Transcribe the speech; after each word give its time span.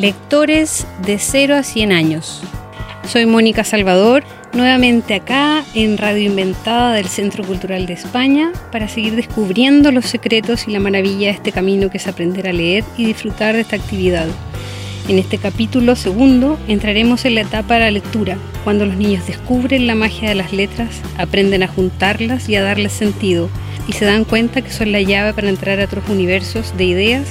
Lectores 0.00 0.86
de 1.04 1.18
0 1.18 1.56
a 1.56 1.62
100 1.62 1.92
años. 1.92 2.40
Soy 3.06 3.26
Mónica 3.26 3.64
Salvador, 3.64 4.24
nuevamente 4.54 5.12
acá 5.12 5.62
en 5.74 5.98
Radio 5.98 6.22
Inventada 6.22 6.94
del 6.94 7.06
Centro 7.06 7.44
Cultural 7.44 7.84
de 7.84 7.92
España 7.92 8.50
para 8.72 8.88
seguir 8.88 9.14
descubriendo 9.14 9.92
los 9.92 10.06
secretos 10.06 10.66
y 10.66 10.70
la 10.70 10.80
maravilla 10.80 11.26
de 11.26 11.34
este 11.34 11.52
camino 11.52 11.90
que 11.90 11.98
es 11.98 12.08
aprender 12.08 12.48
a 12.48 12.54
leer 12.54 12.82
y 12.96 13.04
disfrutar 13.04 13.54
de 13.54 13.60
esta 13.60 13.76
actividad. 13.76 14.26
En 15.06 15.18
este 15.18 15.36
capítulo 15.36 15.94
segundo 15.96 16.58
entraremos 16.66 17.26
en 17.26 17.34
la 17.34 17.42
etapa 17.42 17.74
de 17.74 17.80
la 17.80 17.90
lectura, 17.90 18.38
cuando 18.64 18.86
los 18.86 18.96
niños 18.96 19.26
descubren 19.26 19.86
la 19.86 19.96
magia 19.96 20.30
de 20.30 20.34
las 20.34 20.54
letras, 20.54 21.02
aprenden 21.18 21.62
a 21.62 21.68
juntarlas 21.68 22.48
y 22.48 22.56
a 22.56 22.62
darles 22.62 22.92
sentido, 22.92 23.50
y 23.86 23.92
se 23.92 24.06
dan 24.06 24.24
cuenta 24.24 24.62
que 24.62 24.70
son 24.70 24.92
la 24.92 25.02
llave 25.02 25.34
para 25.34 25.50
entrar 25.50 25.78
a 25.78 25.84
otros 25.84 26.08
universos 26.08 26.74
de 26.78 26.84
ideas 26.84 27.26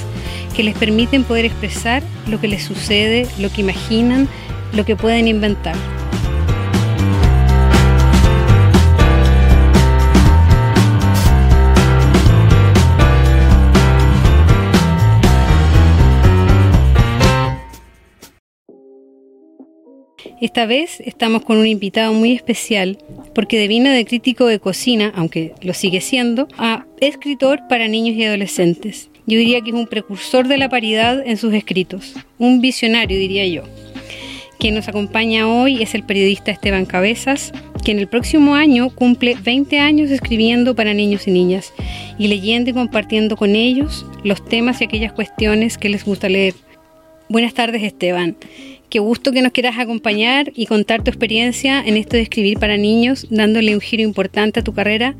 que 0.50 0.62
les 0.62 0.74
permiten 0.76 1.24
poder 1.24 1.44
expresar 1.44 2.02
lo 2.28 2.40
que 2.40 2.48
les 2.48 2.62
sucede, 2.62 3.26
lo 3.38 3.50
que 3.50 3.60
imaginan, 3.60 4.28
lo 4.72 4.84
que 4.84 4.96
pueden 4.96 5.28
inventar. 5.28 5.76
Esta 20.40 20.64
vez 20.64 21.00
estamos 21.00 21.44
con 21.44 21.58
un 21.58 21.66
invitado 21.66 22.14
muy 22.14 22.32
especial 22.32 22.96
porque 23.34 23.58
devino 23.58 23.90
de 23.90 24.06
crítico 24.06 24.46
de 24.46 24.58
cocina, 24.58 25.12
aunque 25.14 25.52
lo 25.60 25.74
sigue 25.74 26.00
siendo, 26.00 26.48
a 26.56 26.86
escritor 27.00 27.60
para 27.68 27.88
niños 27.88 28.16
y 28.16 28.24
adolescentes. 28.24 29.09
Yo 29.30 29.38
diría 29.38 29.60
que 29.60 29.70
es 29.70 29.76
un 29.76 29.86
precursor 29.86 30.48
de 30.48 30.58
la 30.58 30.68
paridad 30.68 31.24
en 31.24 31.36
sus 31.36 31.54
escritos, 31.54 32.14
un 32.36 32.60
visionario 32.60 33.16
diría 33.16 33.46
yo. 33.46 33.62
Quien 34.58 34.74
nos 34.74 34.88
acompaña 34.88 35.46
hoy 35.46 35.80
es 35.80 35.94
el 35.94 36.02
periodista 36.02 36.50
Esteban 36.50 36.84
Cabezas, 36.84 37.52
que 37.84 37.92
en 37.92 38.00
el 38.00 38.08
próximo 38.08 38.56
año 38.56 38.90
cumple 38.90 39.36
20 39.40 39.78
años 39.78 40.10
escribiendo 40.10 40.74
para 40.74 40.94
niños 40.94 41.28
y 41.28 41.30
niñas 41.30 41.72
y 42.18 42.26
leyendo 42.26 42.70
y 42.70 42.72
compartiendo 42.72 43.36
con 43.36 43.54
ellos 43.54 44.04
los 44.24 44.44
temas 44.44 44.80
y 44.80 44.84
aquellas 44.86 45.12
cuestiones 45.12 45.78
que 45.78 45.90
les 45.90 46.04
gusta 46.04 46.28
leer. 46.28 46.54
Buenas 47.28 47.54
tardes 47.54 47.84
Esteban. 47.84 48.36
Qué 48.88 48.98
gusto 48.98 49.30
que 49.30 49.42
nos 49.42 49.52
quieras 49.52 49.78
acompañar 49.78 50.50
y 50.56 50.66
contar 50.66 51.04
tu 51.04 51.10
experiencia 51.12 51.80
en 51.86 51.96
esto 51.96 52.16
de 52.16 52.22
escribir 52.22 52.58
para 52.58 52.76
niños, 52.76 53.28
dándole 53.30 53.76
un 53.76 53.80
giro 53.80 54.02
importante 54.02 54.58
a 54.58 54.64
tu 54.64 54.72
carrera, 54.72 55.14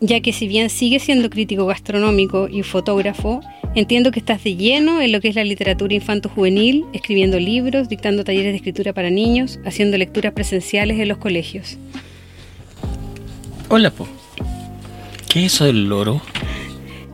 ya 0.00 0.20
que 0.20 0.32
si 0.32 0.48
bien 0.48 0.70
sigues 0.70 1.02
siendo 1.02 1.28
crítico 1.28 1.66
gastronómico 1.66 2.48
y 2.48 2.62
fotógrafo, 2.62 3.42
entiendo 3.74 4.10
que 4.10 4.18
estás 4.18 4.42
de 4.42 4.56
lleno 4.56 5.00
en 5.00 5.12
lo 5.12 5.20
que 5.20 5.28
es 5.28 5.34
la 5.34 5.44
literatura 5.44 5.94
infanto-juvenil, 5.94 6.86
escribiendo 6.94 7.38
libros, 7.38 7.88
dictando 7.88 8.24
talleres 8.24 8.52
de 8.52 8.56
escritura 8.56 8.94
para 8.94 9.10
niños, 9.10 9.60
haciendo 9.64 9.98
lecturas 9.98 10.32
presenciales 10.32 10.98
en 10.98 11.08
los 11.08 11.18
colegios. 11.18 11.76
Hola, 13.68 13.90
po. 13.90 14.08
¿Qué 15.28 15.44
es 15.44 15.54
eso 15.54 15.66
del 15.66 15.88
loro? 15.88 16.22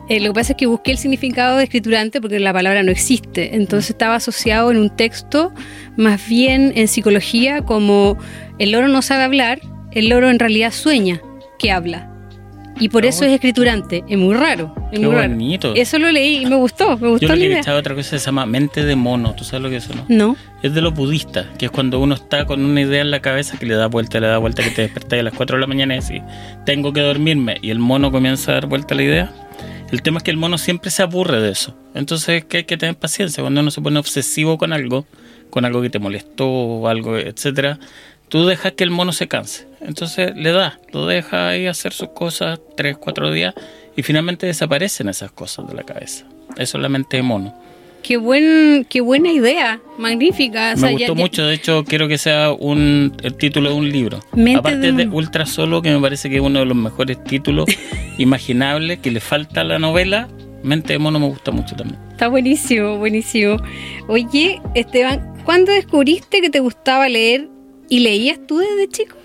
Eh, 0.09 0.21
lo 0.21 0.29
que 0.29 0.35
pasa 0.35 0.53
es 0.53 0.57
que 0.57 0.65
busqué 0.65 0.91
el 0.91 0.97
significado 0.97 1.57
de 1.57 1.65
escriturante 1.65 2.21
porque 2.21 2.39
la 2.39 2.53
palabra 2.53 2.81
no 2.81 2.91
existe. 2.91 3.55
Entonces 3.55 3.89
estaba 3.89 4.15
asociado 4.15 4.71
en 4.71 4.77
un 4.77 4.89
texto, 4.89 5.53
más 5.97 6.27
bien 6.27 6.71
en 6.75 6.87
psicología, 6.87 7.61
como 7.61 8.17
el 8.57 8.71
loro 8.71 8.87
no 8.87 9.01
sabe 9.01 9.23
hablar, 9.23 9.59
el 9.91 10.07
loro 10.07 10.29
en 10.29 10.39
realidad 10.39 10.71
sueña 10.71 11.21
que 11.59 11.71
habla. 11.71 12.16
Y 12.79 12.89
por 12.89 13.05
eso 13.05 13.25
es 13.25 13.31
escriturante. 13.33 14.03
Es 14.07 14.17
muy 14.17 14.35
raro. 14.35 14.73
Es 14.91 14.99
Qué 14.99 15.05
muy 15.05 15.15
raro. 15.15 15.29
bonito. 15.29 15.73
Eso 15.75 15.97
lo 15.99 16.11
leí 16.11 16.43
y 16.43 16.45
me 16.45 16.55
gustó. 16.55 16.97
Me 16.97 17.09
gustó 17.09 17.27
Yo 17.27 17.27
la 17.29 17.35
que 17.35 17.41
he 17.41 17.45
idea. 17.47 17.57
visto 17.57 17.75
otra 17.75 17.95
cosa 17.95 18.11
que 18.11 18.19
se 18.19 18.25
llama 18.25 18.45
mente 18.45 18.83
de 18.85 18.95
mono. 18.95 19.33
¿Tú 19.35 19.43
sabes 19.43 19.63
lo 19.63 19.69
que 19.69 19.77
es 19.77 19.85
eso, 19.85 19.95
no? 19.95 20.05
No. 20.09 20.35
Es 20.63 20.73
de 20.73 20.81
los 20.81 20.93
budistas, 20.93 21.45
que 21.57 21.65
es 21.65 21.71
cuando 21.71 21.99
uno 21.99 22.15
está 22.15 22.45
con 22.45 22.63
una 22.63 22.81
idea 22.81 23.01
en 23.01 23.11
la 23.11 23.19
cabeza 23.21 23.57
que 23.57 23.65
le 23.65 23.75
da 23.75 23.87
vuelta, 23.87 24.19
le 24.19 24.27
da 24.27 24.37
vuelta, 24.37 24.63
que 24.63 24.71
te 24.71 24.81
despertas 24.83 25.19
a 25.19 25.23
las 25.23 25.33
4 25.33 25.57
de 25.57 25.61
la 25.61 25.67
mañana 25.67 25.95
y 25.95 25.99
decís, 25.99 26.21
tengo 26.65 26.93
que 26.93 27.01
dormirme, 27.01 27.57
y 27.61 27.69
el 27.69 27.79
mono 27.79 28.11
comienza 28.11 28.51
a 28.51 28.53
dar 28.55 28.65
vuelta 28.67 28.93
a 28.93 28.97
la 28.97 29.03
idea. 29.03 29.31
El 29.91 30.01
tema 30.01 30.17
es 30.17 30.23
que 30.23 30.31
el 30.31 30.37
mono 30.37 30.57
siempre 30.57 30.91
se 30.91 31.01
aburre 31.03 31.39
de 31.41 31.51
eso. 31.51 31.77
Entonces 31.95 32.43
que 32.45 32.57
hay 32.57 32.63
que 32.65 32.75
tener 32.77 32.95
paciencia. 32.97 33.41
Cuando 33.41 33.61
uno 33.61 33.71
se 33.71 33.81
pone 33.81 33.97
obsesivo 33.99 34.57
con 34.57 34.73
algo, 34.73 35.05
con 35.49 35.63
algo 35.63 35.81
que 35.81 35.89
te 35.89 35.97
molestó 35.99 36.45
o 36.49 36.87
algo, 36.89 37.17
etcétera, 37.17 37.79
tú 38.29 38.45
dejas 38.45 38.73
que 38.73 38.83
el 38.83 38.91
mono 38.91 39.11
se 39.13 39.27
canse. 39.27 39.67
Entonces 39.81 40.35
le 40.35 40.51
da, 40.51 40.79
lo 40.91 41.05
deja 41.05 41.49
ahí 41.49 41.67
hacer 41.67 41.93
sus 41.93 42.09
cosas 42.09 42.59
tres, 42.75 42.97
cuatro 42.97 43.31
días 43.31 43.53
y 43.95 44.03
finalmente 44.03 44.45
desaparecen 44.47 45.09
esas 45.09 45.31
cosas 45.31 45.67
de 45.67 45.73
la 45.75 45.83
cabeza. 45.83 46.25
Eso 46.57 46.77
es 46.77 46.81
la 46.81 46.89
mente 46.89 47.17
de 47.17 47.23
mono. 47.23 47.53
Qué, 48.03 48.15
buen, 48.17 48.85
qué 48.89 49.01
buena 49.01 49.31
idea. 49.31 49.81
Magnífica. 49.97 50.73
O 50.75 50.79
Me 50.79 50.91
gustó 50.91 50.97
ya- 50.99 51.07
ya- 51.07 51.13
mucho, 51.13 51.45
de 51.45 51.53
hecho 51.55 51.83
quiero 51.83 52.07
que 52.07 52.17
sea 52.17 52.51
un, 52.51 53.15
el 53.21 53.35
título 53.35 53.69
de 53.69 53.75
un 53.75 53.91
libro. 53.91 54.19
Mente 54.33 54.59
Aparte 54.59 54.77
de 54.79 54.91
de, 54.93 55.07
Ultra 55.07 55.45
Solo, 55.45 55.81
que 55.81 55.91
me 55.91 55.99
parece 55.99 56.29
que 56.29 56.35
es 56.37 56.41
uno 56.41 56.59
de 56.59 56.65
los 56.65 56.77
mejores 56.77 57.21
títulos 57.23 57.65
imaginables, 58.17 58.99
que 58.99 59.11
le 59.11 59.19
falta 59.19 59.61
a 59.61 59.63
la 59.63 59.77
novela, 59.79 60.27
Mente 60.63 60.93
de 60.93 60.99
Mono 60.99 61.19
me 61.19 61.27
gusta 61.27 61.51
mucho 61.51 61.75
también. 61.75 61.99
Está 62.11 62.27
buenísimo, 62.29 62.97
buenísimo. 62.97 63.57
Oye, 64.07 64.61
Esteban, 64.73 65.35
¿cuándo 65.43 65.71
descubriste 65.71 66.41
que 66.41 66.49
te 66.49 66.59
gustaba 66.59 67.09
leer 67.09 67.47
y 67.89 67.99
leías 67.99 68.39
tú 68.47 68.59
desde 68.59 68.87
chico? 68.89 69.17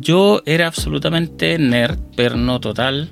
Yo 0.00 0.42
era 0.46 0.66
absolutamente 0.66 1.58
nerd, 1.58 1.98
pero 2.16 2.36
no 2.36 2.60
total. 2.60 3.10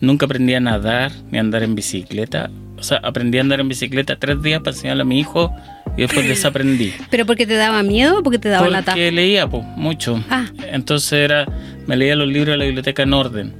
Nunca 0.00 0.26
aprendí 0.26 0.54
a 0.54 0.60
nadar 0.60 1.12
ni 1.30 1.38
a 1.38 1.40
andar 1.40 1.62
en 1.62 1.74
bicicleta. 1.74 2.50
O 2.76 2.82
sea, 2.82 2.98
aprendí 2.98 3.38
a 3.38 3.40
andar 3.40 3.60
en 3.60 3.68
bicicleta 3.68 4.16
tres 4.16 4.40
días 4.42 4.60
para 4.60 4.74
enseñarle 4.74 5.02
a 5.02 5.04
mi 5.04 5.18
hijo 5.18 5.52
y 5.96 6.02
después 6.02 6.28
desaprendí. 6.28 6.92
¿Pero 7.10 7.26
porque 7.26 7.46
te 7.46 7.54
daba 7.54 7.82
miedo 7.82 8.20
o 8.20 8.22
porque 8.22 8.38
te 8.38 8.48
daba 8.48 8.68
lata? 8.68 8.92
Porque 8.92 9.10
leía, 9.10 9.48
pues, 9.48 9.64
mucho. 9.76 10.22
Ah. 10.30 10.46
Entonces 10.70 11.12
era, 11.12 11.46
me 11.86 11.96
leía 11.96 12.14
los 12.14 12.28
libros 12.28 12.54
de 12.54 12.58
la 12.58 12.64
biblioteca 12.64 13.02
en 13.02 13.12
orden. 13.12 13.54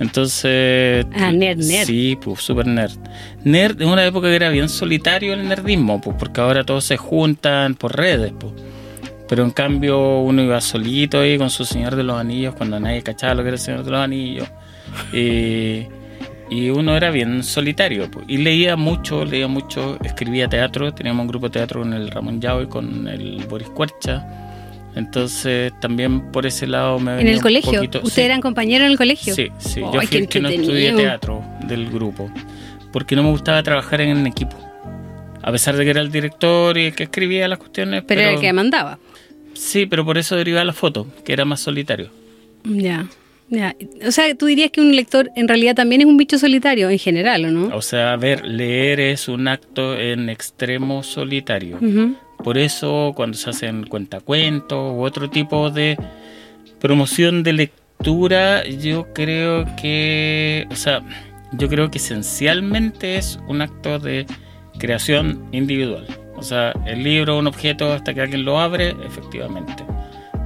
Entonces... 0.00 1.06
Ah, 1.14 1.32
nerd, 1.32 1.58
nerd. 1.58 1.86
Sí, 1.86 2.18
pues, 2.22 2.40
súper 2.40 2.66
nerd. 2.66 2.98
Nerd 3.44 3.80
en 3.80 3.88
una 3.88 4.04
época 4.04 4.28
que 4.28 4.36
era 4.36 4.50
bien 4.50 4.68
solitario 4.68 5.32
el 5.32 5.48
nerdismo, 5.48 6.00
pues, 6.00 6.16
porque 6.18 6.40
ahora 6.40 6.64
todos 6.64 6.84
se 6.84 6.96
juntan 6.96 7.74
por 7.74 7.96
redes, 7.96 8.32
pues. 8.38 8.52
Pero 9.28 9.42
en 9.44 9.50
cambio 9.50 10.20
uno 10.20 10.42
iba 10.42 10.60
solito 10.60 11.20
ahí 11.20 11.36
con 11.36 11.50
su 11.50 11.64
Señor 11.64 11.96
de 11.96 12.02
los 12.04 12.16
Anillos 12.18 12.54
cuando 12.54 12.78
nadie 12.78 13.02
cachaba 13.02 13.34
lo 13.34 13.42
que 13.42 13.48
era 13.48 13.56
el 13.56 13.60
Señor 13.60 13.82
de 13.84 13.90
los 13.90 14.00
Anillos. 14.00 14.48
Y, 15.12 15.82
y 16.50 16.70
uno 16.70 16.96
era 16.96 17.10
bien 17.10 17.42
solitario. 17.42 18.08
Y 18.28 18.38
leía 18.38 18.76
mucho, 18.76 19.24
leía 19.24 19.48
mucho, 19.48 19.98
escribía 20.04 20.48
teatro. 20.48 20.94
Teníamos 20.94 21.22
un 21.22 21.28
grupo 21.28 21.48
de 21.48 21.54
teatro 21.54 21.80
con 21.80 21.92
el 21.92 22.10
Ramón 22.10 22.40
Yao 22.40 22.62
y 22.62 22.66
con 22.68 23.08
el 23.08 23.44
Boris 23.48 23.68
Cuercha. 23.70 24.24
Entonces 24.94 25.72
también 25.80 26.32
por 26.32 26.46
ese 26.46 26.66
lado 26.66 26.98
me 26.98 27.20
¿En 27.20 27.28
el 27.28 27.42
colegio? 27.42 27.80
poquito- 27.80 27.98
¿Ustedes 27.98 28.14
sí. 28.14 28.20
eran 28.22 28.40
compañeros 28.40 28.86
en 28.86 28.92
el 28.92 28.96
colegio? 28.96 29.34
Sí, 29.34 29.50
sí. 29.58 29.80
Yo 29.80 30.00
fui 30.00 30.18
el 30.18 30.28
que 30.28 30.40
no 30.40 30.48
estudié 30.48 30.92
teatro 30.92 31.42
del 31.66 31.90
grupo. 31.90 32.30
Porque 32.92 33.14
no 33.14 33.22
me 33.24 33.30
gustaba 33.30 33.62
trabajar 33.62 34.00
en 34.00 34.26
equipo. 34.26 34.56
A 35.46 35.52
pesar 35.52 35.76
de 35.76 35.84
que 35.84 35.90
era 35.90 36.00
el 36.00 36.10
director 36.10 36.76
y 36.76 36.86
el 36.86 36.94
que 36.96 37.04
escribía 37.04 37.46
las 37.46 37.60
cuestiones. 37.60 38.02
Pero 38.04 38.20
era 38.20 38.32
el 38.32 38.40
que 38.40 38.52
mandaba. 38.52 38.98
Sí, 39.54 39.86
pero 39.86 40.04
por 40.04 40.18
eso 40.18 40.34
derivaba 40.34 40.64
la 40.64 40.72
foto, 40.72 41.06
que 41.24 41.32
era 41.32 41.44
más 41.44 41.60
solitario. 41.60 42.10
Ya, 42.64 43.06
ya. 43.48 43.76
O 44.04 44.10
sea, 44.10 44.34
tú 44.34 44.46
dirías 44.46 44.72
que 44.72 44.80
un 44.80 44.96
lector 44.96 45.30
en 45.36 45.46
realidad 45.46 45.76
también 45.76 46.00
es 46.00 46.08
un 46.08 46.16
bicho 46.16 46.36
solitario 46.36 46.90
en 46.90 46.98
general, 46.98 47.44
¿o 47.44 47.50
no? 47.52 47.76
O 47.76 47.80
sea, 47.80 48.12
a 48.12 48.16
ver, 48.16 48.44
leer 48.44 48.98
es 48.98 49.28
un 49.28 49.46
acto 49.46 49.96
en 49.96 50.28
extremo 50.28 51.04
solitario. 51.04 51.78
Por 52.42 52.58
eso, 52.58 53.12
cuando 53.14 53.38
se 53.38 53.48
hacen 53.48 53.86
cuentacuentos 53.86 54.94
u 54.96 55.02
otro 55.04 55.30
tipo 55.30 55.70
de 55.70 55.96
promoción 56.80 57.44
de 57.44 57.52
lectura, 57.52 58.66
yo 58.66 59.12
creo 59.14 59.64
que, 59.80 60.66
o 60.72 60.76
sea, 60.76 61.02
yo 61.52 61.68
creo 61.68 61.88
que 61.88 61.98
esencialmente 61.98 63.16
es 63.16 63.38
un 63.46 63.62
acto 63.62 64.00
de 64.00 64.26
creación 64.78 65.48
individual. 65.52 66.06
O 66.36 66.42
sea, 66.42 66.72
el 66.86 67.02
libro, 67.02 67.38
un 67.38 67.46
objeto, 67.46 67.92
hasta 67.92 68.12
que 68.12 68.20
alguien 68.20 68.44
lo 68.44 68.60
abre, 68.60 68.94
efectivamente. 69.04 69.84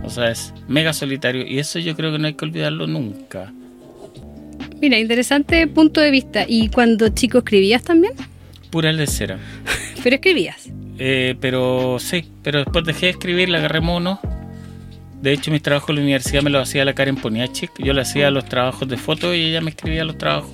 O 0.04 0.08
sea, 0.08 0.30
es 0.30 0.54
mega 0.68 0.92
solitario 0.92 1.46
y 1.46 1.58
eso 1.58 1.78
yo 1.78 1.96
creo 1.96 2.12
que 2.12 2.18
no 2.18 2.26
hay 2.26 2.34
que 2.34 2.44
olvidarlo 2.44 2.86
nunca. 2.86 3.52
Mira, 4.80 4.98
interesante 4.98 5.66
punto 5.66 6.00
de 6.00 6.10
vista. 6.10 6.44
¿Y 6.48 6.68
cuando 6.68 7.08
chico 7.10 7.38
escribías 7.38 7.82
también? 7.82 8.14
Pura 8.70 8.92
lecera. 8.92 9.38
Pero 10.02 10.16
escribías. 10.16 10.70
Eh, 11.02 11.34
pero 11.40 11.96
sí, 11.98 12.26
pero 12.42 12.58
después 12.58 12.84
dejé 12.84 13.06
de 13.06 13.12
escribir, 13.12 13.48
le 13.48 13.56
agarré 13.56 13.80
mono. 13.80 14.20
De 15.22 15.32
hecho, 15.32 15.50
mis 15.50 15.62
trabajos 15.62 15.90
en 15.90 15.96
la 15.96 16.02
universidad 16.02 16.42
me 16.42 16.50
los 16.50 16.68
hacía 16.68 16.84
la 16.84 16.94
Karen 16.94 17.16
Poniachik. 17.16 17.70
Yo 17.78 17.94
le 17.94 18.02
hacía 18.02 18.30
los 18.30 18.44
trabajos 18.44 18.86
de 18.86 18.98
foto 18.98 19.34
y 19.34 19.40
ella 19.40 19.62
me 19.62 19.70
escribía 19.70 20.04
los 20.04 20.18
trabajos. 20.18 20.50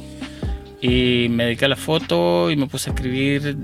Y 0.89 1.29
me 1.31 1.45
dediqué 1.45 1.65
a 1.65 1.69
la 1.69 1.77
foto 1.77 2.51
y 2.51 2.57
me 2.57 2.67
puse 2.67 2.91
a 2.91 2.93
escribir 2.95 3.57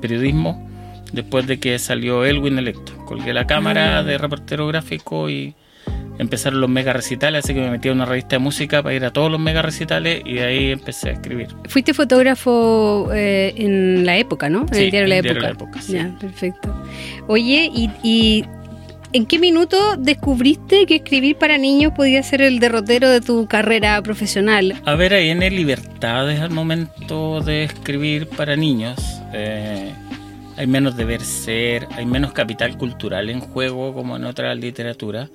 periodismo 0.00 0.68
después 1.12 1.46
de 1.46 1.58
que 1.60 1.78
salió 1.78 2.24
Elwin 2.24 2.58
electo. 2.58 2.92
Colgué 3.04 3.32
la 3.32 3.46
cámara 3.46 3.98
Ah. 3.98 4.02
de 4.02 4.18
reportero 4.18 4.66
gráfico 4.66 5.30
y 5.30 5.54
empezaron 6.18 6.60
los 6.62 6.70
mega 6.70 6.92
recitales, 6.94 7.44
así 7.44 7.52
que 7.54 7.60
me 7.60 7.70
metí 7.70 7.88
a 7.88 7.92
una 7.92 8.06
revista 8.06 8.36
de 8.36 8.38
música 8.40 8.82
para 8.82 8.94
ir 8.94 9.04
a 9.04 9.12
todos 9.12 9.30
los 9.30 9.38
mega 9.38 9.60
recitales 9.62 10.22
y 10.24 10.34
de 10.34 10.44
ahí 10.44 10.70
empecé 10.72 11.10
a 11.10 11.12
escribir. 11.12 11.48
Fuiste 11.68 11.92
fotógrafo 11.94 13.10
eh, 13.14 13.52
en 13.56 14.04
la 14.06 14.16
época, 14.16 14.48
¿no? 14.48 14.62
En 14.62 14.74
Sí, 14.74 14.84
el 14.84 14.90
diario 14.90 15.08
La 15.08 15.16
en 15.16 15.24
Época. 15.26 15.32
diario 15.40 15.42
La 15.42 15.64
Época, 15.64 15.82
sí. 15.82 15.92
Ya, 15.92 16.16
perfecto. 16.18 16.74
Oye, 17.28 17.70
y, 17.72 17.90
y 18.02 18.44
¿en 19.12 19.26
qué 19.26 19.38
minuto 19.38 19.76
descubriste 19.98 20.86
que 20.86 20.96
escribir 20.96 21.36
para 21.36 21.58
niños 21.58 21.92
podía 21.94 22.22
ser 22.22 22.42
el 22.42 22.58
derrotero 22.58 23.08
de 23.08 23.20
tu 23.20 23.46
carrera 23.46 24.00
profesional? 24.02 24.80
A 24.84 24.94
ver, 24.94 25.14
ahí 25.14 25.30
en 25.30 25.40
libertades 25.40 26.40
al 26.40 26.50
momento 26.50 27.40
de 27.40 27.64
escribir 27.64 28.28
para 28.28 28.56
niños. 28.56 28.98
eh, 29.32 29.92
hay 30.56 30.66
menos 30.66 30.96
deber 30.96 31.20
ser, 31.20 31.86
hay 31.90 32.06
menos 32.06 32.32
capital 32.32 32.78
cultural 32.78 33.28
en 33.28 33.40
juego 33.40 33.92
como 33.92 34.16
en 34.16 34.24
otra 34.24 34.54
literatura. 34.54 35.28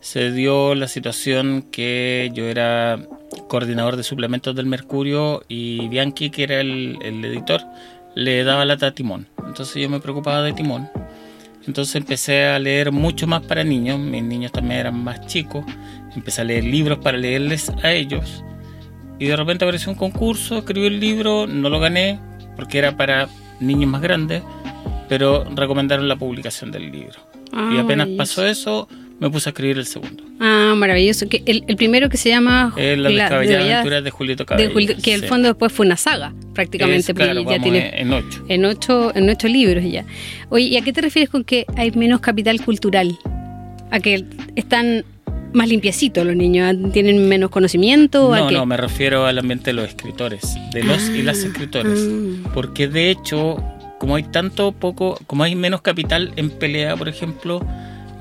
Se 0.00 0.32
dio 0.32 0.74
la 0.74 0.86
situación 0.86 1.62
que 1.70 2.30
yo 2.34 2.44
era 2.44 2.98
coordinador 3.48 3.96
de 3.96 4.02
suplementos 4.02 4.54
del 4.54 4.66
Mercurio 4.66 5.42
y 5.48 5.88
Bianchi, 5.88 6.30
que 6.30 6.42
era 6.42 6.60
el, 6.60 6.98
el 7.02 7.24
editor, 7.24 7.62
le 8.14 8.44
daba 8.44 8.64
lata 8.64 8.88
a 8.88 8.92
Timón. 8.92 9.26
Entonces 9.46 9.82
yo 9.82 9.88
me 9.88 10.00
preocupaba 10.00 10.42
de 10.42 10.52
Timón. 10.52 10.88
Entonces 11.66 11.94
empecé 11.96 12.46
a 12.46 12.58
leer 12.58 12.90
mucho 12.90 13.26
más 13.26 13.42
para 13.42 13.64
niños, 13.64 13.98
mis 13.98 14.22
niños 14.22 14.52
también 14.52 14.80
eran 14.80 15.02
más 15.02 15.26
chicos, 15.26 15.64
empecé 16.14 16.40
a 16.40 16.44
leer 16.44 16.64
libros 16.64 16.98
para 16.98 17.18
leerles 17.18 17.70
a 17.82 17.92
ellos. 17.92 18.44
Y 19.18 19.26
de 19.26 19.36
repente 19.36 19.64
apareció 19.64 19.92
un 19.92 19.98
concurso, 19.98 20.58
escribí 20.58 20.86
el 20.86 20.98
libro, 20.98 21.46
no 21.46 21.68
lo 21.68 21.78
gané 21.78 22.18
porque 22.56 22.78
era 22.78 22.96
para 22.96 23.28
niños 23.60 23.90
más 23.90 24.00
grandes, 24.00 24.42
pero 25.08 25.44
recomendaron 25.54 26.08
la 26.08 26.16
publicación 26.16 26.70
del 26.70 26.90
libro. 26.90 27.20
Ah, 27.52 27.72
y 27.74 27.78
apenas 27.78 28.08
pasó 28.16 28.46
eso, 28.46 28.88
me 29.20 29.30
puse 29.30 29.48
a 29.48 29.50
escribir 29.50 29.78
el 29.78 29.86
segundo. 29.86 30.24
Ah, 30.40 30.74
maravilloso. 30.76 31.28
Que 31.28 31.42
el, 31.46 31.62
el 31.68 31.76
primero 31.76 32.08
que 32.08 32.16
se 32.16 32.30
llama 32.30 32.72
Es 32.76 32.98
la 32.98 33.26
aventuras 33.26 34.02
de 34.02 34.10
Julito 34.10 34.42
de 34.44 34.46
Cabello. 34.46 34.70
Julio- 34.72 34.96
que 35.02 35.14
el 35.14 35.20
sí. 35.22 35.26
fondo 35.28 35.48
después 35.48 35.72
fue 35.72 35.86
una 35.86 35.96
saga, 35.96 36.32
prácticamente, 36.54 37.12
Es, 37.12 37.16
claro, 37.16 37.42
ya 37.48 37.60
tiene 37.62 37.92
en 38.00 38.12
ocho. 38.12 38.44
en 38.48 38.64
ocho, 38.64 39.12
en 39.14 39.28
ocho 39.28 39.46
libros 39.46 39.84
ya. 39.84 40.04
Oye, 40.48 40.64
¿y 40.64 40.76
a 40.78 40.82
qué 40.82 40.92
te 40.92 41.02
refieres 41.02 41.28
con 41.30 41.44
que 41.44 41.66
hay 41.76 41.90
menos 41.92 42.20
capital 42.20 42.60
cultural? 42.64 43.16
¿A 43.90 44.00
que 44.00 44.24
están 44.56 45.04
más 45.52 45.68
limpiecitos 45.68 46.24
los 46.24 46.36
niños? 46.36 46.68
¿A- 46.74 46.90
¿Tienen 46.92 47.28
menos 47.28 47.50
conocimiento? 47.50 48.32
¿A 48.32 48.38
No, 48.38 48.50
no, 48.50 48.66
me 48.66 48.76
refiero 48.78 49.26
al 49.26 49.38
ambiente 49.38 49.66
de 49.66 49.74
los 49.74 49.88
escritores, 49.88 50.42
de 50.72 50.82
los 50.84 51.08
y 51.10 51.22
las 51.22 51.42
Ah, 51.44 51.46
escritoras. 51.48 51.98
ah. 51.98 52.50
Porque 52.54 52.88
de 52.88 53.10
hecho, 53.10 53.62
como 53.98 54.16
hay 54.16 54.22
tanto 54.22 54.72
poco, 54.72 55.18
como 55.26 55.44
hay 55.44 55.54
menos 55.56 55.82
capital 55.82 56.32
en 56.36 56.48
pelea, 56.50 56.96
por 56.96 57.08
ejemplo, 57.08 57.60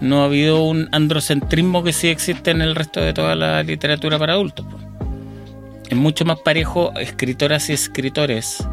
no 0.02 0.22
ha 0.22 0.26
habido 0.26 0.64
un 0.64 0.88
androcentrismo 0.92 1.84
que 1.84 1.94
sí 1.94 2.08
existe 2.08 2.52
en 2.52 2.62
el 2.62 2.76
resto 2.76 3.02
de 3.02 3.14
toda 3.14 3.36
la 3.36 3.62
literatura 3.64 4.18
para 4.18 4.34
adultos. 4.34 4.66
Es 5.90 5.98
mucho 5.98 6.24
más 6.26 6.40
parejo 6.40 6.94
escritoras 7.00 7.70
y 7.70 7.74
escritores 7.74 8.64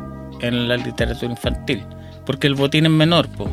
en 0.40 0.68
la 0.68 0.76
literatura 0.76 1.30
infantil, 1.32 1.82
porque 2.26 2.46
el 2.46 2.54
botín 2.54 2.84
es 2.86 2.92
menor. 2.92 3.28
po. 3.28 3.48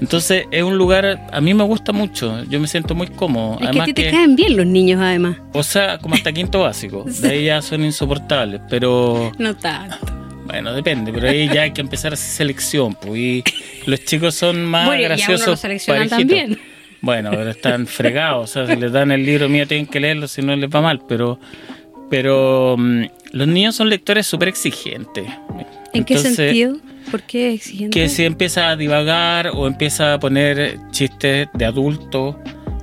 Entonces 0.00 0.44
es 0.50 0.62
un 0.62 0.76
lugar, 0.76 1.26
a 1.32 1.40
mí 1.40 1.54
me 1.54 1.64
gusta 1.64 1.92
mucho, 1.92 2.42
yo 2.44 2.60
me 2.60 2.66
siento 2.68 2.94
muy 2.94 3.06
cómodo. 3.08 3.54
Es 3.54 3.58
que 3.60 3.64
a 3.64 3.68
Además 3.70 3.86
ti 3.86 3.94
te 3.94 4.02
que- 4.04 4.10
caen 4.10 4.36
bien 4.36 4.56
los 4.56 4.66
niños, 4.66 5.00
además. 5.00 5.36
o 5.52 5.62
sea, 5.62 5.98
como 5.98 6.14
hasta 6.14 6.32
quinto 6.32 6.60
básico, 6.60 7.04
de 7.20 7.28
ahí 7.28 7.44
ya 7.46 7.62
son 7.62 7.82
insoportables, 7.84 8.60
pero... 8.68 9.32
No 9.38 9.54
tanto. 9.56 9.96
Bueno, 10.46 10.72
depende, 10.74 11.12
pero 11.12 11.28
ahí 11.28 11.48
ya 11.52 11.62
hay 11.62 11.72
que 11.72 11.80
empezar 11.80 12.12
a 12.12 12.14
hacer 12.14 12.30
selección, 12.30 12.94
pues, 12.94 13.18
y 13.18 13.44
los 13.86 14.04
chicos 14.04 14.34
son 14.34 14.64
más 14.64 14.86
bueno, 14.86 15.00
y 15.02 15.04
a 15.04 15.08
uno 15.08 15.16
graciosos. 15.16 15.46
lo 15.48 15.56
seleccionan 15.56 16.08
parejitos. 16.08 16.38
también. 16.38 16.60
Bueno, 17.00 17.30
pero 17.30 17.50
están 17.50 17.86
fregados, 17.86 18.50
o 18.50 18.52
sea, 18.52 18.66
si 18.66 18.80
les 18.80 18.92
dan 18.92 19.10
el 19.10 19.24
libro 19.24 19.48
mío 19.48 19.66
tienen 19.66 19.86
que 19.86 20.00
leerlo, 20.00 20.28
si 20.28 20.42
no 20.42 20.56
les 20.56 20.70
va 20.70 20.80
mal, 20.80 21.02
pero 21.06 21.38
pero 22.08 22.76
mm, 22.78 23.04
los 23.32 23.48
niños 23.48 23.74
son 23.74 23.88
lectores 23.88 24.26
súper 24.26 24.48
exigentes. 24.48 25.26
¿En 25.92 26.04
qué 26.04 26.18
sentido? 26.18 26.76
¿Por 27.10 27.22
qué 27.22 27.52
exigente? 27.52 27.98
Que 27.98 28.08
si 28.08 28.24
empieza 28.24 28.70
a 28.70 28.76
divagar 28.76 29.50
o 29.54 29.66
empieza 29.66 30.14
a 30.14 30.20
poner 30.20 30.78
chistes 30.90 31.48
de 31.52 31.64
adulto 31.64 32.38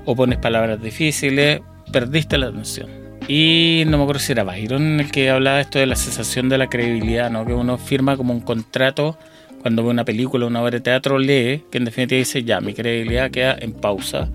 o 0.05 0.15
pones 0.15 0.39
palabras 0.39 0.81
difíciles, 0.81 1.61
perdiste 1.91 2.37
la 2.37 2.47
atención. 2.47 2.89
Y 3.27 3.83
no 3.87 3.97
me 3.97 4.03
acuerdo 4.03 4.19
si 4.19 4.33
era 4.33 4.43
Byron 4.43 4.99
el 4.99 5.11
que 5.11 5.29
hablaba 5.29 5.61
esto 5.61 5.79
de 5.79 5.85
la 5.85 5.95
cesación 5.95 6.49
de 6.49 6.57
la 6.57 6.67
credibilidad, 6.67 7.29
¿no? 7.29 7.45
Que 7.45 7.53
uno 7.53 7.77
firma 7.77 8.17
como 8.17 8.33
un 8.33 8.41
contrato 8.41 9.17
cuando 9.63 9.83
ve 9.83 9.89
una 9.89 10.05
película, 10.05 10.45
una 10.45 10.61
obra 10.61 10.71
de 10.71 10.81
teatro, 10.81 11.17
lee, 11.17 11.63
que 11.71 11.79
en 11.79 11.85
definitiva 11.85 12.19
dice, 12.19 12.43
ya, 12.43 12.61
mi 12.61 12.73
credibilidad 12.75 13.31
queda 13.31 13.57
en 13.59 13.73
pausa. 13.73 14.29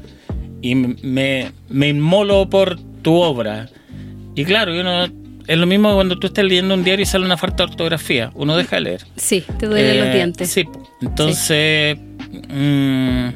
Y 0.60 0.74
me, 0.74 1.52
me 1.68 1.88
inmolo 1.88 2.50
por 2.50 2.80
tu 3.02 3.14
obra. 3.14 3.68
Y 4.34 4.44
claro, 4.44 4.72
uno, 4.78 5.04
es 5.46 5.56
lo 5.58 5.66
mismo 5.66 5.94
cuando 5.94 6.18
tú 6.18 6.26
estás 6.28 6.44
leyendo 6.44 6.74
un 6.74 6.82
diario 6.82 7.04
y 7.04 7.06
sale 7.06 7.24
una 7.24 7.36
falta 7.36 7.64
de 7.64 7.70
ortografía. 7.70 8.30
Uno 8.34 8.56
deja 8.56 8.76
de 8.76 8.82
leer. 8.82 9.00
Sí, 9.16 9.44
te 9.58 9.66
duelen 9.66 9.98
los 9.98 10.08
Eh, 10.08 10.14
dientes. 10.14 10.50
Sí, 10.50 10.64
entonces 11.00 11.96
mm, 12.48 13.28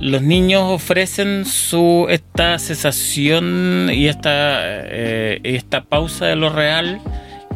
los 0.00 0.22
niños 0.22 0.62
ofrecen 0.64 1.44
su 1.44 2.06
esta 2.08 2.58
cesación 2.58 3.90
y 3.92 4.08
esta 4.08 4.60
eh, 4.64 5.40
esta 5.44 5.84
pausa 5.84 6.26
de 6.26 6.36
lo 6.36 6.48
real 6.50 7.00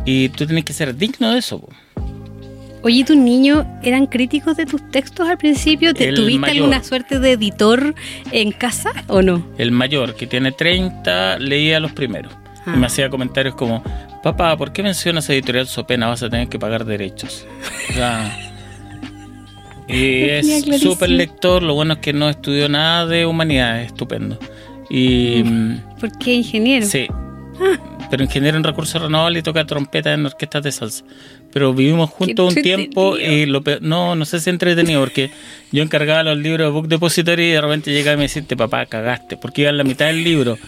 y 0.05 0.29
tú 0.31 0.47
tienes 0.47 0.65
que 0.65 0.73
ser 0.73 0.97
digno 0.97 1.33
de 1.33 1.39
eso. 1.39 1.67
Oye, 2.83 3.05
¿tus 3.05 3.17
niños 3.17 3.67
eran 3.83 4.07
críticos 4.07 4.57
de 4.57 4.65
tus 4.67 4.89
textos 4.91 5.29
al 5.29 5.37
principio? 5.37 5.93
¿Te, 5.93 6.09
El 6.09 6.15
¿Tuviste 6.15 6.41
mayor. 6.41 6.57
alguna 6.57 6.83
suerte 6.83 7.19
de 7.19 7.33
editor 7.33 7.95
en 8.33 8.53
casa 8.53 8.93
o 9.07 9.21
no? 9.21 9.47
El 9.59 9.71
mayor, 9.71 10.15
que 10.15 10.27
tiene 10.27 10.53
30, 10.53 11.39
leía 11.39 11.79
los 11.79 11.93
primeros. 11.93 12.33
Ah. 12.65 12.73
Y 12.75 12.79
me 12.79 12.87
hacía 12.87 13.11
comentarios 13.11 13.55
como, 13.55 13.83
papá, 14.23 14.57
¿por 14.57 14.73
qué 14.73 14.83
mencionas 14.83 15.29
editorial 15.29 15.67
Sopena? 15.67 16.09
Vas 16.09 16.23
a 16.23 16.31
tener 16.31 16.49
que 16.49 16.59
pagar 16.59 16.85
derechos. 16.87 17.47
O 17.91 17.93
sea, 17.93 18.35
y 19.87 20.23
es 20.31 20.81
súper 20.81 21.11
lector, 21.11 21.63
lo 21.63 21.75
bueno 21.75 21.95
es 21.95 21.99
que 22.01 22.13
no 22.13 22.31
estudió 22.31 22.69
nada 22.69 23.07
de 23.07 23.27
humanidades, 23.27 23.89
estupendo. 23.89 24.39
Y 24.89 25.43
¿Por 26.01 26.11
qué 26.19 26.35
ingeniero? 26.35 26.87
sí, 26.87 27.07
pero 28.11 28.23
ingeniero 28.25 28.57
en 28.57 28.65
recursos 28.65 29.01
renovables 29.01 29.41
y 29.41 29.43
toca 29.43 29.65
trompeta 29.67 30.13
en 30.13 30.27
orquestas 30.27 30.63
de 30.63 30.73
salsa. 30.73 31.05
Pero 31.53 31.73
vivimos 31.75 32.11
juntos 32.11 32.55
un 32.57 32.63
tiempo 32.63 33.17
y 33.17 33.47
lo 33.47 33.63
pe- 33.63 33.79
no, 33.81 34.15
no 34.17 34.25
sé 34.25 34.41
si 34.41 34.51
entretenido 34.51 35.01
porque 35.01 35.31
yo 35.73 35.83
encargaba 35.83 36.23
los 36.23 36.39
libros 36.39 36.67
de 36.69 36.73
Book 36.73 36.89
Depository 36.89 37.45
y 37.45 37.51
de 37.53 37.61
repente 37.61 37.93
llegaba 37.93 38.15
y 38.15 38.17
me 38.19 38.23
decía, 38.25 38.43
papá, 38.57 38.87
cagaste, 38.87 39.37
porque 39.37 39.63
iba 39.63 39.71
en 39.71 39.77
la 39.79 39.85
mitad 39.85 40.07
del 40.07 40.23
libro. 40.25 40.59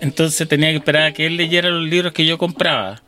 Entonces 0.00 0.46
tenía 0.48 0.70
que 0.70 0.76
esperar 0.76 1.02
a 1.02 1.12
que 1.12 1.26
él 1.26 1.36
leyera 1.36 1.70
los 1.70 1.88
libros 1.88 2.12
que 2.12 2.26
yo 2.26 2.38
compraba. 2.38 3.02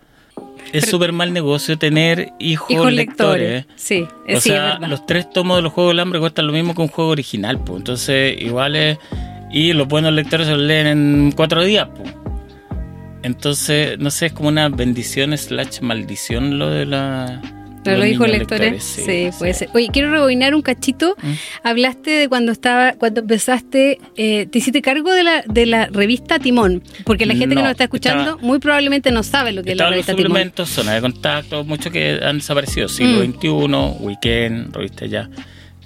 Es 0.73 0.89
súper 0.89 1.13
mal 1.13 1.33
negocio 1.33 1.77
tener 1.79 2.29
hijos, 2.39 2.71
Hijos 2.71 2.93
lectores. 2.93 3.65
lectores. 3.65 3.67
Sí, 3.77 4.07
eh, 4.27 4.37
O 4.37 4.41
sí, 4.41 4.51
es 4.51 4.55
sea, 4.55 4.65
verdad. 4.75 4.89
los 4.89 5.05
tres 5.05 5.29
tomos 5.31 5.57
de 5.57 5.63
los 5.63 5.73
Juegos 5.73 5.93
del 5.93 6.01
Hambre 6.01 6.21
cuestan 6.21 6.47
lo 6.47 6.53
mismo 6.53 6.75
que 6.75 6.83
un 6.83 6.89
juego 6.89 7.11
original, 7.11 7.59
pues. 7.65 7.79
Entonces, 7.79 8.41
igual 8.41 8.77
es... 8.77 8.99
Y 9.53 9.73
los 9.73 9.89
buenos 9.89 10.13
lectores 10.13 10.47
se 10.47 10.53
los 10.53 10.63
leen 10.63 10.87
en 10.87 11.33
cuatro 11.35 11.65
días, 11.65 11.89
pues. 11.97 12.15
Entonces, 13.23 13.99
no 13.99 14.11
sé, 14.11 14.27
es 14.27 14.33
como 14.33 14.49
una 14.49 14.69
bendición 14.69 15.37
slash 15.37 15.81
maldición 15.81 16.59
lo 16.59 16.71
de 16.71 16.87
la... 16.87 17.41
Pero 17.83 17.97
los 17.97 18.05
los 18.07 18.13
hijos 18.15 18.27
niños 18.27 18.39
lectores, 18.41 18.85
sí, 18.85 19.03
sí, 19.07 19.31
puede 19.39 19.55
ser. 19.55 19.71
Oye, 19.73 19.89
quiero 19.91 20.11
rebobinar 20.11 20.55
un 20.55 20.61
cachito. 20.61 21.17
Mm. 21.23 21.33
Hablaste 21.63 22.11
de 22.11 22.29
cuando 22.29 22.53
estaba, 22.53 22.93
cuando 22.93 23.23
empezaste, 23.23 23.99
eh, 24.19 24.45
te 24.53 24.59
hiciste 24.59 24.83
cargo 24.83 25.11
de 25.15 25.23
la, 25.23 25.43
de 25.47 25.65
la 25.65 25.87
revista 25.87 26.39
Timón, 26.39 26.83
porque 27.07 27.25
la 27.25 27.33
gente 27.35 27.49
que 27.55 27.55
No, 27.55 27.63
nos 27.63 27.71
está 27.71 27.85
escuchando 27.85 28.23
estaba- 28.33 28.43
muy 28.43 28.59
probablemente 28.59 29.11
no 29.11 29.23
sabe 29.23 29.53
lo 29.53 29.63
que 29.63 29.71
es 29.73 29.79
la 29.79 29.85
los 29.85 29.93
revista 29.93 30.13
Timón. 30.15 30.27
suplementos, 30.29 30.69
zona 30.69 30.93
de 30.93 31.01
contacto, 31.01 31.65
muchos 31.65 31.91
que 31.91 32.21
han 32.23 32.37
desaparecido, 32.39 32.87
siglo 32.87 33.25
Mm. 33.27 33.33
XXI, 33.33 34.05
weekend, 34.05 34.75
revista 34.77 35.07
ya. 35.07 35.31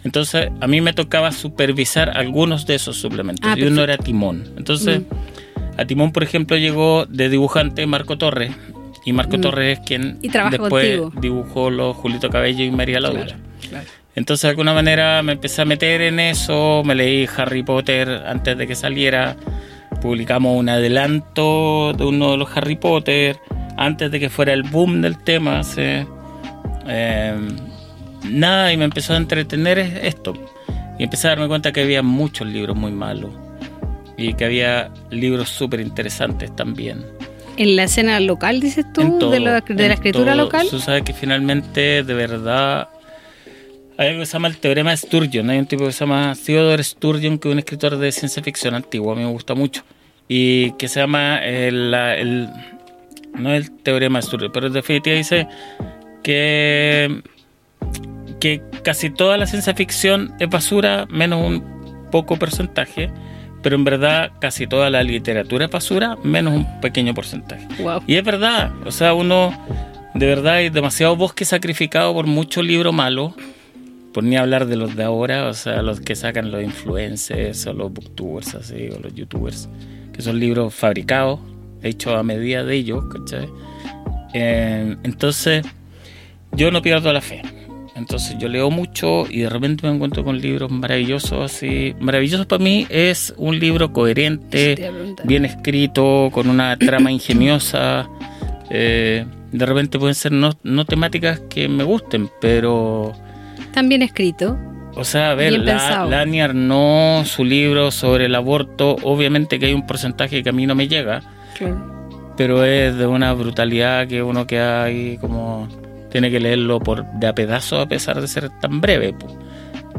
Entonces, 0.02 0.48
a 0.60 0.66
mí 0.66 0.80
me 0.80 0.94
tocaba 0.94 1.30
supervisar 1.30 2.10
algunos 2.18 2.66
de 2.66 2.74
esos 2.74 2.96
suplementos. 2.96 3.48
Ah, 3.48 3.54
y 3.56 3.62
uno 3.62 3.84
era 3.84 3.96
Timón. 3.98 4.52
Entonces, 4.56 4.98
Mm. 5.00 5.04
A 5.76 5.84
Timón, 5.84 6.12
por 6.12 6.22
ejemplo, 6.22 6.56
llegó 6.56 7.06
de 7.06 7.28
dibujante 7.28 7.86
Marco 7.86 8.16
Torres. 8.18 8.52
Y 9.06 9.12
Marco 9.12 9.36
Mm. 9.36 9.40
Torres 9.42 9.78
es 9.80 9.86
quien 9.86 10.18
Y 10.22 10.28
después 10.28 10.60
contigo. 10.98 11.12
dibujó 11.20 11.70
los 11.70 11.94
Julito 11.96 12.30
Cabello 12.30 12.64
y 12.64 12.70
María 12.70 13.00
Laura. 13.00 13.24
Claro, 13.26 13.40
claro. 13.68 13.86
Entonces, 14.16 14.42
de 14.42 14.48
alguna 14.50 14.72
manera 14.72 15.22
me 15.22 15.32
empecé 15.32 15.60
a 15.62 15.64
meter 15.64 16.00
en 16.00 16.20
eso. 16.20 16.82
Me 16.84 16.94
leí 16.94 17.28
Harry 17.36 17.62
Potter 17.62 18.08
antes 18.26 18.56
de 18.56 18.66
que 18.66 18.74
saliera. 18.74 19.36
Publicamos 20.00 20.56
un 20.58 20.68
adelanto 20.68 21.92
de 21.92 22.04
uno 22.04 22.32
de 22.32 22.36
los 22.38 22.56
Harry 22.56 22.76
Potter 22.76 23.38
antes 23.76 24.10
de 24.10 24.20
que 24.20 24.30
fuera 24.30 24.52
el 24.52 24.62
boom 24.62 25.02
del 25.02 25.18
tema. 25.18 25.60
eh, 26.86 27.34
nada, 28.30 28.72
y 28.72 28.76
me 28.76 28.84
empezó 28.84 29.14
a 29.14 29.16
entretener 29.16 29.78
es- 29.78 29.94
esto. 30.04 30.34
Y 30.98 31.02
empecé 31.04 31.26
a 31.26 31.30
darme 31.30 31.48
cuenta 31.48 31.72
que 31.72 31.82
había 31.82 32.02
muchos 32.02 32.46
libros 32.46 32.76
muy 32.76 32.92
malos. 32.92 33.30
Y 34.16 34.34
que 34.34 34.44
había 34.44 34.90
libros 35.10 35.48
súper 35.48 35.80
interesantes 35.80 36.54
también. 36.54 37.04
En 37.56 37.76
la 37.76 37.84
escena 37.84 38.18
local, 38.20 38.60
dices 38.60 38.84
tú, 38.92 39.18
todo, 39.18 39.30
de 39.30 39.40
la, 39.40 39.60
de 39.60 39.88
la 39.88 39.94
escritura 39.94 40.32
todo. 40.32 40.44
local. 40.44 40.66
Tú 40.70 40.78
sabes 40.80 41.02
que 41.02 41.12
finalmente, 41.12 42.02
de 42.02 42.14
verdad, 42.14 42.88
Hay 43.96 44.08
algo 44.08 44.20
que 44.20 44.26
se 44.26 44.32
llama 44.32 44.48
el 44.48 44.56
teorema 44.56 44.90
de 44.90 44.96
Sturgeon. 44.96 45.50
Hay 45.50 45.58
un 45.58 45.66
tipo 45.66 45.84
que 45.86 45.92
se 45.92 46.00
llama 46.00 46.34
Theodore 46.44 46.82
Sturgeon, 46.82 47.38
que 47.38 47.48
es 47.48 47.52
un 47.52 47.58
escritor 47.60 47.96
de 47.96 48.10
ciencia 48.10 48.42
ficción 48.42 48.74
antiguo, 48.74 49.12
a 49.12 49.14
mí 49.14 49.22
me 49.22 49.30
gusta 49.30 49.54
mucho. 49.54 49.82
Y 50.28 50.72
que 50.72 50.88
se 50.88 51.00
llama 51.00 51.38
el, 51.44 51.94
el 51.94 52.48
no 53.38 53.52
el 53.54 53.70
teorema 53.70 54.18
de 54.18 54.22
Sturgeon, 54.26 54.52
pero 54.52 54.66
en 54.66 54.72
definitiva 54.72 55.16
dice 55.16 55.46
que, 56.22 57.22
que 58.40 58.62
casi 58.82 59.10
toda 59.10 59.36
la 59.36 59.46
ciencia 59.46 59.74
ficción 59.74 60.34
es 60.40 60.48
basura, 60.48 61.06
menos 61.08 61.44
un 61.44 61.62
poco 62.10 62.36
porcentaje, 62.36 63.10
pero 63.64 63.76
en 63.76 63.84
verdad 63.84 64.30
casi 64.40 64.66
toda 64.66 64.90
la 64.90 65.02
literatura 65.02 65.64
es 65.64 65.70
basura, 65.70 66.18
menos 66.22 66.52
un 66.52 66.80
pequeño 66.82 67.14
porcentaje. 67.14 67.66
Y 68.06 68.16
es 68.16 68.22
verdad, 68.22 68.70
o 68.84 68.92
sea, 68.92 69.14
uno 69.14 69.58
de 70.12 70.26
verdad 70.26 70.56
hay 70.56 70.68
demasiado 70.68 71.16
bosque 71.16 71.46
sacrificado 71.46 72.12
por 72.12 72.26
mucho 72.26 72.62
libro 72.62 72.92
malo, 72.92 73.34
por 74.12 74.22
ni 74.22 74.36
hablar 74.36 74.66
de 74.66 74.76
los 74.76 74.94
de 74.94 75.04
ahora, 75.04 75.48
o 75.48 75.54
sea, 75.54 75.80
los 75.80 76.02
que 76.02 76.14
sacan 76.14 76.50
los 76.50 76.62
influencers 76.62 77.66
o 77.66 77.72
los 77.72 77.90
booktubers 77.90 78.54
así, 78.54 78.90
o 78.90 79.00
los 79.00 79.14
youtubers, 79.14 79.70
que 80.12 80.20
son 80.20 80.38
libros 80.38 80.74
fabricados, 80.74 81.40
hechos 81.82 82.14
a 82.14 82.22
medida 82.22 82.64
de 82.64 82.76
ellos, 82.76 83.02
¿cachai? 83.10 83.48
Eh, 84.34 84.94
entonces, 85.04 85.64
yo 86.52 86.70
no 86.70 86.82
pierdo 86.82 87.10
la 87.14 87.22
fe. 87.22 87.40
Entonces 87.96 88.36
yo 88.38 88.48
leo 88.48 88.70
mucho 88.70 89.24
y 89.30 89.40
de 89.40 89.48
repente 89.48 89.86
me 89.86 89.94
encuentro 89.94 90.24
con 90.24 90.40
libros 90.40 90.70
maravillosos 90.70 91.52
así. 91.52 91.94
Maravillosos 92.00 92.46
para 92.46 92.62
mí 92.62 92.86
es 92.88 93.32
un 93.36 93.58
libro 93.58 93.92
coherente, 93.92 94.90
bien 95.24 95.44
escrito, 95.44 96.30
con 96.32 96.48
una 96.48 96.76
trama 96.76 97.12
ingeniosa. 97.12 98.08
Eh, 98.70 99.24
de 99.52 99.66
repente 99.66 99.98
pueden 99.98 100.16
ser 100.16 100.32
no, 100.32 100.84
temáticas 100.84 101.40
que 101.48 101.68
me 101.68 101.84
gusten, 101.84 102.28
pero... 102.40 103.12
Tan 103.72 103.88
bien 103.88 104.02
escrito. 104.02 104.58
O 104.96 105.04
sea, 105.04 105.30
a 105.30 105.34
ver, 105.34 105.52
la, 105.52 106.04
Lani 106.06 106.40
Arnaud, 106.40 107.24
su 107.24 107.44
libro 107.44 107.90
sobre 107.90 108.26
el 108.26 108.34
aborto, 108.34 108.96
obviamente 109.02 109.58
que 109.58 109.66
hay 109.66 109.74
un 109.74 109.86
porcentaje 109.86 110.42
que 110.42 110.48
a 110.48 110.52
mí 110.52 110.66
no 110.66 110.74
me 110.74 110.88
llega, 110.88 111.22
pero 112.36 112.64
es 112.64 112.96
de 112.96 113.06
una 113.06 113.32
brutalidad 113.32 114.06
que 114.06 114.22
uno 114.22 114.46
queda 114.46 114.84
ahí 114.84 115.18
como 115.20 115.68
tiene 116.14 116.30
que 116.30 116.38
leerlo 116.38 116.78
por 116.78 117.04
de 117.14 117.26
a 117.26 117.34
pedazos 117.34 117.80
a 117.80 117.88
pesar 117.88 118.20
de 118.20 118.28
ser 118.28 118.48
tan 118.60 118.80
breve. 118.80 119.16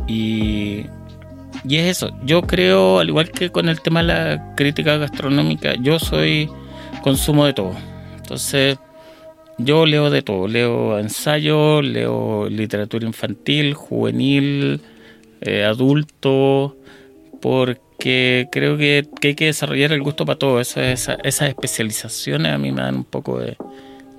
Y, 0.07 0.85
y 1.67 1.75
es 1.75 1.97
eso. 1.97 2.17
Yo 2.23 2.41
creo, 2.43 2.99
al 2.99 3.09
igual 3.09 3.31
que 3.31 3.51
con 3.51 3.67
el 3.67 3.81
tema 3.81 3.99
de 3.99 4.07
la 4.07 4.55
crítica 4.55 4.95
gastronómica, 4.95 5.75
yo 5.75 5.99
soy 5.99 6.49
consumo 7.03 7.45
de 7.45 7.51
todo. 7.51 7.75
Entonces, 8.15 8.77
yo 9.57 9.85
leo 9.85 10.09
de 10.09 10.21
todo. 10.21 10.47
Leo 10.47 10.97
ensayo, 10.97 11.81
leo 11.81 12.47
literatura 12.47 13.05
infantil, 13.05 13.73
juvenil, 13.73 14.79
eh, 15.41 15.65
adulto, 15.65 16.77
porque 17.41 18.47
creo 18.53 18.77
que, 18.77 19.05
hay 19.21 19.35
que 19.35 19.47
desarrollar 19.47 19.91
el 19.91 20.01
gusto 20.01 20.25
para 20.25 20.39
todo. 20.39 20.61
esas 20.61 21.19
especializaciones 21.25 22.53
a 22.53 22.57
mí 22.57 22.71
me 22.71 22.83
dan 22.83 22.95
un 22.95 23.03
poco 23.03 23.37
de, 23.37 23.57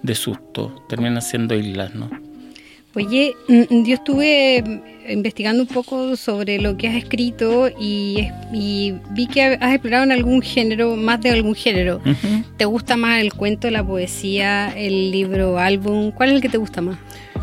de 0.07 0.15
susto, 0.15 0.85
terminan 0.89 1.21
siendo 1.21 1.55
islas, 1.55 1.95
¿no? 1.95 2.09
Oye, 2.95 3.35
mm, 3.49 3.85
yo 3.85 3.95
estuve 3.95 4.65
investigando 5.07 5.63
un 5.63 5.69
poco 5.69 6.17
sobre 6.17 6.59
lo 6.59 6.79
que 6.79 6.89
has 6.89 6.95
escrito 6.95 7.69
y, 7.79 8.29
vi 9.11 9.27
que 9.27 9.43
has 9.43 9.73
explorado 9.73 10.05
en 10.05 10.13
algún 10.13 10.41
género, 10.41 10.97
más 10.97 11.21
de 11.21 11.31
algún 11.31 11.55
género. 11.55 12.01
¿Te 12.57 12.65
gusta 12.65 12.97
más 12.97 13.21
el 13.21 13.35
cuento, 13.35 13.71
la 13.71 13.87
poesía, 13.87 14.73
el 14.75 15.11
libro, 15.11 15.59
álbum? 15.59 16.11
¿Cuál 16.11 16.31
es 16.31 16.37
el 16.37 16.41
que 16.41 16.49
te 16.49 16.57
gusta 16.57 16.81
más? 16.81 16.97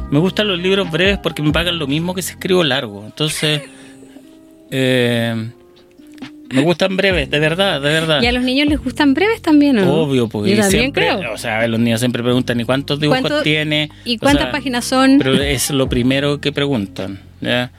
Me 0.10 0.18
gustan 0.18 0.48
los 0.48 0.58
libros 0.58 0.90
breves 0.90 1.20
porque 1.20 1.44
me 1.44 1.52
pagan 1.52 1.78
lo 1.78 1.86
mismo 1.86 2.16
que 2.16 2.24
si 2.24 2.32
escribo 2.32 2.64
largo. 2.64 3.06
Entonces, 3.06 3.62
eh, 4.72 5.52
me 6.54 6.62
gustan 6.62 6.96
breves, 6.96 7.30
de 7.30 7.40
verdad, 7.40 7.82
de 7.82 7.90
verdad. 7.90 8.22
¿Y 8.22 8.28
a 8.28 8.32
los 8.32 8.44
niños 8.44 8.68
les 8.68 8.80
gustan 8.80 9.14
breves 9.14 9.42
también 9.42 9.80
o 9.80 9.86
no? 9.86 9.94
Obvio, 9.94 10.30
porque 10.30 10.62
siempre, 10.64 11.10
o 11.12 11.38
sea, 11.38 11.68
los 11.68 11.80
niños 11.80 12.00
siempre 12.00 12.24
preguntan 12.24 12.60
¿y 12.60 12.66
cuántos 12.66 13.00
dibujos 13.00 13.44
tiene? 13.44 13.90
¿Y 14.06 14.18
cuántas 14.18 14.48
páginas 14.48 14.86
son? 14.86 15.18
Pero 15.18 15.34
es 15.34 15.72
lo 15.72 15.90
primero 15.90 16.40
que 16.40 16.52
preguntan, 16.52 17.20
¿ya? 17.42 17.72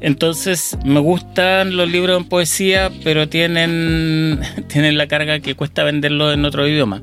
Entonces, 0.00 0.76
me 0.84 0.98
gustan 0.98 1.76
los 1.76 1.88
libros 1.88 2.20
en 2.20 2.28
poesía, 2.28 2.90
pero 3.04 3.28
tienen, 3.28 4.40
tienen 4.68 4.98
la 4.98 5.06
carga 5.06 5.38
que 5.40 5.54
cuesta 5.54 5.84
venderlos 5.84 6.34
en 6.34 6.44
otro 6.44 6.66
idioma. 6.66 7.02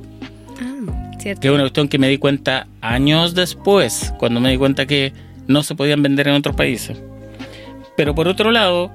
Ah, 0.59 1.11
cierto. 1.17 1.41
Que 1.41 1.47
es 1.47 1.53
una 1.53 1.63
cuestión 1.63 1.87
que 1.87 1.97
me 1.97 2.09
di 2.09 2.17
cuenta 2.17 2.67
años 2.81 3.35
después, 3.35 4.13
cuando 4.19 4.41
me 4.41 4.51
di 4.51 4.57
cuenta 4.57 4.85
que 4.85 5.13
no 5.47 5.63
se 5.63 5.75
podían 5.75 6.03
vender 6.03 6.27
en 6.27 6.35
otros 6.35 6.55
países. 6.55 7.01
Pero 7.95 8.13
por 8.15 8.27
otro 8.27 8.51
lado, 8.51 8.91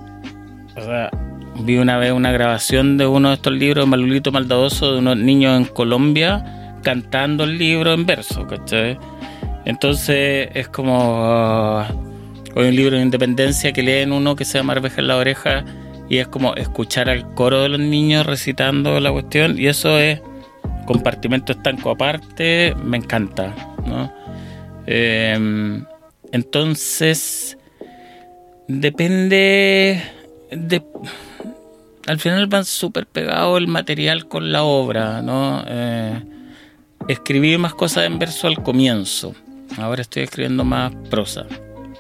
o 0.76 0.81
sea, 0.81 1.11
vi 1.61 1.78
una 1.78 1.99
vez 1.99 2.12
una 2.12 2.32
grabación 2.32 2.96
de 2.96 3.06
uno 3.06 3.28
de 3.28 3.34
estos 3.34 3.52
libros, 3.52 3.87
Malulito 3.87 4.32
Maldadoso, 4.32 4.92
de 4.92 4.99
unos 4.99 5.16
niños 5.16 5.56
en 5.56 5.64
Colombia 5.64 6.78
cantando 6.82 7.44
el 7.44 7.58
libro 7.58 7.92
en 7.92 8.06
verso, 8.06 8.46
¿cachai? 8.46 8.99
Entonces 9.64 10.49
es 10.54 10.68
como 10.68 11.80
uh, 11.80 12.61
un 12.61 12.76
libro 12.76 12.96
de 12.96 13.02
independencia 13.02 13.73
que 13.73 13.82
leen 13.82 14.12
uno 14.12 14.37
que 14.37 14.44
se 14.44 14.58
llama 14.58 14.75
Arveja 14.75 15.00
en 15.00 15.08
la 15.08 15.16
oreja 15.16 15.64
y 16.08 16.18
es 16.18 16.28
como 16.28 16.54
escuchar 16.54 17.08
al 17.08 17.34
coro 17.34 17.62
de 17.62 17.70
los 17.70 17.80
niños 17.80 18.26
recitando 18.26 19.00
la 19.00 19.11
cuestión 19.11 19.58
y 19.58 19.66
eso 19.66 19.99
es 19.99 20.20
compartimento 20.87 21.52
estanco 21.52 21.90
aparte, 21.90 22.75
me 22.84 22.99
encanta, 22.99 23.54
¿no? 23.87 24.12
Em, 24.87 25.84
entonces 26.30 27.56
depende 28.68 30.02
de 30.50 30.82
al 32.06 32.20
final 32.20 32.46
van 32.46 32.64
súper 32.64 33.06
pegados 33.06 33.58
el 33.58 33.68
material 33.68 34.28
con 34.28 34.52
la 34.52 34.62
obra, 34.62 35.23
¿no? 35.23 35.64
Eh, 35.66 36.23
escribí 37.08 37.56
más 37.58 37.75
cosas 37.75 38.04
en 38.04 38.18
verso 38.18 38.46
al 38.46 38.62
comienzo. 38.62 39.34
Ahora 39.78 40.02
estoy 40.02 40.25
escribiendo 40.25 40.64
más 40.64 40.92
prosa. 41.11 41.46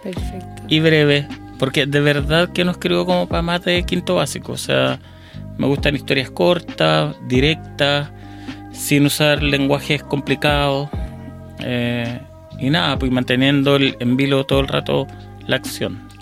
Perfecto. 0.02 0.62
Y 0.68 0.80
breve, 0.80 1.26
porque 1.58 1.86
de 1.86 2.00
verdad 2.00 2.52
que 2.52 2.64
no 2.64 2.72
escribo 2.72 3.06
como 3.06 3.26
para 3.28 3.42
más 3.42 3.64
de 3.64 3.82
quinto 3.84 4.16
básico. 4.16 4.52
O 4.52 4.58
sea, 4.58 5.00
me 5.56 5.66
gustan 5.66 5.94
historias 5.94 6.30
cortas, 6.30 7.16
directas, 7.26 8.10
sin 8.72 9.06
usar 9.06 9.42
lenguajes 9.42 10.02
complicados. 10.02 10.88
Eh, 11.60 12.20
y 12.58 12.70
nada, 12.70 12.98
pues 12.98 13.10
manteniendo 13.10 13.76
en 13.76 14.16
vilo 14.16 14.44
todo 14.44 14.60
el 14.60 14.68
rato 14.68 15.06
la 15.46 15.56
acción 15.56 16.13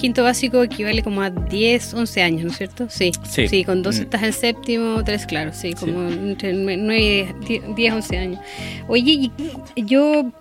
quinto 0.00 0.22
básico 0.22 0.62
equivale 0.62 1.02
como 1.02 1.20
a 1.22 1.30
10, 1.30 1.94
11 1.94 2.22
años, 2.22 2.44
¿no 2.44 2.50
es 2.50 2.56
cierto? 2.56 2.86
Sí. 2.88 3.12
Sí, 3.24 3.64
con 3.64 3.82
dos 3.82 3.98
mm. 3.98 4.02
estás 4.02 4.22
en 4.22 4.32
séptimo, 4.32 5.04
tres, 5.04 5.26
claro, 5.26 5.52
sí, 5.52 5.74
como 5.74 6.08
entre 6.08 6.54
9 6.54 7.34
y 7.48 7.58
10, 7.74 7.94
11 7.94 8.18
años. 8.18 8.40
Oye, 8.88 9.30
yo 9.76 10.32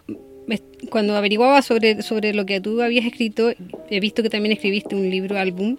cuando 0.90 1.16
averiguaba 1.16 1.62
sobre, 1.62 2.02
sobre 2.02 2.34
lo 2.34 2.46
que 2.46 2.62
tú 2.62 2.82
habías 2.82 3.06
escrito, 3.06 3.52
he 3.90 4.00
visto 4.00 4.24
que 4.24 4.30
también 4.30 4.54
escribiste 4.54 4.96
un 4.96 5.10
libro 5.10 5.38
álbum. 5.38 5.78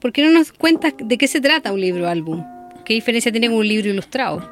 ¿Por 0.00 0.12
qué 0.12 0.22
no 0.22 0.30
nos 0.30 0.52
cuentas 0.52 0.94
de 0.96 1.18
qué 1.18 1.26
se 1.26 1.40
trata 1.40 1.72
un 1.72 1.80
libro 1.80 2.08
álbum? 2.08 2.44
¿Qué 2.84 2.94
diferencia 2.94 3.30
tiene 3.32 3.48
con 3.48 3.58
un 3.58 3.68
libro 3.68 3.90
ilustrado? 3.90 4.48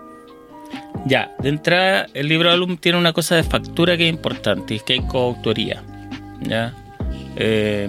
Ya, 1.07 1.35
de 1.41 1.49
entrada, 1.49 2.07
el 2.15 2.29
libro 2.29 2.51
álbum 2.51 2.77
tiene 2.77 2.99
una 2.99 3.13
cosa 3.13 3.37
de 3.37 3.43
factura 3.43 3.97
que 3.97 4.09
es 4.09 4.11
importante, 4.13 4.75
es 4.75 4.83
que 4.83 4.95
hay 4.95 5.01
coautoría. 5.01 5.83
¿ya? 6.43 6.75
Eh, 7.37 7.89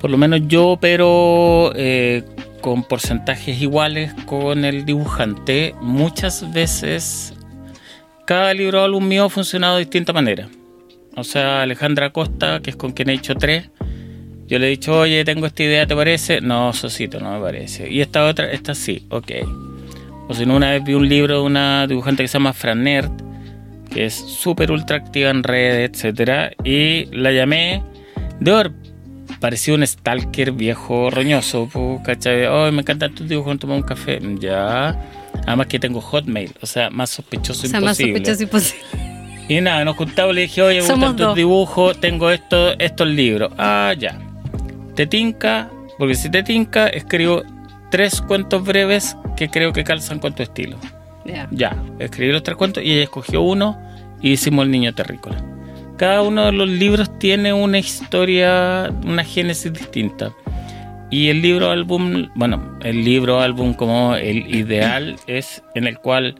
por 0.00 0.10
lo 0.10 0.18
menos 0.18 0.40
yo 0.46 0.78
pero 0.80 1.72
eh, 1.74 2.22
con 2.60 2.84
porcentajes 2.84 3.60
iguales 3.60 4.12
con 4.26 4.64
el 4.64 4.84
dibujante. 4.84 5.74
Muchas 5.80 6.52
veces 6.52 7.34
cada 8.26 8.52
libro 8.54 8.82
álbum 8.82 9.06
mío 9.06 9.24
ha 9.24 9.30
funcionado 9.30 9.76
de 9.76 9.80
distinta 9.80 10.12
manera. 10.12 10.48
O 11.16 11.24
sea, 11.24 11.62
Alejandra 11.62 12.10
Costa, 12.10 12.60
que 12.60 12.70
es 12.70 12.76
con 12.76 12.92
quien 12.92 13.10
he 13.10 13.14
hecho 13.14 13.34
tres, 13.34 13.70
yo 14.46 14.58
le 14.58 14.66
he 14.66 14.70
dicho, 14.70 14.98
oye, 14.98 15.24
tengo 15.24 15.46
esta 15.46 15.62
idea, 15.62 15.86
¿te 15.86 15.94
parece? 15.94 16.40
No, 16.40 16.72
Sosito, 16.72 17.20
no 17.20 17.32
me 17.32 17.40
parece. 17.40 17.90
Y 17.90 18.00
esta 18.00 18.24
otra, 18.24 18.50
esta 18.50 18.74
sí, 18.74 19.06
ok. 19.10 19.32
O 20.28 20.34
si 20.34 20.46
no, 20.46 20.56
una 20.56 20.70
vez 20.70 20.84
vi 20.84 20.94
un 20.94 21.08
libro 21.08 21.40
de 21.40 21.42
una 21.42 21.86
dibujante 21.86 22.22
que 22.22 22.28
se 22.28 22.34
llama 22.34 22.52
Fran 22.52 22.84
Nerd, 22.84 23.10
que 23.92 24.06
es 24.06 24.14
súper 24.14 24.70
ultra 24.70 24.98
activa 24.98 25.30
en 25.30 25.42
redes, 25.42 25.90
etcétera, 25.90 26.52
y 26.64 27.06
la 27.06 27.32
llamé 27.32 27.82
de 28.40 28.52
parecía 29.40 29.74
un 29.74 29.86
stalker 29.86 30.52
viejo 30.52 31.10
roñoso, 31.10 31.68
¿cachai? 32.04 32.46
Oh, 32.46 32.70
me 32.72 32.80
encantan 32.80 33.14
tus 33.14 33.28
dibujos, 33.28 33.58
tomar 33.58 33.76
un 33.76 33.82
café. 33.82 34.20
Ya. 34.38 34.98
Además 35.46 35.66
que 35.66 35.78
tengo 35.78 36.00
Hotmail, 36.00 36.52
o 36.60 36.66
sea, 36.66 36.90
más 36.90 37.10
sospechoso 37.10 37.66
o 37.66 37.70
sea, 37.70 37.80
más 37.80 37.96
sospechoso 37.96 38.42
imposible. 38.42 38.84
Y 39.48 39.60
nada, 39.60 39.84
nos 39.84 39.96
juntamos, 39.96 40.34
le 40.34 40.42
dije, 40.42 40.60
oye, 40.60 40.82
me 40.82 40.88
gustan 40.88 41.16
tus 41.16 41.34
dibujos, 41.34 41.98
tengo 42.00 42.30
esto, 42.30 42.78
estos 42.78 43.08
libros. 43.08 43.50
Ah, 43.56 43.94
ya. 43.98 44.18
Te 44.94 45.06
tinca, 45.06 45.70
porque 45.96 46.14
si 46.14 46.30
te 46.30 46.42
tinca, 46.42 46.88
escribo 46.88 47.42
tres 47.90 48.20
cuentos 48.20 48.62
breves 48.62 49.16
que 49.36 49.48
creo 49.48 49.72
que 49.72 49.84
calzan 49.84 50.18
con 50.18 50.34
tu 50.34 50.42
estilo. 50.42 50.76
Ya, 51.50 51.76
escribí 51.98 52.32
los 52.32 52.42
tres 52.42 52.56
cuentos 52.56 52.82
y 52.82 52.92
ella 52.92 53.04
escogió 53.04 53.42
uno 53.42 53.78
y 54.20 54.32
hicimos 54.32 54.64
el 54.64 54.70
niño 54.70 54.94
terrícola. 54.94 55.42
Cada 55.98 56.22
uno 56.22 56.46
de 56.46 56.52
los 56.52 56.68
libros 56.68 57.18
tiene 57.18 57.52
una 57.52 57.78
historia, 57.78 58.90
una 59.04 59.24
génesis 59.24 59.72
distinta. 59.72 60.32
Y 61.10 61.28
el 61.28 61.42
libro 61.42 61.70
álbum, 61.70 62.28
bueno, 62.34 62.78
el 62.82 63.04
libro 63.04 63.40
álbum 63.40 63.74
como 63.74 64.14
el 64.14 64.54
ideal 64.54 65.16
es 65.26 65.62
en 65.74 65.86
el 65.86 65.98
cual 65.98 66.36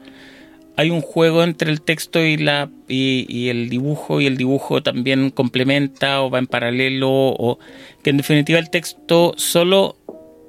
hay 0.77 0.91
un 0.91 1.01
juego 1.01 1.43
entre 1.43 1.71
el 1.71 1.81
texto 1.81 2.23
y 2.23 2.37
la 2.37 2.69
y, 2.87 3.49
el 3.49 3.69
dibujo 3.69 4.21
y 4.21 4.27
el 4.27 4.37
dibujo 4.37 4.81
también 4.81 5.29
complementa 5.29 6.21
o 6.21 6.29
va 6.29 6.39
en 6.39 6.47
paralelo 6.47 7.09
o 7.11 7.59
que 8.01 8.11
en 8.11 8.17
definitiva 8.17 8.59
el 8.59 8.69
texto 8.69 9.33
solo 9.35 9.97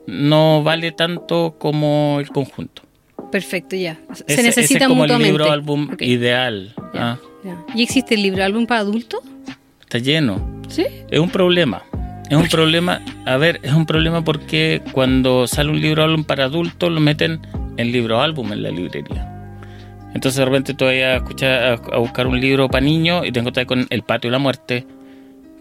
no 0.06 0.62
vale 0.62 0.92
tanto 0.92 1.56
como 1.58 2.18
el 2.20 2.28
conjunto. 2.28 2.82
Perfecto, 3.32 3.74
ya. 3.74 3.98
Se 4.26 4.42
necesita 4.42 4.86
como 4.86 5.04
el 5.04 5.18
libro 5.18 5.50
álbum 5.50 5.96
ideal. 5.98 6.74
¿ah? 6.94 7.18
¿Y 7.74 7.82
existe 7.82 8.14
el 8.14 8.22
libro 8.22 8.44
álbum 8.44 8.66
para 8.66 8.80
adultos? 8.80 9.20
Está 9.80 9.98
lleno. 9.98 10.60
¿Sí? 10.68 10.86
Es 11.10 11.18
un 11.18 11.30
problema. 11.30 11.82
Es 12.30 12.36
un 12.36 12.46
problema, 12.46 13.02
a 13.26 13.36
ver, 13.38 13.58
es 13.64 13.72
un 13.72 13.86
problema 13.86 14.22
porque 14.22 14.82
cuando 14.92 15.48
sale 15.48 15.70
un 15.70 15.80
libro 15.80 16.04
álbum 16.04 16.22
para 16.22 16.44
adultos 16.44 16.88
lo 16.88 17.00
meten 17.00 17.40
en 17.76 17.90
libro 17.90 18.20
álbum 18.20 18.52
en 18.52 18.62
la 18.62 18.70
librería. 18.70 19.26
Entonces 20.14 20.36
de 20.36 20.44
repente 20.44 20.74
tú 20.74 20.84
vas 20.84 20.94
a, 20.94 21.16
escuchar, 21.16 21.80
a, 21.92 21.98
buscar 21.98 22.28
un 22.28 22.40
libro 22.40 22.68
para 22.68 22.84
niños 22.84 23.26
y 23.26 23.32
te 23.32 23.40
encuentras 23.40 23.66
con 23.66 23.84
El 23.90 24.02
Patio 24.02 24.28
y 24.28 24.30
la 24.30 24.38
Muerte, 24.38 24.86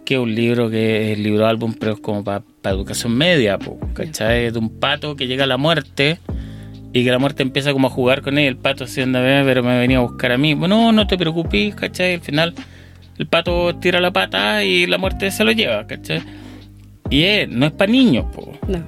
que 0.06 0.14
es 0.14 0.20
un 0.20 0.36
libro 0.36 0.70
que 0.70 1.12
es 1.12 1.18
el 1.18 1.24
libro 1.24 1.48
álbum, 1.48 1.74
pero 1.74 1.94
es 1.94 2.00
como 2.02 2.24
para 2.24 2.44
educación 2.66 3.18
media, 3.18 3.58
¿cachai? 3.94 4.46
Es 4.46 4.54
de 4.54 4.60
un 4.60 4.70
pato 4.70 5.16
que 5.16 5.26
llega 5.26 5.46
a 5.46 5.48
la 5.48 5.58
muerte 5.58 6.20
y 6.92 7.04
que 7.04 7.12
la 7.12 7.20
muerte 7.20 7.44
empieza 7.44 7.72
como 7.74 7.88
a 7.88 7.90
jugar 7.92 8.22
con 8.22 8.38
él, 8.38 8.48
el 8.48 8.58
pato 8.58 8.86
haciendo, 8.86 9.20
pero 9.20 9.64
me 9.64 9.78
venía 9.78 9.98
a 9.98 10.02
buscar 10.02 10.32
a 10.32 10.38
mí. 10.38 10.54
Bueno, 10.54 10.92
no 10.92 11.08
te 11.08 11.18
preocupes, 11.18 11.76
¿cachai? 11.76 12.16
Al 12.16 12.22
final 12.22 12.54
el 13.18 13.28
pato 13.28 13.76
tira 13.76 14.00
la 14.00 14.12
pata 14.12 14.64
y 14.64 14.88
la 14.88 14.98
muerte 14.98 15.30
se 15.30 15.44
lo 15.44 15.52
lleva, 15.52 15.86
¿cachai? 15.86 16.22
Y 17.10 17.26
no 17.50 17.66
es 17.66 17.72
para 17.74 17.92
niños, 17.92 18.26
po. 18.34 18.54
No. 18.68 18.84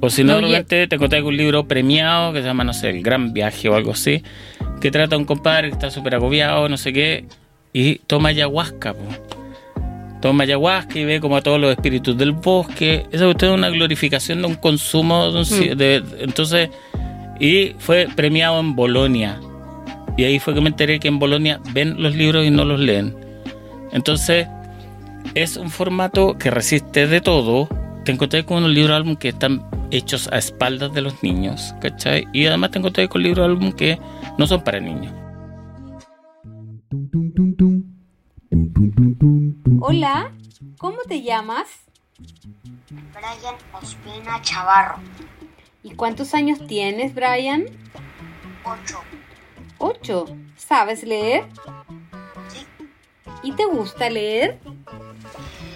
O 0.00 0.10
si 0.10 0.22
no, 0.22 0.38
realmente 0.38 0.86
te 0.86 0.96
encontrás 0.96 1.22
con 1.22 1.32
un 1.32 1.36
libro 1.36 1.66
premiado 1.66 2.32
que 2.32 2.40
se 2.40 2.46
llama, 2.46 2.64
no 2.64 2.74
sé, 2.74 2.90
El 2.90 3.02
Gran 3.02 3.32
Viaje 3.32 3.68
o 3.68 3.74
algo 3.74 3.92
así, 3.92 4.22
que 4.80 4.90
trata 4.90 5.16
a 5.16 5.18
un 5.18 5.24
compadre 5.24 5.68
que 5.68 5.74
está 5.74 5.90
súper 5.90 6.14
agobiado, 6.14 6.68
no 6.68 6.76
sé 6.76 6.92
qué, 6.92 7.24
y 7.72 7.96
toma 8.06 8.28
ayahuasca, 8.28 8.92
po. 8.92 9.04
Toma 10.20 10.44
ayahuasca 10.44 10.98
y 10.98 11.04
ve 11.04 11.20
como 11.20 11.36
a 11.36 11.42
todos 11.42 11.60
los 11.60 11.70
espíritus 11.70 12.16
del 12.16 12.32
bosque. 12.32 13.06
Eso 13.10 13.30
es 13.30 13.42
una 13.42 13.70
glorificación 13.70 14.42
de 14.42 14.48
un 14.48 14.54
consumo. 14.54 15.30
Mm. 15.30 15.76
De 15.76 16.02
entonces, 16.20 16.70
y 17.40 17.74
fue 17.78 18.08
premiado 18.14 18.60
en 18.60 18.74
Bolonia. 18.74 19.40
Y 20.16 20.24
ahí 20.24 20.38
fue 20.38 20.54
que 20.54 20.60
me 20.60 20.68
enteré 20.68 20.98
que 20.98 21.08
en 21.08 21.18
Bolonia 21.18 21.60
ven 21.72 22.02
los 22.02 22.14
libros 22.14 22.46
y 22.46 22.50
no 22.50 22.64
los 22.64 22.80
leen. 22.80 23.14
Entonces, 23.92 24.48
es 25.34 25.56
un 25.56 25.70
formato 25.70 26.38
que 26.38 26.50
resiste 26.50 27.06
de 27.06 27.20
todo. 27.20 27.68
Te 28.04 28.12
encontré 28.12 28.44
con 28.44 28.58
unos 28.58 28.70
libros 28.70 28.96
álbum 28.96 29.16
que 29.16 29.28
están 29.28 29.64
hechos 29.90 30.28
a 30.32 30.38
espaldas 30.38 30.92
de 30.94 31.02
los 31.02 31.22
niños, 31.22 31.74
¿cachai? 31.80 32.26
Y 32.32 32.46
además 32.46 32.70
te 32.70 32.78
encontré 32.78 33.08
con 33.08 33.22
libros 33.22 33.44
álbum 33.44 33.72
que 33.72 33.98
no 34.38 34.46
son 34.46 34.62
para 34.62 34.80
niños. 34.80 35.12
Hola, 39.80 40.32
¿cómo 40.78 40.98
te 41.08 41.22
llamas? 41.22 41.66
Brian 42.88 43.56
Ospina 43.72 44.40
Chavarro. 44.40 44.96
¿Y 45.86 45.94
cuántos 45.94 46.34
años 46.34 46.58
tienes, 46.66 47.14
Brian? 47.14 47.66
Ocho. 48.64 48.98
¿Ocho? 49.78 50.24
¿Sabes 50.56 51.04
leer? 51.04 51.44
Sí. 52.48 52.66
¿Y 53.44 53.52
te 53.52 53.66
gusta 53.66 54.10
leer? 54.10 54.58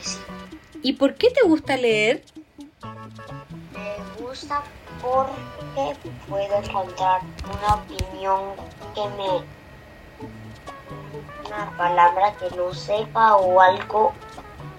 Sí. 0.03 0.19
¿Y 0.83 0.95
por 0.95 1.15
qué 1.15 1.31
te 1.31 1.47
gusta 1.47 1.77
leer? 1.77 2.25
Me 3.73 4.25
gusta 4.27 4.65
porque 5.01 5.97
puedo 6.29 6.57
encontrar 6.61 7.21
una 7.45 7.75
opinión 7.77 8.41
que 8.97 9.09
me... 9.11 9.45
una 11.47 11.77
palabra 11.77 12.35
que 12.35 12.51
no 12.57 12.75
sepa 12.75 13.37
o 13.37 13.61
algo 13.61 14.13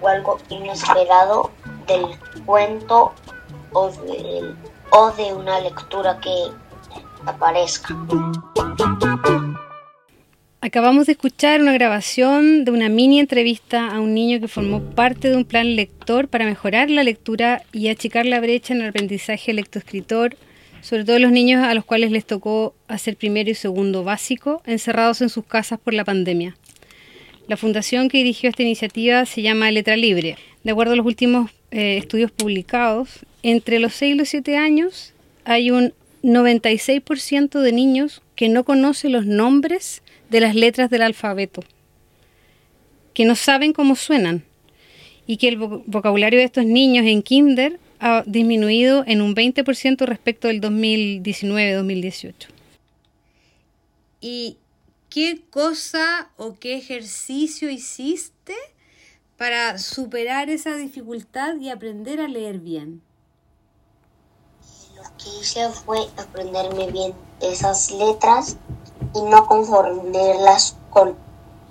o 0.02 0.08
algo 0.08 0.38
inesperado 0.50 1.50
del 1.86 2.18
cuento 2.44 3.14
o 3.72 3.90
del 3.90 4.54
o 4.92 5.10
de 5.12 5.32
una 5.32 5.60
lectura 5.60 6.18
que 6.20 6.50
aparezca. 7.26 7.96
Acabamos 10.60 11.06
de 11.06 11.12
escuchar 11.12 11.60
una 11.60 11.72
grabación 11.72 12.64
de 12.64 12.70
una 12.70 12.88
mini 12.88 13.18
entrevista 13.18 13.90
a 13.90 14.00
un 14.00 14.14
niño 14.14 14.38
que 14.38 14.48
formó 14.48 14.80
parte 14.80 15.28
de 15.28 15.36
un 15.36 15.44
plan 15.44 15.74
lector 15.74 16.28
para 16.28 16.44
mejorar 16.44 16.88
la 16.90 17.02
lectura 17.02 17.62
y 17.72 17.88
achicar 17.88 18.26
la 18.26 18.38
brecha 18.38 18.74
en 18.74 18.82
el 18.82 18.90
aprendizaje 18.90 19.52
lectoescritor, 19.54 20.36
sobre 20.82 21.04
todo 21.04 21.18
los 21.18 21.32
niños 21.32 21.64
a 21.64 21.74
los 21.74 21.84
cuales 21.84 22.12
les 22.12 22.26
tocó 22.26 22.74
hacer 22.86 23.16
primero 23.16 23.50
y 23.50 23.54
segundo 23.54 24.04
básico, 24.04 24.62
encerrados 24.66 25.20
en 25.22 25.30
sus 25.30 25.44
casas 25.44 25.80
por 25.80 25.94
la 25.94 26.04
pandemia. 26.04 26.56
La 27.48 27.56
fundación 27.56 28.08
que 28.08 28.18
dirigió 28.18 28.50
esta 28.50 28.62
iniciativa 28.62 29.26
se 29.26 29.42
llama 29.42 29.70
Letra 29.70 29.96
Libre. 29.96 30.36
De 30.62 30.70
acuerdo 30.70 30.92
a 30.92 30.96
los 30.96 31.06
últimos 31.06 31.50
eh, 31.72 31.96
estudios 31.96 32.30
publicados, 32.30 33.26
entre 33.42 33.78
los 33.78 33.94
6 33.94 34.14
y 34.14 34.18
los 34.18 34.28
7 34.28 34.56
años 34.56 35.12
hay 35.44 35.70
un 35.70 35.92
96% 36.22 37.60
de 37.60 37.72
niños 37.72 38.22
que 38.36 38.48
no 38.48 38.64
conocen 38.64 39.12
los 39.12 39.26
nombres 39.26 40.02
de 40.30 40.40
las 40.40 40.54
letras 40.54 40.88
del 40.90 41.02
alfabeto, 41.02 41.62
que 43.14 43.24
no 43.24 43.34
saben 43.34 43.72
cómo 43.72 43.96
suenan 43.96 44.44
y 45.26 45.36
que 45.36 45.48
el 45.48 45.56
vocabulario 45.56 46.38
de 46.38 46.44
estos 46.44 46.64
niños 46.64 47.06
en 47.06 47.22
kinder 47.22 47.78
ha 48.00 48.24
disminuido 48.26 49.04
en 49.06 49.22
un 49.22 49.34
20% 49.34 50.06
respecto 50.06 50.48
del 50.48 50.60
2019-2018. 50.60 52.32
¿Y 54.20 54.56
qué 55.08 55.40
cosa 55.50 56.30
o 56.36 56.54
qué 56.58 56.76
ejercicio 56.76 57.70
hiciste 57.70 58.54
para 59.36 59.78
superar 59.78 60.50
esa 60.50 60.76
dificultad 60.76 61.56
y 61.60 61.70
aprender 61.70 62.20
a 62.20 62.28
leer 62.28 62.58
bien? 62.58 63.02
Lo 65.02 65.08
que 65.16 65.40
hice 65.40 65.68
fue 65.70 65.98
aprenderme 66.16 66.86
bien 66.92 67.12
esas 67.40 67.90
letras 67.90 68.56
y 69.14 69.22
no 69.22 69.46
confundirlas 69.46 70.76
con 70.90 71.16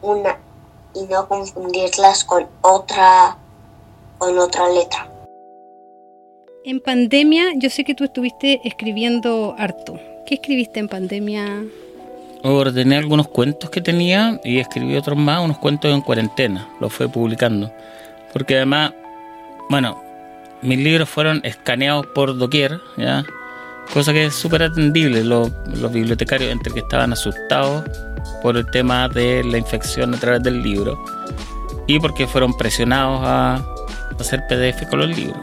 una 0.02 0.38
y 0.94 1.04
no 1.04 1.28
confundirlas 1.30 2.26
con 2.26 2.48
otra 2.62 3.38
con 4.17 4.38
otra 4.38 4.70
letra. 4.70 5.10
En 6.65 6.82
pandemia, 6.82 7.54
yo 7.56 7.70
sé 7.70 7.86
que 7.86 7.96
tú 7.96 8.04
estuviste 8.04 8.60
escribiendo 8.65 9.56
harto. 9.58 9.98
¿Qué 10.26 10.36
escribiste 10.36 10.80
en 10.82 10.89
pandemia? 10.89 11.63
Ordené 12.44 12.98
algunos 12.98 13.30
cuentos 13.30 13.70
que 13.70 13.82
tenía 13.82 14.41
y 14.44 14.60
escribí 14.60 14.98
otros 14.98 15.17
más, 15.17 15.44
unos 15.44 15.58
cuentos 15.58 15.94
en 15.94 16.02
cuarentena, 16.02 16.70
los 16.80 16.91
fue 16.94 17.08
publicando. 17.08 17.72
Porque 18.34 18.58
además, 18.58 18.94
bueno, 19.70 20.11
mis 20.62 20.80
libros 20.80 21.10
fueron 21.10 21.41
escaneados 21.43 22.06
por 22.08 22.38
doquier, 22.38 22.80
cosa 23.93 24.13
que 24.13 24.26
es 24.26 24.36
súper 24.36 24.63
atendible. 24.63 25.24
Los, 25.24 25.52
bibliotecarios, 25.91 26.52
entre 26.52 26.74
que 26.74 26.80
estaban 26.80 27.13
asustados 27.13 27.84
por 28.41 28.58
el 28.58 28.65
tema 28.71 29.10
de 29.10 29.43
la 29.43 29.58
infección 29.58 30.13
a 30.13 30.19
través 30.19 30.43
del 30.43 30.62
libro 30.62 31.04
y 31.88 32.00
porque 32.00 32.28
fueron 32.28 32.56
presionados 32.56 33.21
a 33.24 33.65
hacer 34.19 34.41
PDF 34.47 34.88
con 34.89 35.00
los 35.00 35.17
libros. 35.17 35.39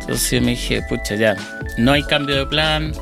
Entonces 0.00 0.40
me 0.40 0.50
dije, 0.50 0.82
pucha, 0.88 1.16
ya, 1.16 1.36
no 1.78 1.92
hay 1.92 2.02
cambio 2.04 2.36
de 2.36 2.46
plan, 2.46 2.92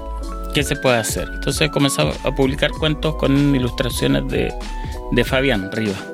¿qué 0.54 0.62
se 0.62 0.76
puede 0.76 0.96
hacer? 0.96 1.28
Entonces 1.34 1.70
comencé 1.70 2.02
a 2.02 2.30
publicar 2.30 2.70
cuentos 2.70 3.16
con 3.16 3.54
ilustraciones 3.54 4.26
de, 4.28 4.54
de 5.12 5.24
Fabián 5.24 5.70
Rivas. 5.72 6.13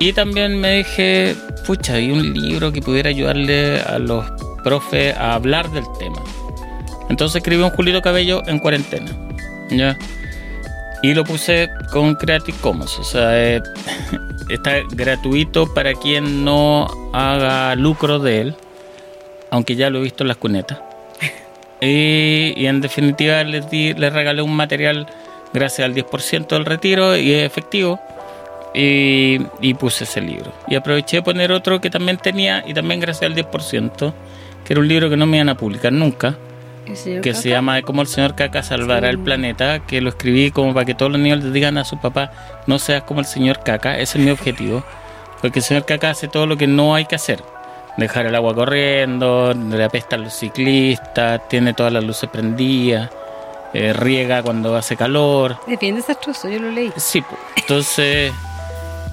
Y 0.00 0.12
también 0.12 0.60
me 0.60 0.78
dije, 0.78 1.34
pucha, 1.66 1.94
hay 1.94 2.10
un 2.10 2.32
libro 2.34 2.72
que 2.72 2.82
pudiera 2.82 3.10
ayudarle 3.10 3.80
a 3.80 3.98
los 3.98 4.24
profes 4.62 5.16
a 5.16 5.34
hablar 5.34 5.70
del 5.70 5.84
tema. 5.98 6.22
Entonces 7.08 7.36
escribí 7.36 7.62
un 7.62 7.70
Julito 7.70 8.02
Cabello 8.02 8.42
en 8.46 8.58
cuarentena. 8.58 9.10
¿ya? 9.70 9.96
Y 11.02 11.14
lo 11.14 11.24
puse 11.24 11.70
con 11.92 12.14
Creative 12.14 12.56
Commons. 12.60 12.98
O 12.98 13.04
sea, 13.04 13.38
eh, 13.38 13.62
está 14.48 14.80
gratuito 14.90 15.72
para 15.72 15.94
quien 15.94 16.44
no 16.44 16.86
haga 17.12 17.74
lucro 17.76 18.18
de 18.18 18.40
él. 18.40 18.54
Aunque 19.50 19.76
ya 19.76 19.90
lo 19.90 19.98
he 19.98 20.02
visto 20.02 20.24
en 20.24 20.28
las 20.28 20.38
cunetas. 20.38 20.78
Y, 21.80 22.66
en 22.66 22.80
definitiva 22.80 23.44
les, 23.44 23.68
di, 23.68 23.92
les 23.92 24.12
regalé 24.12 24.40
un 24.40 24.56
material 24.56 25.06
gracias 25.52 25.84
al 25.84 25.94
10% 25.94 26.48
del 26.48 26.64
retiro 26.64 27.16
y 27.16 27.32
es 27.32 27.44
efectivo. 27.44 28.00
Y, 28.74 29.38
y, 29.60 29.74
puse 29.74 30.02
ese 30.02 30.20
libro. 30.20 30.52
Y 30.66 30.74
aproveché 30.74 31.18
de 31.18 31.22
poner 31.22 31.52
otro 31.52 31.80
que 31.80 31.90
también 31.90 32.16
tenía 32.18 32.64
y 32.66 32.74
también 32.74 32.98
gracias 32.98 33.30
al 33.30 33.36
10%, 33.36 34.12
que 34.64 34.72
era 34.72 34.80
un 34.80 34.88
libro 34.88 35.08
que 35.08 35.16
no 35.16 35.26
me 35.26 35.36
iban 35.36 35.48
a 35.48 35.56
publicar 35.56 35.92
nunca 35.92 36.36
que 37.22 37.34
se 37.34 37.48
llama 37.48 37.80
Cómo 37.82 38.02
el 38.02 38.08
señor 38.08 38.34
Caca 38.34 38.62
salvará 38.62 39.08
el 39.08 39.18
planeta, 39.18 39.80
que 39.80 40.00
lo 40.00 40.10
escribí 40.10 40.50
como 40.50 40.74
para 40.74 40.86
que 40.86 40.94
todos 40.94 41.10
los 41.10 41.20
niños 41.20 41.42
le 41.42 41.50
digan 41.50 41.78
a 41.78 41.84
su 41.84 41.98
papá, 41.98 42.32
no 42.66 42.78
seas 42.78 43.02
como 43.04 43.20
el 43.20 43.26
señor 43.26 43.60
Caca, 43.62 43.98
ese 43.98 44.18
es 44.18 44.24
mi 44.24 44.30
objetivo. 44.30 44.84
Porque 45.40 45.60
el 45.60 45.64
señor 45.64 45.84
Caca 45.84 46.10
hace 46.10 46.28
todo 46.28 46.46
lo 46.46 46.56
que 46.56 46.66
no 46.66 46.94
hay 46.94 47.06
que 47.06 47.14
hacer. 47.14 47.42
Dejar 47.96 48.26
el 48.26 48.34
agua 48.34 48.54
corriendo, 48.54 49.54
le 49.54 49.84
apesta 49.84 50.16
a 50.16 50.18
los 50.18 50.34
ciclistas, 50.34 51.48
tiene 51.48 51.74
todas 51.74 51.92
las 51.92 52.02
luces 52.02 52.28
prendidas, 52.30 53.10
eh, 53.72 53.92
riega 53.92 54.42
cuando 54.42 54.74
hace 54.76 54.96
calor. 54.96 55.56
Es 55.68 55.78
bien 55.78 55.96
desastroso, 55.96 56.48
yo 56.48 56.58
lo 56.58 56.70
leí. 56.70 56.92
Sí, 56.96 57.22
entonces 57.56 58.32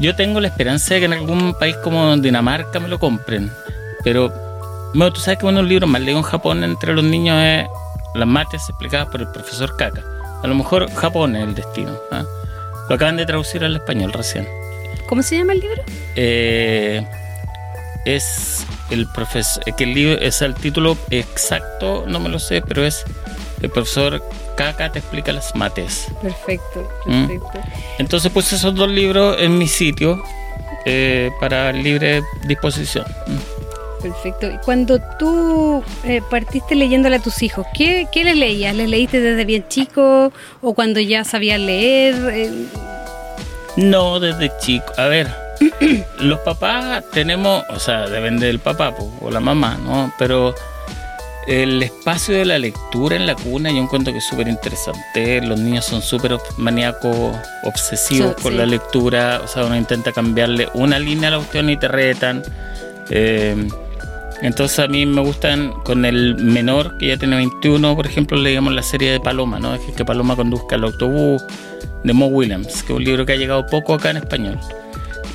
yo 0.02 0.16
tengo 0.16 0.40
la 0.40 0.48
esperanza 0.48 0.96
de 0.96 1.02
que 1.02 1.06
en 1.06 1.14
algún 1.14 1.54
país 1.54 1.76
como 1.84 2.18
Dinamarca 2.18 2.80
me 2.80 2.88
lo 2.88 3.00
compren. 3.00 3.52
Pero, 4.04 4.34
bueno, 4.96 5.14
tú 5.14 5.22
sabes 5.22 5.40
que 5.40 5.46
uno 5.46 5.58
de 5.58 5.62
los 5.62 5.70
libros 5.70 5.90
más 5.90 6.02
leídos 6.02 6.26
en 6.26 6.30
Japón 6.30 6.64
entre 6.64 6.94
los 6.94 7.04
niños 7.04 7.38
es 7.40 7.68
Las 8.16 8.28
mates 8.28 8.68
explicadas 8.68 9.08
por 9.10 9.22
el 9.22 9.28
profesor 9.28 9.78
Kaka. 9.78 10.04
A 10.44 10.48
lo 10.48 10.56
mejor 10.56 10.92
Japón 10.92 11.36
es 11.36 11.44
el 11.44 11.54
destino. 11.54 11.96
¿ah? 12.12 12.24
Lo 12.90 12.96
acaban 12.96 13.16
de 13.16 13.26
traducir 13.26 13.64
al 13.64 13.76
español 13.76 14.12
recién. 14.12 14.48
¿Cómo 15.08 15.22
se 15.22 15.38
llama 15.38 15.54
el 15.54 15.60
libro? 15.60 15.84
Eh, 16.16 17.06
es 18.06 18.66
el 18.90 19.08
profesor, 19.08 19.64
que 19.76 19.84
el 19.84 19.94
libro 19.94 20.20
es 20.20 20.42
el 20.42 20.56
título 20.56 20.98
exacto, 21.12 22.06
no 22.08 22.20
me 22.20 22.30
lo 22.30 22.40
sé, 22.40 22.62
pero 22.62 22.84
es 22.86 23.06
el 23.62 23.69
profesor 23.69 24.21
Kaka 24.56 24.91
te 24.91 25.00
explica 25.00 25.32
las 25.32 25.56
mates. 25.56 26.08
Perfecto, 26.21 26.88
Mm. 27.06 27.28
perfecto. 27.28 27.60
Entonces 28.00 28.32
puse 28.32 28.56
esos 28.56 28.74
dos 28.76 28.89
libros 28.89 29.38
en 29.39 29.58
mi 29.58 29.67
sitio 29.67 30.21
eh, 30.86 31.30
para 31.39 31.71
libre 31.71 32.24
disposición. 32.45 33.06
Perfecto. 34.02 34.50
Y 34.50 34.58
cuando 34.65 35.00
tú 35.19 35.84
eh, 36.04 36.21
partiste 36.30 36.74
leyéndole 36.74 37.17
a 37.17 37.21
tus 37.21 37.43
hijos, 37.43 37.67
¿qué, 37.76 38.08
¿qué 38.12 38.24
les 38.24 38.36
leías? 38.36 38.76
¿Les 38.76 38.89
leíste 38.89 39.19
desde 39.19 39.45
bien 39.45 39.65
chico 39.67 40.34
o 40.62 40.74
cuando 40.74 41.00
ya 41.00 41.24
sabían 41.24 41.67
leer? 41.67 42.15
Eh, 42.34 42.52
No, 43.78 44.19
desde 44.19 44.52
chico. 44.60 44.91
A 44.97 45.06
ver, 45.06 45.28
los 46.19 46.39
papás 46.39 47.04
tenemos, 47.13 47.63
o 47.69 47.78
sea, 47.80 48.08
depende 48.10 48.47
del 48.47 48.58
papá 48.60 48.93
o 49.21 49.30
la 49.30 49.39
mamá, 49.39 49.78
¿no? 49.84 50.12
Pero 50.17 50.56
el 51.48 51.82
espacio 51.82 52.36
de 52.36 52.46
la 52.46 52.60
lectura 52.60 53.16
en 53.16 53.26
la 53.26 53.36
cuna 53.36 53.72
yo 53.72 53.78
encuentro 53.78 54.14
que 54.14 54.20
es 54.20 54.26
súper 54.26 54.48
interesante. 54.48 55.42
Los 55.42 55.60
niños 55.60 55.86
son 55.86 56.02
súper 56.02 56.38
maníacos, 56.58 57.36
obsesivos 57.64 58.36
con 58.36 58.54
sí. 58.54 58.58
la 58.58 58.66
lectura. 58.66 59.42
O 59.44 59.48
sea, 59.48 59.66
uno 59.66 59.76
intenta 59.76 60.12
cambiarle 60.12 60.70
una 60.74 61.00
línea 61.00 61.30
a 61.30 61.32
la 61.32 61.38
cuestión 61.38 61.70
y 61.70 61.78
te 61.78 61.88
retan. 61.88 62.44
Eh, 63.10 63.56
entonces 64.42 64.80
a 64.80 64.88
mí 64.88 65.06
me 65.06 65.22
gustan 65.22 65.72
con 65.84 66.04
el 66.04 66.36
menor, 66.36 66.98
que 66.98 67.08
ya 67.08 67.18
tiene 67.18 67.36
21, 67.36 67.96
por 67.96 68.08
ejemplo, 68.08 68.38
leíamos 68.38 68.74
la 68.74 68.82
serie 68.82 69.12
de 69.12 69.20
Paloma, 69.20 69.60
¿no? 69.60 69.76
Es 69.76 69.82
que 69.96 70.04
Paloma 70.04 70.36
conduzca 70.36 70.78
el 70.78 70.84
autobús, 70.84 71.44
de 72.04 72.14
Mo 72.14 72.26
Williams, 72.28 72.84
que 72.84 72.94
es 72.94 72.98
un 72.98 73.04
libro 73.04 73.26
que 73.26 73.34
ha 73.34 73.36
llegado 73.36 73.66
poco 73.68 73.94
acá 73.94 74.10
en 74.10 74.18
español. 74.18 74.60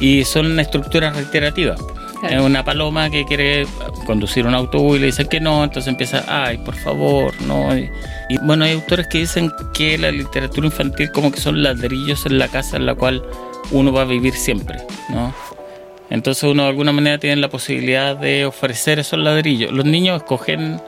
Y 0.00 0.24
son 0.24 0.58
estructuras 0.58 1.14
reiterativas. 1.14 1.80
Claro. 2.26 2.42
Es 2.42 2.46
una 2.46 2.64
paloma 2.64 3.10
que 3.10 3.24
quiere 3.24 3.66
conducir 4.06 4.46
un 4.46 4.54
autobús 4.54 4.96
y 4.96 5.00
le 5.00 5.06
dicen 5.06 5.28
que 5.28 5.40
no, 5.40 5.64
entonces 5.64 5.88
empieza, 5.88 6.24
ay, 6.28 6.58
por 6.58 6.74
favor, 6.74 7.32
no. 7.42 7.76
Y, 7.76 7.90
y, 8.28 8.38
bueno, 8.38 8.64
hay 8.64 8.72
autores 8.72 9.06
que 9.08 9.18
dicen 9.18 9.50
que 9.74 9.98
la 9.98 10.10
literatura 10.10 10.66
infantil 10.66 11.10
como 11.12 11.30
que 11.30 11.40
son 11.40 11.62
ladrillos 11.62 12.26
en 12.26 12.38
la 12.38 12.48
casa 12.48 12.76
en 12.76 12.86
la 12.86 12.94
cual 12.94 13.22
uno 13.70 13.92
va 13.92 14.02
a 14.02 14.04
vivir 14.04 14.34
siempre, 14.34 14.78
¿no? 15.08 15.32
Entonces 16.10 16.44
uno 16.44 16.62
de 16.64 16.68
alguna 16.68 16.92
manera 16.92 17.18
tiene 17.18 17.36
la 17.36 17.48
posibilidad 17.48 18.16
de 18.16 18.46
ofrecer 18.46 18.98
esos 18.98 19.18
ladrillos. 19.18 19.72
Los 19.72 19.84
niños 19.84 20.18
escogen 20.18 20.80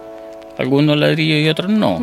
algunos 0.59 0.96
ladrillos 0.96 1.44
y 1.44 1.48
otros 1.48 1.70
no. 1.70 1.98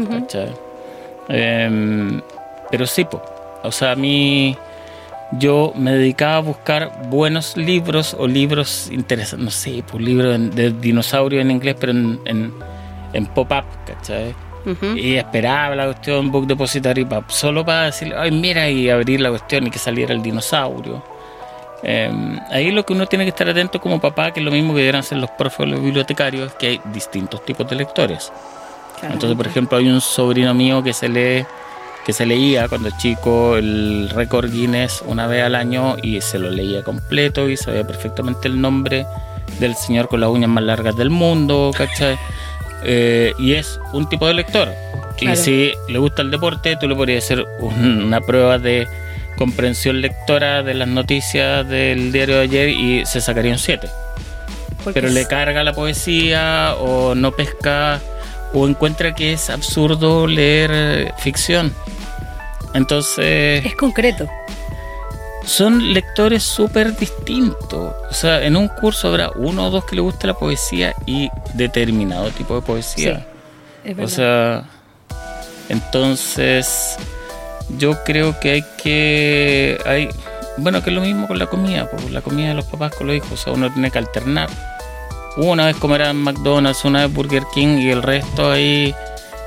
Em, 1.29 2.21
pero 2.69 2.85
sí, 2.85 3.05
po. 3.05 3.21
o 3.63 3.71
sea, 3.71 3.91
a 3.91 3.95
mí 3.95 4.55
yo 5.33 5.73
me 5.75 5.91
dedicaba 5.91 6.37
a 6.37 6.39
buscar 6.39 6.91
buenos 7.09 7.57
libros 7.57 8.15
o 8.17 8.27
libros 8.27 8.89
interesantes, 8.91 9.43
no 9.45 9.51
sé, 9.51 9.83
pues 9.89 10.03
libros 10.03 10.35
en- 10.35 10.51
de 10.51 10.71
dinosaurio 10.71 11.41
en 11.41 11.51
inglés, 11.51 11.75
pero 11.79 11.91
en, 11.91 12.19
en, 12.25 12.53
en 13.13 13.25
pop-up, 13.27 13.65
¿cachai? 13.85 14.33
Y 14.95 15.15
esperaba 15.15 15.75
la 15.75 15.85
cuestión 15.85 16.31
Book 16.31 16.47
Depository 16.47 17.05
pa- 17.05 17.23
solo 17.27 17.63
para 17.63 17.83
decirle, 17.83 18.15
ay, 18.17 18.31
mira, 18.31 18.67
y 18.67 18.89
abrir 18.89 19.21
la 19.21 19.29
cuestión 19.29 19.67
y 19.67 19.69
que 19.69 19.77
saliera 19.77 20.11
el 20.13 20.23
dinosaurio. 20.23 21.03
Eh, 21.83 22.11
ahí 22.49 22.71
lo 22.71 22.83
que 22.83 22.93
uno 22.93 23.05
tiene 23.05 23.25
que 23.25 23.29
estar 23.29 23.47
atento 23.47 23.79
como 23.79 23.99
papá, 24.01 24.31
que 24.31 24.39
es 24.39 24.43
lo 24.45 24.51
mismo 24.51 24.73
que 24.73 24.79
deberían 24.79 25.01
hacer 25.01 25.19
los 25.19 25.29
profes 25.31 25.59
o 25.59 25.65
los 25.67 25.81
bibliotecarios, 25.83 26.47
es 26.47 26.55
que 26.55 26.67
hay 26.67 26.81
distintos 26.85 27.45
tipos 27.45 27.69
de 27.69 27.75
lectores. 27.75 28.31
Claro. 28.99 29.13
Entonces, 29.13 29.37
por 29.37 29.45
ejemplo, 29.45 29.77
hay 29.77 29.87
un 29.87 30.01
sobrino 30.01 30.51
mío 30.55 30.81
que 30.81 30.93
se 30.93 31.09
lee, 31.09 31.45
que 32.05 32.13
se 32.13 32.25
leía 32.25 32.67
cuando 32.67 32.89
chico 32.97 33.57
el 33.57 34.09
récord 34.13 34.51
Guinness 34.51 35.03
una 35.07 35.25
vez 35.27 35.43
al 35.43 35.55
año 35.55 35.95
y 36.03 36.21
se 36.21 36.37
lo 36.37 36.49
leía 36.51 36.83
completo 36.83 37.49
y 37.49 37.57
sabía 37.57 37.85
perfectamente 37.85 38.47
el 38.47 38.61
nombre 38.61 39.05
del 39.59 39.75
señor 39.75 40.07
con 40.07 40.19
las 40.21 40.29
uñas 40.29 40.49
más 40.49 40.63
largas 40.63 40.95
del 40.95 41.09
mundo, 41.09 41.71
¿cachai? 41.75 42.17
Eh, 42.87 43.33
y 43.39 43.53
es 43.53 43.79
un 43.93 44.07
tipo 44.09 44.27
de 44.27 44.35
lector. 44.35 44.69
Claro. 45.17 45.33
Y 45.33 45.43
si 45.43 45.71
le 45.89 45.97
gusta 45.97 46.21
el 46.21 46.29
deporte, 46.29 46.75
tú 46.79 46.87
le 46.87 46.93
podrías 46.95 47.23
hacer 47.23 47.43
un- 47.59 48.03
una 48.03 48.21
prueba 48.21 48.59
de 48.59 48.87
comprensión 49.39 50.01
lectora 50.01 50.61
de 50.61 50.75
las 50.75 50.87
noticias 50.87 51.67
del 51.67 52.11
diario 52.11 52.35
de 52.35 52.41
ayer 52.43 52.69
y 52.69 53.03
se 53.07 53.21
sacaría 53.21 53.53
un 53.53 53.57
7 53.57 53.87
Porque 54.83 55.01
pero 55.01 55.11
le 55.11 55.25
carga 55.25 55.63
la 55.63 55.73
poesía 55.73 56.75
o 56.79 57.15
no 57.15 57.31
pesca 57.31 57.99
o 58.53 58.67
encuentra 58.67 59.15
que 59.15 59.33
es 59.33 59.49
absurdo 59.49 60.27
leer 60.27 61.11
ficción. 61.17 61.73
Entonces, 62.75 63.65
es 63.65 63.75
concreto. 63.75 64.27
son 65.45 65.93
lectores 65.93 66.43
súper 66.43 66.95
distintos. 66.97 67.93
O 68.09 68.13
sea, 68.13 68.43
en 68.43 68.57
un 68.57 68.67
curso 68.67 69.07
habrá 69.07 69.31
uno 69.35 69.67
o 69.67 69.71
dos 69.71 69.85
que 69.85 69.95
le 69.95 70.01
guste 70.01 70.27
la 70.27 70.33
poesía 70.33 70.93
y 71.05 71.29
determinado 71.53 72.29
tipo 72.31 72.55
de 72.55 72.61
poesía. 72.61 73.25
Es 73.83 73.97
O 73.97 74.07
sea, 74.07 74.65
entonces 75.69 76.97
yo 77.77 78.03
creo 78.03 78.39
que 78.39 78.51
hay 78.51 78.65
que 78.81 79.79
hay 79.85 80.09
bueno 80.57 80.83
que 80.83 80.89
es 80.89 80.95
lo 80.95 81.01
mismo 81.01 81.27
con 81.27 81.39
la 81.39 81.47
comida, 81.47 81.89
pues 81.89 82.11
la 82.11 82.21
comida 82.21 82.49
de 82.49 82.53
los 82.55 82.65
papás 82.65 82.93
con 82.95 83.07
los 83.07 83.15
hijos, 83.15 83.31
o 83.31 83.37
sea, 83.37 83.53
uno 83.53 83.71
tiene 83.71 83.89
que 83.89 83.99
alternar. 83.99 84.49
Una 85.37 85.65
vez 85.65 85.75
comer 85.77 86.01
en 86.01 86.17
McDonald's, 86.17 86.85
una 86.85 87.05
vez 87.05 87.13
Burger 87.13 87.43
King 87.53 87.77
y 87.79 87.89
el 87.89 88.03
resto 88.03 88.51
ahí 88.51 88.93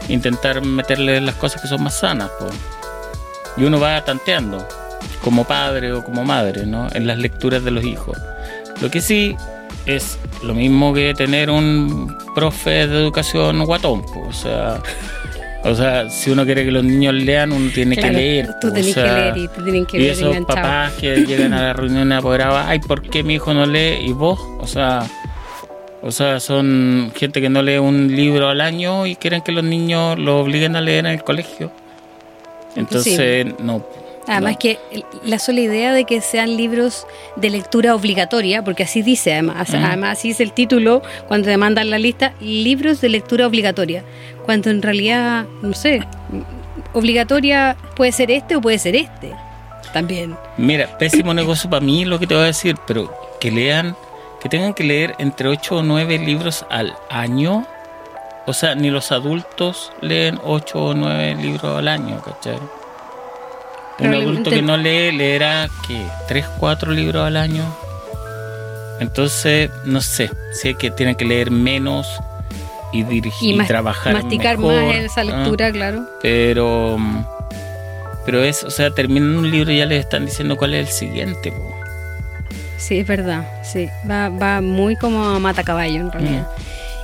intentar 0.09 0.63
meterle 0.63 1.21
las 1.21 1.35
cosas 1.37 1.63
que 1.63 1.69
son 1.69 1.83
más 1.83 1.99
sanas, 1.99 2.31
pues. 2.39 2.53
Y 3.57 3.65
uno 3.65 3.81
va 3.81 4.05
tanteando 4.05 4.67
como 5.23 5.45
padre 5.45 5.93
o 5.93 6.05
como 6.05 6.25
madre, 6.25 6.67
¿no? 6.67 6.89
En 6.93 7.07
las 7.07 7.19
lecturas 7.19 7.65
de 7.65 7.71
los 7.71 7.85
hijos. 7.85 8.17
Lo 8.81 8.91
que 8.91 9.01
sí 9.01 9.37
es 9.87 10.19
lo 10.43 10.55
mismo 10.55 10.93
que 10.95 11.15
tener 11.15 11.51
un 11.51 12.17
profe 12.35 12.87
de 12.87 12.99
educación 13.03 13.65
guatón, 13.65 14.05
o 14.29 14.33
sea, 14.33 14.81
o 15.65 15.75
sea, 15.75 16.09
si 16.09 16.31
uno 16.31 16.45
quiere 16.45 16.65
que 16.65 16.71
los 16.71 16.85
niños 16.85 17.15
lean, 17.15 17.51
uno 17.53 17.71
tiene 17.75 17.97
Claro, 17.97 18.11
que 18.13 18.17
leer. 18.17 18.49
Tú 18.61 18.71
tenés 18.73 18.91
o 18.91 18.95
sea, 18.95 19.05
que 19.05 19.21
leer 19.21 19.37
y 19.39 19.49
te 19.49 19.63
tienen 19.63 19.87
que 19.87 19.97
y 19.99 20.03
ver 20.03 20.11
esos 20.13 20.23
enganchado. 20.37 20.47
papás 20.55 20.93
que 20.95 21.17
llegan 21.27 21.53
a 21.53 21.63
la 21.63 21.73
reunión 21.73 22.13
apoderadas, 22.13 22.67
ay, 22.69 22.79
¿por 22.79 23.03
qué 23.03 23.23
mi 23.25 23.35
hijo 23.35 23.53
no 23.55 23.67
lee? 23.67 23.99
¿Y 24.03 24.13
vos? 24.13 24.39
O 24.61 24.67
sea, 24.69 25.05
o 26.01 26.13
sea, 26.13 26.39
son 26.39 27.11
gente 27.17 27.41
que 27.41 27.49
no 27.49 27.63
lee 27.63 27.79
un 27.79 28.15
libro 28.15 28.49
al 28.49 28.61
año 28.61 29.07
y 29.07 29.17
quieren 29.17 29.41
que 29.43 29.51
los 29.51 29.65
niños 29.65 30.17
lo 30.19 30.39
obliguen 30.39 30.77
a 30.77 30.81
leer 30.81 31.07
en 31.07 31.13
el 31.13 31.25
colegio. 31.25 31.73
Entonces, 32.77 33.47
no. 33.61 33.85
Además 34.27 34.53
no. 34.53 34.59
que 34.59 34.79
la 35.25 35.39
sola 35.39 35.61
idea 35.61 35.93
de 35.95 36.05
que 36.05 36.21
sean 36.21 36.57
libros 36.57 37.07
de 37.37 37.49
lectura 37.51 37.95
obligatoria, 37.95 38.63
porque 38.63 38.83
así 38.83 39.03
dice, 39.03 39.33
además, 39.33 39.73
además 39.73 40.19
así 40.19 40.31
es 40.31 40.41
el 40.41 40.53
título 40.53 41.03
cuando 41.27 41.47
te 41.47 41.57
mandan 41.57 41.91
la 41.91 41.99
lista, 41.99 42.35
libros 42.41 43.01
de 43.01 43.09
lectura 43.09 43.47
obligatoria, 43.47 44.05
cuando 44.45 44.69
en 44.71 44.83
realidad, 44.83 45.47
no 45.63 45.73
sé, 45.73 46.07
obligatoria 46.93 47.77
puede 47.97 48.13
ser 48.13 48.31
este 48.31 48.57
o 48.57 48.61
puede 48.61 48.79
ser 48.79 48.97
este, 48.97 49.33
también. 49.93 50.37
Mira, 50.57 50.99
pésimo 50.99 51.33
negocio 51.33 51.71
para 51.71 51.85
mí 51.85 52.05
lo 52.05 52.19
que 52.19 52.27
te 52.27 52.35
voy 52.35 52.45
a 52.45 52.47
decir, 52.47 52.77
pero 52.87 53.13
que 53.41 53.51
lean, 53.51 53.97
que 54.41 54.49
tengan 54.49 54.75
que 54.75 54.85
leer 54.85 55.15
entre 55.19 55.49
8 55.49 55.77
o 55.77 55.83
9 55.83 56.19
libros 56.19 56.67
al 56.71 56.95
año. 57.11 57.67
O 58.49 58.55
sea, 58.55 58.75
ni 58.75 58.89
los 58.91 59.13
adultos 59.13 59.93
leen 60.01 60.41
8 60.43 60.83
o 60.83 60.95
9 60.95 61.35
libros 61.35 61.77
al 61.79 61.87
año, 61.87 62.21
¿cachai? 62.23 62.59
Un 64.01 64.15
adulto 64.15 64.49
que 64.49 64.63
no 64.63 64.77
lee 64.79 65.13
leerá, 65.13 65.69
¿qué? 65.87 66.03
3, 66.29 66.47
4 66.59 66.93
libros 66.93 67.27
al 67.27 67.37
año. 67.37 67.63
Entonces, 69.01 69.71
no 69.85 70.01
sé, 70.01 70.31
sé 70.53 70.75
que 70.75 70.91
tienen 70.91 71.15
que 71.15 71.25
leer 71.27 71.51
menos 71.51 72.09
y 72.91 73.03
dirigir 73.03 73.51
Y, 73.51 73.55
y, 73.55 73.57
mas- 73.59 73.69
trabajar 73.69 74.15
masticar 74.15 74.57
mejor, 74.57 74.83
más 74.83 74.97
esa 74.97 75.21
¿ah? 75.21 75.25
lectura, 75.25 75.71
claro. 75.71 76.09
Pero, 76.23 76.97
mm, 76.99 77.25
pero 78.25 78.43
es, 78.43 78.65
o 78.65 78.71
sea, 78.71 78.91
terminan 78.91 79.37
un 79.37 79.51
libro 79.51 79.71
y 79.73 79.79
ya 79.79 79.85
les 79.87 80.01
están 80.01 80.25
diciendo 80.25 80.57
cuál 80.57 80.73
es 80.75 80.89
el 80.89 80.93
siguiente. 80.93 81.53
po. 81.53 81.75
Sí, 82.79 83.01
es 83.01 83.07
verdad, 83.07 83.47
sí, 83.63 83.91
va, 84.11 84.31
va 84.31 84.61
muy 84.63 84.97
como 84.97 85.23
a 85.23 85.39
mata 85.39 85.63
caballo 85.65 85.97
en 86.01 86.11
realidad. 86.13 86.49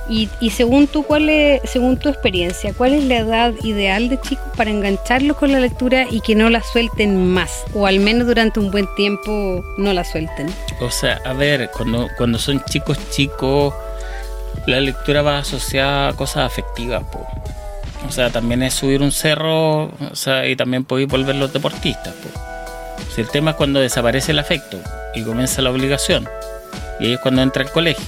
Y, 0.07 0.29
según 0.51 0.87
tú, 0.87 1.03
¿cuál 1.03 1.29
es, 1.29 1.61
según 1.69 1.97
tu 1.97 2.09
experiencia, 2.09 2.73
cuál 2.73 2.93
es 2.93 3.03
la 3.05 3.17
edad 3.17 3.53
ideal 3.63 4.07
de 4.07 4.19
chicos 4.21 4.45
para 4.55 4.69
engancharlos 4.69 5.35
con 5.35 5.51
la 5.51 5.59
lectura 5.59 6.05
y 6.09 6.21
que 6.21 6.35
no 6.35 6.49
la 6.49 6.61
suelten 6.61 7.27
más? 7.27 7.63
O 7.73 7.87
al 7.87 7.99
menos 7.99 8.27
durante 8.27 8.59
un 8.59 8.69
buen 8.69 8.87
tiempo 8.95 9.63
no 9.77 9.93
la 9.93 10.03
suelten. 10.03 10.53
O 10.79 10.91
sea, 10.91 11.19
a 11.25 11.33
ver, 11.33 11.71
cuando, 11.75 12.07
cuando 12.17 12.37
son 12.37 12.63
chicos 12.65 12.99
chicos, 13.09 13.73
la 14.67 14.79
lectura 14.79 15.23
va 15.23 15.39
asociada 15.39 16.09
a 16.09 16.13
cosas 16.13 16.45
afectivas, 16.45 17.03
po. 17.03 17.25
O 18.07 18.11
sea, 18.11 18.29
también 18.29 18.61
es 18.61 18.75
subir 18.75 19.01
un 19.01 19.11
cerro, 19.11 19.85
o 19.85 20.15
sea, 20.15 20.47
y 20.47 20.55
también 20.55 20.85
podéis 20.85 21.09
volver 21.09 21.35
los 21.35 21.51
deportistas, 21.51 22.13
po. 22.13 22.29
El 23.17 23.29
tema 23.29 23.51
es 23.51 23.57
cuando 23.57 23.79
desaparece 23.79 24.33
el 24.33 24.39
afecto 24.39 24.77
y 25.13 25.23
comienza 25.23 25.61
la 25.61 25.71
obligación, 25.71 26.27
y 26.99 27.05
ahí 27.05 27.13
es 27.13 27.19
cuando 27.19 27.41
entra 27.41 27.63
el 27.63 27.71
colegio. 27.71 28.05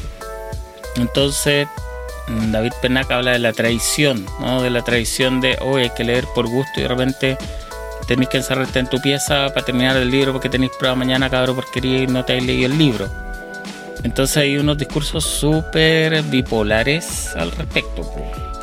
Entonces, 0.97 1.67
David 2.27 2.73
Penac 2.81 3.09
habla 3.11 3.31
de 3.31 3.39
la 3.39 3.53
traición, 3.53 4.25
¿no? 4.39 4.61
De 4.61 4.69
la 4.69 4.81
traición 4.83 5.39
de, 5.41 5.57
hoy 5.61 5.83
hay 5.83 5.89
que 5.91 6.03
leer 6.03 6.25
por 6.35 6.47
gusto 6.47 6.71
y 6.77 6.81
de 6.81 6.87
repente 6.87 7.37
tenéis 8.07 8.29
que 8.29 8.37
encerrarte 8.37 8.79
en 8.79 8.87
tu 8.89 8.99
pieza 9.01 9.47
para 9.53 9.65
terminar 9.65 9.95
el 9.97 10.09
libro 10.11 10.33
porque 10.33 10.49
tenéis 10.49 10.71
prueba 10.77 10.95
mañana, 10.95 11.29
cabrón, 11.29 11.55
porque 11.55 12.07
no 12.07 12.23
te 12.25 12.33
habéis 12.33 12.47
leído 12.47 12.71
el 12.71 12.77
libro. 12.77 13.09
Entonces 14.03 14.37
hay 14.37 14.57
unos 14.57 14.77
discursos 14.77 15.23
súper 15.25 16.21
bipolares 16.23 17.35
al 17.35 17.51
respecto. 17.51 18.09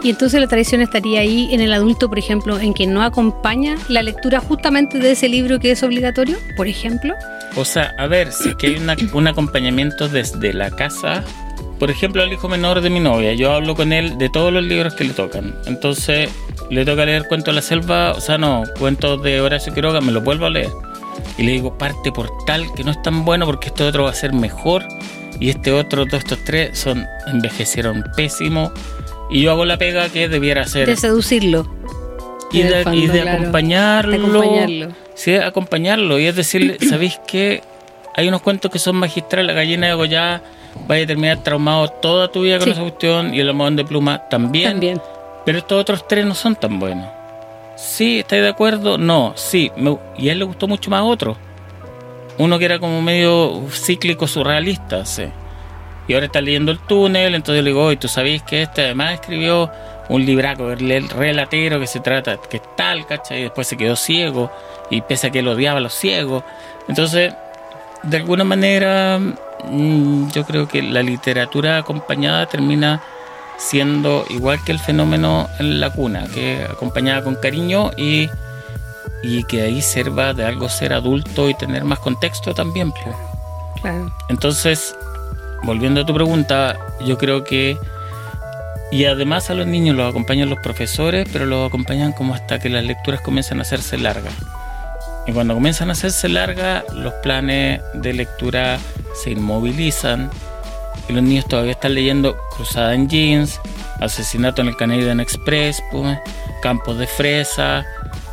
Y 0.03 0.11
entonces 0.11 0.39
la 0.39 0.47
tradición 0.47 0.83
estaría 0.83 1.21
ahí 1.21 1.49
en 1.53 1.61
el 1.63 1.73
adulto, 1.73 2.09
por 2.11 2.19
ejemplo, 2.19 2.59
en 2.59 2.75
que 2.75 2.87
no 2.87 3.03
acompaña 3.03 3.77
la 3.89 4.03
lectura 4.03 4.39
justamente 4.41 4.99
de 4.99 5.13
ese 5.13 5.29
libro 5.31 5.59
que 5.59 5.71
es 5.71 5.83
obligatorio, 5.83 6.37
por 6.57 6.69
ejemplo. 6.69 7.15
O 7.57 7.65
sea, 7.65 7.95
a 7.99 8.07
ver, 8.07 8.31
si 8.33 8.51
es 8.51 8.55
que 8.57 8.67
hay 8.69 8.77
una- 8.77 8.97
un 9.15 9.27
acompañamiento 9.27 10.09
desde 10.09 10.53
la 10.53 10.71
casa, 10.71 11.25
por 11.79 11.91
ejemplo, 11.91 12.23
al 12.23 12.33
hijo 12.33 12.49
menor 12.49 12.81
de 12.81 12.91
mi 12.91 13.01
novia, 13.01 13.35
yo 13.35 13.53
hablo 13.53 13.75
con 13.75 13.93
él 13.93 14.19
de 14.19 14.29
todos 14.29 14.53
los 14.53 14.63
libros 14.63 14.95
que 14.95 15.05
le 15.05 15.13
tocan. 15.15 15.55
Entonces, 15.67 16.31
le 16.71 16.85
toca 16.85 17.05
leer 17.05 17.27
Cuento 17.29 17.51
de 17.51 17.57
la 17.57 17.63
Selva, 17.63 18.13
o 18.13 18.21
sea, 18.21 18.39
no, 18.39 18.65
cuentos 18.79 19.23
de 19.23 19.41
Horacio 19.41 19.75
Quiroga, 19.75 20.01
me 20.01 20.13
los 20.13 20.23
vuelvo 20.23 20.47
a 20.47 20.51
leer. 20.51 20.71
Y 21.39 21.43
le 21.43 21.53
digo, 21.53 21.77
parte 21.77 22.13
por 22.13 22.31
tal 22.47 22.65
que 22.75 22.85
no 22.85 22.91
es 22.91 23.03
tan 23.03 23.25
bueno 23.25 23.47
porque 23.47 23.69
este 23.69 23.85
otro 23.85 24.05
va 24.05 24.11
a 24.11 24.15
ser 24.15 24.33
mejor 24.33 24.85
y 25.41 25.51
este 25.51 25.73
otro, 25.73 26.07
todos 26.07 26.23
estos 26.23 26.45
tres, 26.45 26.79
son 26.79 27.07
envejecieron 27.27 28.05
pésimo. 28.17 28.73
Y 29.31 29.43
yo 29.43 29.51
hago 29.51 29.65
la 29.65 29.79
pega 29.79 30.09
que 30.09 30.29
debiera 30.29 30.63
hacer. 30.63 30.87
De 30.87 30.97
seducirlo. 30.97 31.67
y 32.53 32.63
de, 32.63 32.83
fondo, 32.85 32.99
y 32.99 33.07
de 33.09 33.23
claro. 33.23 33.39
acompañarlo. 33.39 34.11
De 34.11 34.17
acompañarlo. 34.17 34.89
Sí, 35.15 35.35
acompañarlo. 35.35 36.19
Y 36.19 36.27
es 36.27 36.37
decirle, 36.37 36.79
¿sabéis 36.89 37.21
qué? 37.27 37.63
Hay 38.15 38.29
unos 38.29 38.43
cuentos 38.43 38.71
que 38.71 38.79
son 38.79 38.97
magistrales. 38.97 39.47
La 39.47 39.55
gallina 39.55 39.89
de 39.89 39.95
Goya 39.95 40.43
vaya 40.87 41.05
a 41.05 41.07
terminar 41.07 41.39
traumado 41.43 41.89
toda 41.89 42.29
tu 42.29 42.43
vida 42.43 42.59
con 42.59 42.67
Sí. 42.67 42.71
esa 42.73 42.81
cuestión. 42.83 43.35
Y 43.35 43.41
el 43.41 43.49
almohadón 43.49 43.77
de 43.77 43.85
pluma 43.85 44.19
también. 44.29 44.71
También. 44.73 45.01
Pero 45.45 45.59
estos 45.59 45.81
otros 45.81 46.07
tres 46.09 46.25
no 46.25 46.35
son 46.35 46.57
tan 46.57 46.79
buenos. 46.79 47.07
Sí, 47.77 48.21
¿estáis 48.21 48.43
de 48.43 48.49
acuerdo? 48.49 48.99
No, 48.99 49.33
sí. 49.37 49.71
me- 49.77 49.99
y 50.17 50.29
a 50.29 50.33
él 50.33 50.39
le 50.39 50.45
gustó 50.45 50.67
mucho 50.69 50.91
más 50.91 51.03
otro. 51.03 51.37
Uno 52.39 52.59
que 52.59 52.65
era 52.65 52.79
como 52.79 53.01
medio 53.03 53.63
cíclico 53.71 54.27
surrealista, 54.27 55.05
sí. 55.05 55.25
Y 56.07 56.15
ahora 56.15 56.27
está 56.27 56.41
leyendo 56.41 56.71
El 56.73 56.79
túnel, 56.81 57.35
entonces 57.35 57.63
le 57.65 57.71
digo, 57.71 57.85
oye, 57.87 57.97
tú 57.97 58.09
sabéis 58.09 58.43
que 58.43 58.63
este 58.63 58.83
además 58.83 59.15
escribió 59.15 59.71
un 60.09 60.27
libraco, 60.27 60.71
el 60.73 61.09
relatero 61.09 61.81
que 61.81 61.87
se 61.87 62.01
trata, 62.01 62.37
que 62.51 62.59
es 62.59 62.63
tal, 62.77 63.07
¿cachai? 63.07 63.39
Y 63.41 63.43
después 63.45 63.67
se 63.67 63.77
quedó 63.77 63.97
ciego, 63.97 64.51
y 64.91 65.01
pese 65.01 65.29
a 65.29 65.31
que 65.31 65.39
él 65.39 65.49
odiaba 65.49 65.79
a 65.79 65.81
los 65.81 65.95
ciegos. 65.95 66.43
Entonces, 66.89 67.33
de 68.03 68.17
alguna 68.19 68.45
manera, 68.45 69.19
yo 70.33 70.45
creo 70.45 70.69
que 70.69 70.83
la 70.83 71.03
literatura 71.03 71.79
acompañada 71.79 72.47
termina 72.47 73.03
siendo 73.57 74.25
igual 74.31 74.63
que 74.65 74.73
el 74.73 74.79
fenómeno 74.79 75.49
en 75.59 75.81
la 75.81 75.91
cuna, 75.91 76.27
que 76.33 76.67
acompañada 76.71 77.23
con 77.23 77.37
cariño 77.37 77.91
y, 77.97 78.29
y 79.23 79.45
que 79.45 79.63
ahí 79.63 79.81
sirva 79.81 80.35
de 80.35 80.45
algo 80.45 80.69
ser 80.69 80.93
adulto 80.93 81.49
y 81.49 81.55
tener 81.55 81.85
más 81.85 81.99
contexto 81.99 82.55
también. 82.55 82.93
Claro. 83.81 84.13
Entonces, 84.29 84.97
volviendo 85.63 86.03
a 86.03 86.07
tu 86.07 86.15
pregunta, 86.15 86.79
yo 87.05 87.19
creo 87.19 87.45
que... 87.45 87.79
Y 88.93 89.07
además 89.07 89.51
a 89.51 89.55
los 89.55 89.67
niños 89.67 89.97
los 89.97 90.09
acompañan 90.09 90.51
los 90.51 90.61
profesores, 90.61 91.29
pero 91.33 91.47
los 91.47 91.67
acompañan 91.67 92.13
como 92.13 92.35
hasta 92.35 92.61
que 92.61 92.69
las 92.69 92.85
lecturas 92.85 93.21
comienzan 93.23 93.59
a 93.59 93.63
hacerse 93.63 93.99
largas. 93.99 94.35
Y 95.27 95.33
cuando 95.33 95.55
comienzan 95.55 95.89
a 95.89 95.93
hacerse 95.93 96.29
largas, 96.29 96.85
los 96.93 97.15
planes 97.15 97.81
de 97.95 98.13
lectura 98.13 98.79
se 99.15 99.31
inmovilizan 99.31 100.31
y 101.09 101.13
los 101.13 101.23
niños 101.23 101.47
todavía 101.47 101.73
están 101.73 101.95
leyendo 101.95 102.37
Cruzada 102.57 102.95
en 102.95 103.09
Jeans, 103.09 103.61
Asesinato 104.01 104.63
en 104.63 104.69
el 104.69 104.77
Canadian 104.77 105.21
Express, 105.21 105.83
pues, 105.91 106.19
Campos 106.63 106.99
de 106.99 107.07
Fresa, 107.07 107.85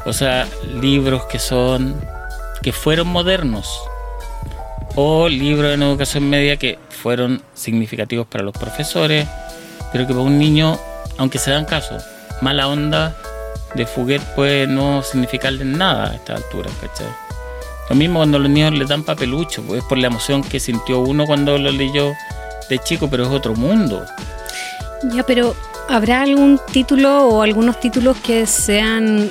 o 0.06 0.14
sea, 0.14 0.48
libros 0.82 1.24
que 1.26 1.40
son 1.40 1.96
que 2.62 2.72
fueron 2.72 3.08
modernos 3.08 3.82
o 4.96 5.28
libros 5.28 5.74
en 5.74 5.82
educación 5.82 6.30
media 6.30 6.58
que 6.58 6.78
fueron 6.90 7.42
significativos 7.54 8.28
para 8.28 8.44
los 8.44 8.54
profesores, 8.54 9.28
pero 9.92 10.06
que 10.06 10.14
para 10.14 10.26
un 10.26 10.38
niño, 10.38 10.78
aunque 11.18 11.40
se 11.40 11.52
dan 11.52 11.66
caso, 11.66 11.98
mala 12.42 12.68
onda 12.68 13.16
de 13.76 13.86
Fuguet 13.86 14.22
puede 14.36 14.68
no 14.68 15.04
significarle 15.04 15.66
nada 15.66 16.12
a 16.12 16.16
esta 16.16 16.36
altura, 16.36 16.70
¿cachai? 16.80 17.08
Lo 17.90 17.96
mismo 17.96 18.20
cuando 18.20 18.40
los 18.40 18.50
niños 18.50 18.74
les 18.74 18.88
dan 18.88 19.04
papelucho, 19.04 19.62
pues 19.64 19.82
es 19.82 19.86
por 19.88 19.98
la 19.98 20.08
emoción 20.08 20.44
que 20.44 20.60
sintió 20.60 21.00
uno 21.00 21.26
cuando 21.26 21.58
lo 21.58 21.72
leyó 21.72 22.14
de 22.70 22.80
chico, 22.80 23.10
pero 23.10 23.24
es 23.24 23.30
otro 23.30 23.54
mundo. 23.54 24.06
Ya, 25.14 25.24
pero 25.24 25.56
¿habrá 25.90 26.22
algún 26.22 26.60
título 26.72 27.28
o 27.28 27.42
algunos 27.42 27.80
títulos 27.80 28.18
que 28.18 28.46
sean, 28.46 29.30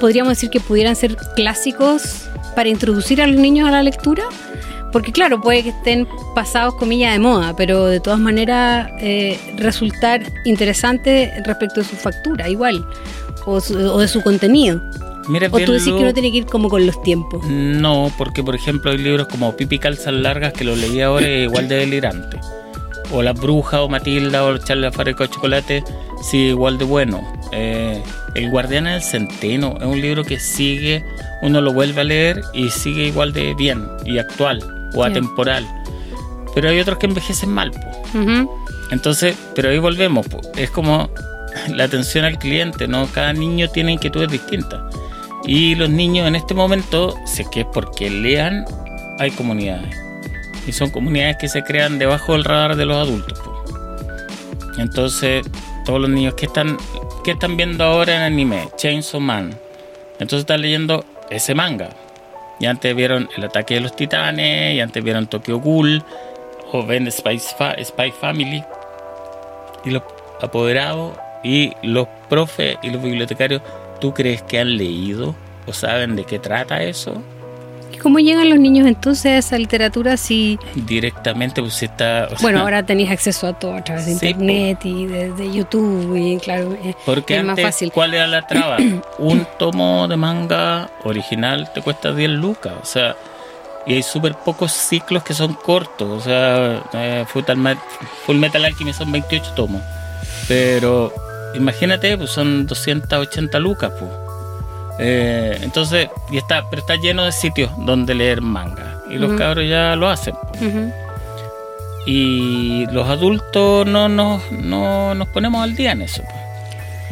podríamos 0.00 0.32
decir 0.32 0.50
que 0.50 0.60
pudieran 0.60 0.96
ser 0.96 1.16
clásicos 1.34 2.28
para 2.54 2.68
introducir 2.68 3.22
a 3.22 3.26
los 3.26 3.36
niños 3.36 3.68
a 3.68 3.72
la 3.72 3.82
lectura? 3.82 4.24
Porque 4.92 5.10
claro, 5.10 5.40
puede 5.40 5.62
que 5.62 5.70
estén 5.70 6.06
pasados 6.34 6.74
comillas 6.74 7.12
de 7.14 7.18
moda, 7.18 7.56
pero 7.56 7.86
de 7.86 8.00
todas 8.00 8.20
maneras 8.20 8.90
eh, 9.00 9.40
resultar 9.56 10.22
interesante 10.44 11.32
respecto 11.44 11.80
de 11.80 11.86
su 11.86 11.96
factura, 11.96 12.48
igual, 12.48 12.86
o, 13.46 13.60
su- 13.60 13.76
o 13.78 13.98
de 14.00 14.08
su 14.08 14.22
contenido. 14.22 14.80
Mira, 15.28 15.48
O 15.50 15.58
tú 15.58 15.72
decís 15.72 15.92
que 15.92 16.04
no 16.04 16.12
tiene 16.12 16.30
que 16.30 16.38
ir 16.38 16.46
como 16.46 16.68
con 16.68 16.86
los 16.86 17.02
tiempos. 17.02 17.44
No, 17.48 18.12
porque 18.18 18.42
por 18.42 18.54
ejemplo 18.54 18.90
hay 18.90 18.98
libros 18.98 19.26
como 19.28 19.56
Pipi 19.56 19.78
Calzas 19.78 20.12
Largas 20.12 20.52
que 20.52 20.64
lo 20.64 20.76
leí 20.76 21.00
ahora 21.00 21.26
y 21.26 21.32
es 21.32 21.44
igual 21.44 21.66
de 21.68 21.76
delirante. 21.76 22.38
O 23.10 23.22
La 23.22 23.32
Bruja 23.32 23.82
o 23.82 23.88
Matilda 23.88 24.44
o 24.44 24.58
Charlie 24.58 24.82
la 24.84 24.92
Fábrica 24.92 25.24
de 25.24 25.30
Chocolate, 25.30 25.84
sí, 26.22 26.48
igual 26.48 26.76
de 26.78 26.84
bueno. 26.84 27.22
Eh, 27.52 28.02
el 28.34 28.50
Guardián 28.50 28.84
del 28.84 29.00
Centeno 29.00 29.76
es 29.80 29.86
un 29.86 30.00
libro 30.00 30.24
que 30.24 30.38
sigue, 30.40 31.04
uno 31.42 31.60
lo 31.62 31.72
vuelve 31.72 32.00
a 32.02 32.04
leer 32.04 32.42
y 32.52 32.68
sigue 32.70 33.06
igual 33.06 33.32
de 33.32 33.54
bien 33.54 33.86
y 34.04 34.18
actual 34.18 34.90
o 34.94 35.04
atemporal. 35.04 35.66
Pero 36.54 36.68
hay 36.68 36.80
otros 36.80 36.98
que 36.98 37.06
envejecen 37.06 37.50
mal. 37.50 37.70
po. 37.70 38.18
Ujú. 38.18 38.50
Entonces, 38.90 39.36
pero 39.54 39.70
ahí 39.70 39.78
volvemos, 39.78 40.26
po. 40.26 40.40
es 40.56 40.70
como 40.70 41.08
la 41.68 41.84
atención 41.84 42.24
al 42.24 42.38
cliente, 42.38 42.88
¿no? 42.88 43.06
Cada 43.06 43.32
niño 43.32 43.68
tiene 43.68 43.92
inquietudes 43.92 44.30
distintas. 44.30 44.80
Y 45.46 45.74
los 45.74 45.90
niños 45.90 46.26
en 46.26 46.36
este 46.36 46.54
momento, 46.54 47.14
es 47.24 47.46
que 47.48 47.60
es 47.60 47.66
porque 47.72 48.08
lean, 48.08 48.64
hay 49.18 49.30
comunidades. 49.30 49.94
Y 50.66 50.72
son 50.72 50.90
comunidades 50.90 51.36
que 51.38 51.48
se 51.48 51.62
crean 51.62 51.98
debajo 51.98 52.32
del 52.32 52.44
radar 52.44 52.76
de 52.76 52.86
los 52.86 52.96
adultos. 52.96 53.38
Entonces, 54.78 55.46
todos 55.84 56.00
los 56.00 56.10
niños 56.10 56.34
que 56.34 56.46
están, 56.46 56.78
que 57.22 57.32
están 57.32 57.56
viendo 57.56 57.84
ahora 57.84 58.16
en 58.16 58.22
anime, 58.22 58.68
Chainsaw 58.76 59.20
Man. 59.20 59.54
Entonces 60.14 60.40
están 60.40 60.62
leyendo 60.62 61.04
ese 61.30 61.54
manga. 61.54 61.90
Y 62.60 62.66
antes 62.66 62.94
vieron 62.94 63.28
El 63.36 63.44
ataque 63.44 63.74
de 63.74 63.80
los 63.80 63.94
titanes, 63.94 64.76
y 64.76 64.80
antes 64.80 65.02
vieron 65.02 65.26
Tokyo 65.26 65.58
Ghoul, 65.58 66.02
o 66.72 66.86
ven 66.86 67.10
Spy, 67.10 67.38
Spy 67.38 68.12
Family. 68.18 68.64
Y 69.84 69.90
los 69.90 70.02
apoderados 70.40 71.18
y 71.44 71.72
los 71.82 72.08
profes 72.28 72.76
y 72.82 72.90
los 72.90 73.02
bibliotecarios, 73.02 73.62
¿tú 74.00 74.12
crees 74.12 74.42
que 74.42 74.58
han 74.58 74.76
leído 74.76 75.34
o 75.66 75.72
saben 75.72 76.16
de 76.16 76.24
qué 76.24 76.38
trata 76.38 76.82
eso? 76.82 77.22
¿Y 77.92 77.98
cómo 77.98 78.18
llegan 78.18 78.50
los 78.50 78.58
niños 78.58 78.88
entonces 78.88 79.26
a 79.26 79.36
esa 79.38 79.58
literatura 79.58 80.16
si, 80.16 80.58
Directamente, 80.74 81.60
pues 81.62 81.80
está. 81.82 82.24
o 82.26 82.28
sea, 82.30 82.38
bueno, 82.40 82.60
ahora 82.60 82.82
tenéis 82.82 83.10
acceso 83.10 83.46
a 83.46 83.52
todo 83.52 83.74
a 83.74 83.84
través 83.84 84.06
de 84.06 84.14
Sí, 84.16 84.26
internet 84.28 84.78
y 84.84 85.06
de, 85.06 85.30
de 85.32 85.52
YouTube 85.52 86.16
y 86.16 86.38
claro, 86.38 86.76
Porque 87.06 87.36
es 87.36 87.44
más 87.44 87.50
antes, 87.50 87.64
fácil. 87.66 87.92
¿cuál 87.92 88.14
era 88.14 88.26
la 88.26 88.46
traba? 88.46 88.78
Un 89.18 89.46
tomo 89.58 90.08
de 90.08 90.16
manga 90.16 90.90
original 91.04 91.70
te 91.72 91.82
cuesta 91.82 92.12
10 92.12 92.30
lucas, 92.30 92.72
o 92.82 92.84
sea, 92.86 93.14
y 93.86 93.92
hay 93.94 94.02
súper 94.02 94.34
pocos 94.34 94.72
ciclos 94.72 95.22
que 95.22 95.34
son 95.34 95.52
cortos, 95.54 96.08
o 96.08 96.20
sea, 96.20 96.82
eh, 96.94 97.24
Full 97.28 98.36
Metal 98.36 98.64
Alchemy 98.64 98.92
son 98.94 99.12
28 99.12 99.52
tomos, 99.54 99.82
pero 100.48 101.12
imagínate, 101.56 102.16
pues 102.18 102.30
son 102.30 102.66
280 102.66 103.58
lucas, 103.58 103.92
pues. 103.98 104.10
Eh, 105.00 105.58
entonces, 105.62 106.08
y 106.30 106.36
está, 106.38 106.68
pero 106.70 106.80
está 106.80 106.94
lleno 106.96 107.24
de 107.24 107.32
sitios 107.32 107.70
donde 107.78 108.14
leer 108.14 108.40
manga, 108.40 109.02
y 109.10 109.16
los 109.18 109.32
cabros 109.38 109.68
ya 109.68 109.96
lo 109.96 110.08
hacen. 110.08 110.34
pues. 110.50 110.62
Y 112.06 112.86
los 112.92 113.08
adultos 113.08 113.86
no 113.86 114.08
nos, 114.08 114.42
no 114.52 115.14
nos 115.14 115.28
ponemos 115.28 115.62
al 115.62 115.74
día 115.74 115.92
en 115.92 116.02
eso. 116.02 116.22
pues. 116.22 116.34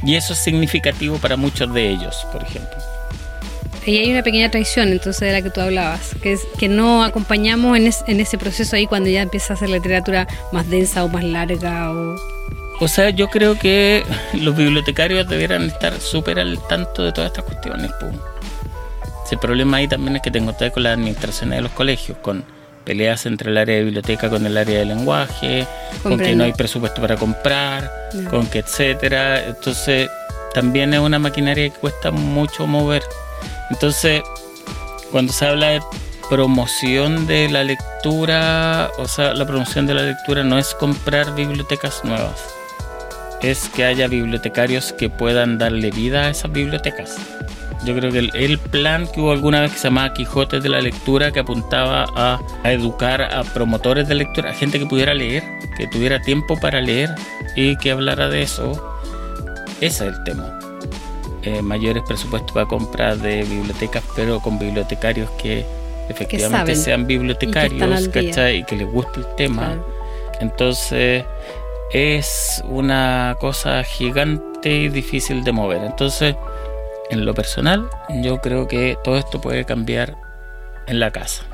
Y 0.05 0.16
eso 0.16 0.33
es 0.35 0.38
significativo 0.40 1.16
para 1.18 1.37
muchos 1.37 1.72
de 1.72 1.88
ellos, 1.90 2.26
por 2.33 2.42
ejemplo. 2.42 2.76
Y 3.87 3.96
hay 3.98 4.12
una 4.12 4.22
pequeña 4.22 4.50
traición 4.50 4.88
entonces 4.88 5.20
de 5.22 5.33
la 5.33 5.42
que 5.42 5.50
tú 5.50 5.61
hablabas, 5.61 6.11
que 6.22 6.33
es 6.35 6.42
que 6.59 6.68
no 6.68 7.02
acompañamos 7.02 7.76
en, 7.76 7.87
es- 7.88 8.05
en 8.07 8.20
ese 8.20 8.38
proceso 8.38 8.76
ahí 8.76 8.87
cuando 8.87 9.09
ya 9.09 9.22
empieza 9.22 9.55
a 9.55 9.57
ser 9.57 9.70
la 9.70 9.76
literatura 9.76 10.28
más 10.52 10.68
densa 10.70 11.02
o 11.05 11.09
más 11.09 11.24
larga 11.24 11.90
o... 11.90 12.16
O 12.82 12.88
sea, 12.88 13.10
yo 13.10 13.30
creo 13.30 13.56
que 13.56 14.04
los 14.34 14.56
bibliotecarios 14.56 15.28
debieran 15.28 15.62
estar 15.62 16.00
súper 16.00 16.40
al 16.40 16.58
tanto 16.66 17.04
de 17.04 17.12
todas 17.12 17.30
estas 17.30 17.44
cuestiones. 17.44 17.92
Si 19.24 19.36
El 19.36 19.38
problema 19.38 19.76
ahí 19.76 19.86
también 19.86 20.16
es 20.16 20.22
que 20.22 20.32
te 20.32 20.40
encontrás 20.40 20.72
con 20.72 20.82
las 20.82 20.94
administraciones 20.94 21.58
de 21.58 21.62
los 21.62 21.70
colegios, 21.70 22.18
con 22.18 22.44
peleas 22.84 23.24
entre 23.26 23.52
el 23.52 23.58
área 23.58 23.76
de 23.76 23.84
biblioteca 23.84 24.28
con 24.28 24.44
el 24.44 24.56
área 24.56 24.80
de 24.80 24.84
lenguaje, 24.84 25.64
con 26.02 26.18
que 26.18 26.34
no 26.34 26.42
hay 26.42 26.54
presupuesto 26.54 27.00
para 27.00 27.14
comprar, 27.14 27.88
con 28.28 28.48
que 28.48 28.58
etcétera. 28.58 29.46
Entonces, 29.46 30.10
también 30.52 30.92
es 30.92 30.98
una 30.98 31.20
maquinaria 31.20 31.70
que 31.70 31.78
cuesta 31.78 32.10
mucho 32.10 32.66
mover. 32.66 33.04
Entonces, 33.70 34.22
cuando 35.12 35.32
se 35.32 35.46
habla 35.46 35.68
de 35.68 35.82
promoción 36.28 37.28
de 37.28 37.48
la 37.48 37.62
lectura, 37.62 38.90
o 38.98 39.06
sea, 39.06 39.34
la 39.34 39.46
promoción 39.46 39.86
de 39.86 39.94
la 39.94 40.02
lectura 40.02 40.42
no 40.42 40.58
es 40.58 40.74
comprar 40.74 41.32
bibliotecas 41.36 42.02
nuevas, 42.02 42.42
es 43.42 43.68
que 43.68 43.85
haya 43.85 44.09
bibliotecarios 44.09 44.92
que 44.92 45.11
puedan 45.11 45.59
darle 45.59 45.90
vida 45.90 46.26
a 46.26 46.31
esas 46.31 46.52
bibliotecas. 46.52 47.16
Yo 47.85 47.96
creo 47.96 48.12
que 48.12 48.18
el, 48.18 48.31
el 48.35 48.59
plan 48.59 49.09
que 49.12 49.20
hubo 49.20 49.33
alguna 49.33 49.61
vez 49.61 49.72
que 49.72 49.78
se 49.78 49.88
llamaba 49.88 50.14
Quijotes 50.14 50.62
de 50.62 50.68
la 50.68 50.81
Lectura, 50.81 51.33
que 51.33 51.40
apuntaba 51.40 52.07
a, 52.14 52.40
a 52.62 52.72
educar 52.72 53.22
a 53.22 53.42
promotores 53.42 54.07
de 54.07 54.14
lectura, 54.14 54.50
a 54.50 54.55
gente 54.55 54.78
que 54.78 54.87
pudiera 54.87 55.14
leer, 55.14 55.42
que 55.76 55.88
tuviera 55.88 56.20
tiempo 56.20 56.57
para 56.61 56.81
leer 56.81 57.11
y 57.57 57.76
que 57.78 57.90
hablara 57.90 58.28
de 58.28 58.42
eso, 58.42 58.72
ese 59.81 60.07
es 60.07 60.14
el 60.14 60.24
tema. 60.24 60.59
Eh, 61.42 61.61
mayores 61.61 62.05
presupuestos 62.07 62.52
para 62.52 62.66
compra 62.66 63.16
de 63.16 63.42
bibliotecas, 63.42 64.05
pero 64.14 64.38
con 64.38 64.61
bibliotecarios 64.61 65.28
que 65.33 65.66
efectivamente 66.09 66.76
sean 66.76 67.00
y 67.00 67.02
que 67.02 67.09
bibliotecarios, 67.09 67.83
al 67.83 68.12
día. 68.12 68.31
¿cachai? 68.31 68.59
Y 68.59 68.64
que 68.64 68.76
les 68.76 68.87
guste 68.92 69.18
el 69.18 69.26
tema. 69.37 69.66
Claro. 69.66 69.87
Entonces 70.40 71.24
es 71.92 72.62
una 72.64 73.37
cosa 73.38 73.85
gigante 73.85 74.70
y 74.70 74.88
difícil 74.88 75.44
de 75.44 75.52
mover. 75.52 75.85
Entonces, 75.85 76.35
en 77.11 77.26
lo 77.26 77.35
personal, 77.35 77.90
yo 78.22 78.40
creo 78.40 78.66
que 78.66 78.96
todo 79.05 79.16
esto 79.16 79.40
puede 79.40 79.66
cambiar 79.66 80.16
en 80.87 81.00
la 81.00 81.11
casa. 81.11 81.44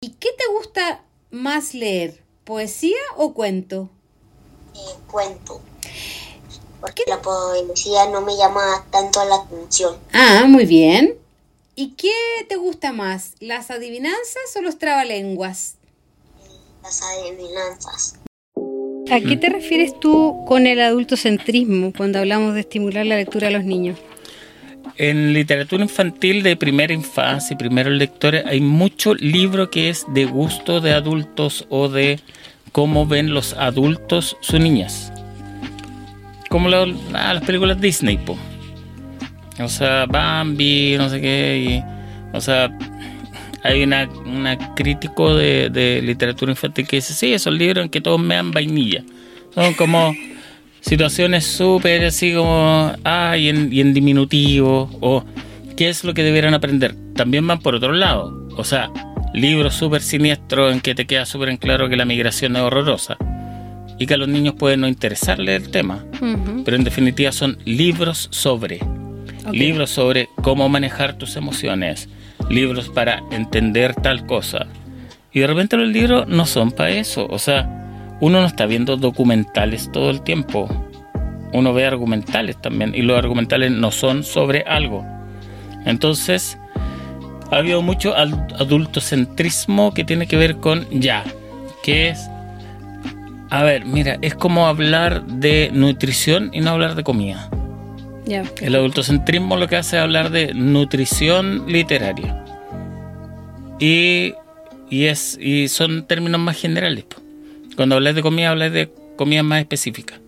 ¿Y 0.00 0.10
qué 0.14 0.30
te 0.36 0.44
gusta 0.52 1.04
más 1.30 1.74
leer? 1.74 2.20
¿Poesía 2.44 2.98
o 3.16 3.32
cuento? 3.34 3.88
Eh, 4.74 4.94
cuento. 5.06 5.60
Porque 6.80 7.04
la 7.06 7.22
poesía 7.22 8.08
no 8.08 8.20
me 8.22 8.36
llama 8.36 8.84
tanto 8.90 9.24
la 9.24 9.36
atención. 9.36 9.96
Ah, 10.12 10.46
muy 10.48 10.66
bien. 10.66 11.16
¿Y 11.76 11.90
qué 11.90 12.12
te 12.48 12.56
gusta 12.56 12.92
más? 12.92 13.34
¿Las 13.38 13.70
adivinanzas 13.70 14.56
o 14.56 14.60
los 14.60 14.78
trabalenguas? 14.78 15.76
Las 16.82 17.00
adivinanzas. 17.02 18.18
¿A 19.10 19.20
qué 19.20 19.36
te 19.36 19.48
refieres 19.50 19.98
tú 20.00 20.44
con 20.46 20.66
el 20.66 20.80
adultocentrismo 20.80 21.92
cuando 21.96 22.18
hablamos 22.18 22.54
de 22.54 22.60
estimular 22.60 23.04
la 23.04 23.16
lectura 23.16 23.48
a 23.48 23.50
los 23.50 23.64
niños? 23.64 23.98
En 24.96 25.32
literatura 25.32 25.82
infantil 25.82 26.42
de 26.42 26.56
primera 26.56 26.92
infancia 26.92 27.54
y 27.54 27.56
primeros 27.56 27.92
lectores 27.94 28.44
hay 28.46 28.60
mucho 28.60 29.14
libro 29.14 29.70
que 29.70 29.88
es 29.90 30.04
de 30.12 30.24
gusto 30.24 30.80
de 30.80 30.92
adultos 30.92 31.66
o 31.68 31.88
de 31.88 32.20
cómo 32.72 33.06
ven 33.06 33.32
los 33.34 33.54
adultos 33.54 34.36
sus 34.40 34.60
niñas. 34.60 35.12
Como 36.48 36.68
la- 36.68 36.86
ah, 37.14 37.34
las 37.34 37.44
películas 37.44 37.80
Disney, 37.80 38.16
po. 38.18 38.36
O 39.62 39.68
sea, 39.68 40.06
Bambi, 40.06 40.94
no 40.98 41.08
sé 41.08 41.20
qué. 41.20 41.58
y- 41.84 42.36
o 42.36 42.40
sea, 42.40 42.76
hay 43.62 43.82
una, 43.82 44.08
una 44.26 44.74
crítico 44.74 45.36
de, 45.36 45.70
de 45.70 46.02
literatura 46.02 46.52
infantil 46.52 46.86
que 46.86 46.96
dice, 46.96 47.14
sí, 47.14 47.32
esos 47.32 47.54
libros 47.54 47.84
en 47.84 47.90
que 47.90 48.00
todos 48.00 48.20
me 48.20 48.34
dan 48.34 48.50
vainilla. 48.50 49.04
Son 49.54 49.74
como 49.74 50.14
situaciones 50.80 51.44
súper 51.44 52.04
así 52.04 52.34
como, 52.34 52.92
ah, 53.04 53.36
y 53.36 53.48
en, 53.48 53.72
y 53.72 53.80
en 53.80 53.94
diminutivo, 53.94 54.90
o 55.00 55.24
qué 55.76 55.88
es 55.88 56.04
lo 56.04 56.14
que 56.14 56.22
debieran 56.22 56.54
aprender. 56.54 56.94
También 57.14 57.46
van 57.46 57.60
por 57.60 57.74
otro 57.74 57.92
lado. 57.92 58.48
O 58.56 58.64
sea, 58.64 58.90
libros 59.32 59.74
súper 59.74 60.02
siniestros 60.02 60.72
en 60.72 60.80
que 60.80 60.94
te 60.94 61.06
queda 61.06 61.24
súper 61.24 61.48
en 61.48 61.56
claro 61.56 61.88
que 61.88 61.96
la 61.96 62.04
migración 62.04 62.56
es 62.56 62.62
horrorosa 62.62 63.16
y 63.98 64.06
que 64.06 64.14
a 64.14 64.16
los 64.16 64.28
niños 64.28 64.54
puede 64.58 64.76
no 64.76 64.88
interesarle 64.88 65.54
el 65.54 65.70
tema. 65.70 66.04
Pero 66.64 66.76
en 66.76 66.84
definitiva 66.84 67.32
son 67.32 67.58
libros 67.64 68.28
sobre. 68.30 68.80
Libros 69.52 69.90
sobre 69.90 70.28
cómo 70.42 70.68
manejar 70.68 71.18
tus 71.18 71.36
emociones. 71.36 72.08
Libros 72.52 72.88
para 72.88 73.22
entender 73.32 73.94
tal 73.96 74.24
cosa. 74.26 74.66
Y 75.32 75.40
de 75.40 75.48
repente 75.48 75.76
los 75.76 75.88
libros 75.88 76.28
no 76.28 76.46
son 76.46 76.70
para 76.70 76.90
eso. 76.90 77.26
O 77.28 77.40
sea, 77.40 78.14
uno 78.20 78.40
no 78.40 78.46
está 78.46 78.66
viendo 78.66 78.96
documentales 78.96 79.90
todo 79.90 80.10
el 80.10 80.22
tiempo. 80.22 80.68
Uno 81.52 81.74
ve 81.74 81.84
argumentales 81.84 82.60
también. 82.60 82.94
Y 82.94 83.02
los 83.02 83.18
argumentales 83.18 83.72
no 83.72 83.90
son 83.90 84.22
sobre 84.22 84.62
algo. 84.62 85.04
Entonces, 85.84 86.56
ha 87.50 87.56
habido 87.56 87.82
mucho 87.82 88.14
adultocentrismo 88.14 89.92
que 89.92 90.04
tiene 90.04 90.28
que 90.28 90.36
ver 90.36 90.58
con 90.58 90.88
ya. 90.90 91.24
Que 91.82 92.10
es 92.10 92.28
a 93.52 93.64
ver, 93.64 93.84
mira, 93.84 94.16
es 94.22 94.34
como 94.34 94.66
hablar 94.66 95.26
de 95.26 95.68
nutrición 95.74 96.48
y 96.54 96.60
no 96.62 96.70
hablar 96.70 96.94
de 96.94 97.04
comida. 97.04 97.50
Ya. 98.24 98.44
El 98.62 98.74
adultocentrismo 98.74 99.58
lo 99.58 99.68
que 99.68 99.76
hace 99.76 99.98
es 99.98 100.02
hablar 100.02 100.30
de 100.30 100.54
nutrición 100.54 101.64
literaria. 101.70 102.41
Y, 103.84 104.34
y, 104.90 105.06
es, 105.06 105.38
y 105.40 105.68
son 105.68 106.06
términos 106.06 106.40
más 106.40 106.56
generales. 106.60 107.04
po. 107.04 107.16
Cuando 107.76 107.96
hablas 107.96 108.14
de 108.14 108.22
comida, 108.22 108.50
hablas 108.50 108.72
de 108.72 108.88
comida 109.16 109.42
más 109.42 109.60
específica. 109.60 110.20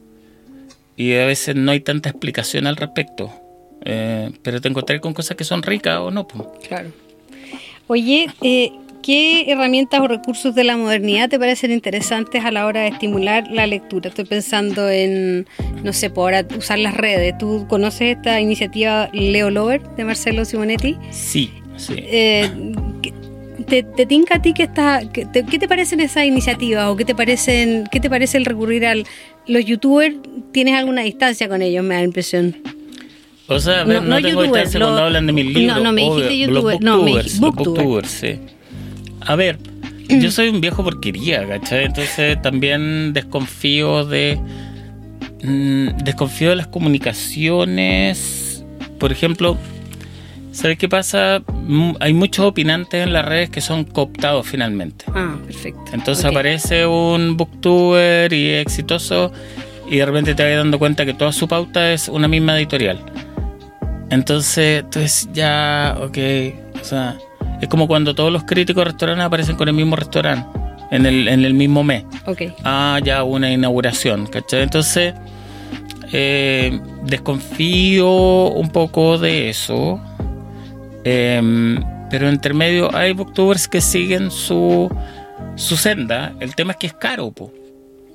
Y 0.97 1.15
a 1.15 1.27
veces 1.27 1.55
no 1.55 1.71
hay 1.71 1.81
tanta 1.81 2.09
explicación 2.09 2.67
al 2.67 2.77
respecto. 2.77 3.31
Eh, 3.85 4.31
pero 4.43 4.61
te 4.61 4.69
encontré 4.69 5.01
con 5.01 5.13
cosas 5.15 5.37
que 5.37 5.45
son 5.45 5.63
ricas 5.63 5.99
o 5.99 6.11
no. 6.11 6.27
po. 6.27 6.53
Claro. 6.67 6.91
Oye, 7.87 8.27
eh, 8.43 8.73
¿qué 9.03 9.51
herramientas 9.53 10.01
o 10.01 10.09
recursos 10.09 10.55
de 10.55 10.65
la 10.65 10.77
modernidad 10.77 11.29
te 11.29 11.39
parecen 11.39 11.71
interesantes 11.71 12.45
a 12.45 12.51
la 12.51 12.65
hora 12.67 12.81
de 12.83 12.89
estimular 12.89 13.47
la 13.51 13.67
lectura? 13.67 14.09
Estoy 14.09 14.25
pensando 14.25 14.89
en, 14.89 15.47
no 15.83 15.93
sé, 15.93 16.09
por 16.11 16.35
ahora 16.35 16.49
usar 16.57 16.79
las 16.79 16.97
redes. 16.97 17.37
¿Tú 17.39 17.67
conoces 17.69 18.17
esta 18.17 18.41
iniciativa 18.41 19.11
Leo 19.13 19.51
Lover 19.51 19.83
de 19.97 20.05
Marcelo 20.05 20.45
Simonetti? 20.47 20.97
Sí, 21.11 21.51
sí. 21.77 21.95
Eh, 21.99 22.51
¿qué- 22.55 22.84
¿Te, 23.75 23.83
te 23.83 24.07
tinca 24.07 24.37
a 24.37 24.43
ti 24.43 24.55
que 24.55 24.63
está, 24.63 25.01
que 25.13 25.27
te- 25.27 25.45
qué 25.45 25.59
te 25.59 25.67
parecen 25.67 25.99
esas 25.99 26.25
iniciativas 26.27 26.87
o 26.89 26.97
qué 26.97 27.05
te 27.05 27.13
parecen, 27.17 27.89
qué 27.91 27.99
te 27.99 28.09
parece 28.09 28.39
el 28.39 28.45
recurrir 28.45 28.87
al 28.87 29.05
los 29.49 29.65
youtubers? 29.65 30.15
¿Tienes 30.53 30.75
alguna 30.75 31.03
distancia 31.03 31.49
con 31.49 31.61
ellos? 31.61 31.83
Me 31.85 31.95
da 31.97 32.01
la 32.03 32.07
imprón. 32.07 32.57
O 33.49 33.59
sea, 33.59 33.81
a 33.81 33.85
ver, 33.85 33.97
No- 33.97 34.03
no, 34.09 34.11
no 34.21 34.23
tengo 34.23 34.43
distancia 34.45 34.79
cuando 34.79 35.03
hablan 35.03 35.27
de 35.27 35.33
mis 35.33 35.47
libros. 35.47 35.77
No, 35.79 35.83
no, 35.83 35.93
me 35.93 36.03
dijiste 36.03 36.27
obvio, 36.29 36.47
youtuber, 36.47 36.75
Los 36.75 36.83
no, 36.83 37.03
me 37.03 37.11
dijiste 37.17 37.41
booktuber. 37.41 37.85
booktubers, 37.85 38.09
sí. 38.11 38.39
A 39.23 39.35
ver, 39.35 39.59
yo 40.09 40.31
soy 40.31 40.51
un 40.51 40.61
viejo 40.61 40.85
porquería, 40.85 41.45
¿cachai? 41.49 41.87
Entonces 41.87 42.41
también 42.43 43.13
desconfío 43.13 44.05
de... 44.05 44.39
mm, 45.43 45.89
desconfío 46.05 46.51
de 46.51 46.57
las 46.57 46.69
comunicaciones. 46.69 48.65
Por 49.01 49.11
ejemplo, 49.11 49.59
¿sabes 50.55 50.79
qué 50.79 50.89
pasa? 50.89 51.43
Mm, 51.53 51.93
Hay 52.01 52.15
muchos 52.15 52.47
opinantes 52.47 53.03
en 53.07 53.13
las 53.13 53.25
redes 53.25 53.51
que 53.51 53.61
son 53.61 53.85
cooptados 53.85 54.47
finalmente. 54.47 55.05
Ah, 55.15 55.37
perfecto. 55.47 55.83
Entonces 55.93 56.25
aparece 56.25 56.87
un 56.87 57.37
booktuber 57.37 58.33
y 58.33 58.51
es 58.51 58.63
exitoso 58.63 59.33
y 59.91 59.97
de 59.99 60.07
repente 60.07 60.35
te 60.35 60.43
vas 60.45 60.57
dando 60.57 60.79
cuenta 60.79 61.05
que 61.05 61.13
toda 61.15 61.33
su 61.33 61.47
pauta 61.49 61.93
es 61.93 62.09
una 62.09 62.29
misma 62.29 62.57
editorial. 62.57 62.99
Entonces, 64.11 64.81
entonces 64.85 65.29
ya, 65.33 65.97
ok, 66.01 66.19
o 66.81 66.85
sea, 66.85 67.17
es 67.61 67.69
como 67.69 67.87
cuando 67.89 68.15
todos 68.15 68.33
los 68.33 68.45
críticos 68.45 68.83
de 68.85 68.91
restaurantes 68.91 69.25
aparecen 69.27 69.57
con 69.57 69.69
el 69.69 69.75
mismo 69.75 69.97
restaurante 69.97 70.47
en 70.91 71.07
el, 71.07 71.27
en 71.29 71.45
el 71.45 71.55
mismo 71.55 71.83
mes. 71.83 72.05
Ok. 72.27 72.43
Ah, 72.63 73.01
ya 73.03 73.25
una 73.25 73.51
inauguración, 73.51 74.27
¿cachai? 74.27 74.63
Entonces, 74.63 75.15
eh, 76.13 76.79
desconfío 77.05 78.09
un 78.51 78.69
poco 78.71 79.19
de 79.19 79.49
eso. 79.49 80.01
Em, 81.05 81.83
pero 82.11 82.29
entre 82.29 82.55
medio 82.55 82.95
hay 82.95 83.13
booktubers 83.13 83.69
que 83.69 83.81
siguen 83.81 84.31
su, 84.31 84.91
su 85.57 85.77
senda. 85.77 86.35
El 86.41 86.55
tema 86.55 86.73
es 86.73 86.79
que 86.79 86.87
es 86.87 86.95
caro, 86.95 87.31
po. 87.31 87.53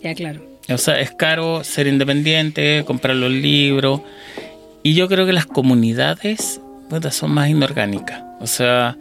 Ya, 0.02 0.14
claro. 0.16 0.42
O 0.70 0.78
sea, 0.78 1.00
es 1.00 1.12
caro 1.12 1.64
ser 1.64 1.88
independiente, 1.88 2.84
comprar 2.86 3.16
los 3.16 3.32
libros. 3.32 4.02
Y 4.84 4.94
yo 4.94 5.08
creo 5.08 5.26
que 5.26 5.34
las 5.34 5.46
comunidades 5.46 6.62
puta, 6.90 7.12
son 7.12 7.32
más 7.32 7.50
inorgánicas. 7.50 8.24
O 8.40 8.48
sea, 8.48 8.98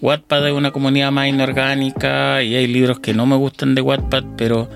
Wattpad 0.00 0.48
es 0.48 0.52
una 0.52 0.72
comunidad 0.72 1.12
más 1.12 1.28
inorgánica 1.28 2.42
y 2.42 2.56
hay 2.56 2.66
libros 2.66 3.00
que 3.00 3.14
no 3.14 3.26
me 3.26 3.36
gustan 3.36 3.74
de 3.74 3.82
Wattpad, 3.82 4.24
pero 4.36 4.68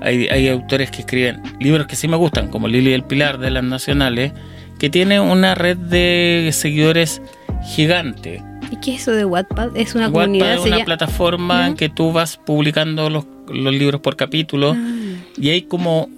hay, 0.00 0.28
hay 0.28 0.48
autores 0.48 0.90
que 0.90 1.00
escriben 1.00 1.42
libros 1.60 1.86
que 1.86 1.96
sí 1.96 2.08
me 2.08 2.16
gustan, 2.16 2.48
como 2.48 2.68
Lili 2.68 2.92
el 2.92 3.02
Pilar 3.02 3.38
de 3.38 3.50
las 3.50 3.64
Nacionales, 3.64 4.32
que 4.78 4.88
tiene 4.88 5.20
una 5.20 5.54
red 5.54 5.76
de 5.76 6.50
seguidores 6.52 7.20
gigante. 7.66 8.42
¿Y 8.70 8.76
qué 8.76 8.94
es 8.94 9.02
eso 9.02 9.12
de 9.12 9.24
Wattpad? 9.24 9.76
Es 9.76 9.94
una 9.94 10.06
Wattpad 10.06 10.22
comunidad. 10.22 10.54
es 10.54 10.60
una 10.60 10.84
plataforma 10.84 11.66
en 11.66 11.74
que 11.74 11.88
tú 11.88 12.12
vas 12.12 12.36
publicando 12.36 13.10
los, 13.10 13.24
los 13.52 13.74
libros 13.74 14.00
por 14.00 14.16
capítulo 14.16 14.74
Ah. 14.76 15.32
y 15.36 15.50
hay 15.50 15.62
como, 15.62 16.08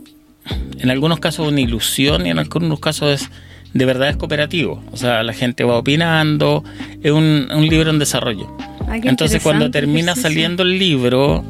en 0.78 0.90
algunos 0.90 1.20
casos, 1.20 1.48
una 1.48 1.60
ilusión 1.60 2.26
y 2.26 2.30
en 2.30 2.38
algunos 2.38 2.80
casos 2.80 3.22
es, 3.22 3.30
de 3.74 3.84
verdad 3.84 4.08
es 4.08 4.16
cooperativo. 4.16 4.82
O 4.92 4.96
sea, 4.96 5.22
la 5.22 5.32
gente 5.32 5.64
va 5.64 5.76
opinando, 5.76 6.64
es 7.02 7.12
un, 7.12 7.48
un 7.54 7.66
libro 7.66 7.90
en 7.90 7.98
desarrollo. 7.98 8.50
Ay, 8.88 9.00
qué 9.00 9.08
Entonces 9.08 9.42
cuando 9.42 9.70
termina 9.70 10.16
saliendo 10.16 10.62
el 10.62 10.78
libro, 10.78 11.44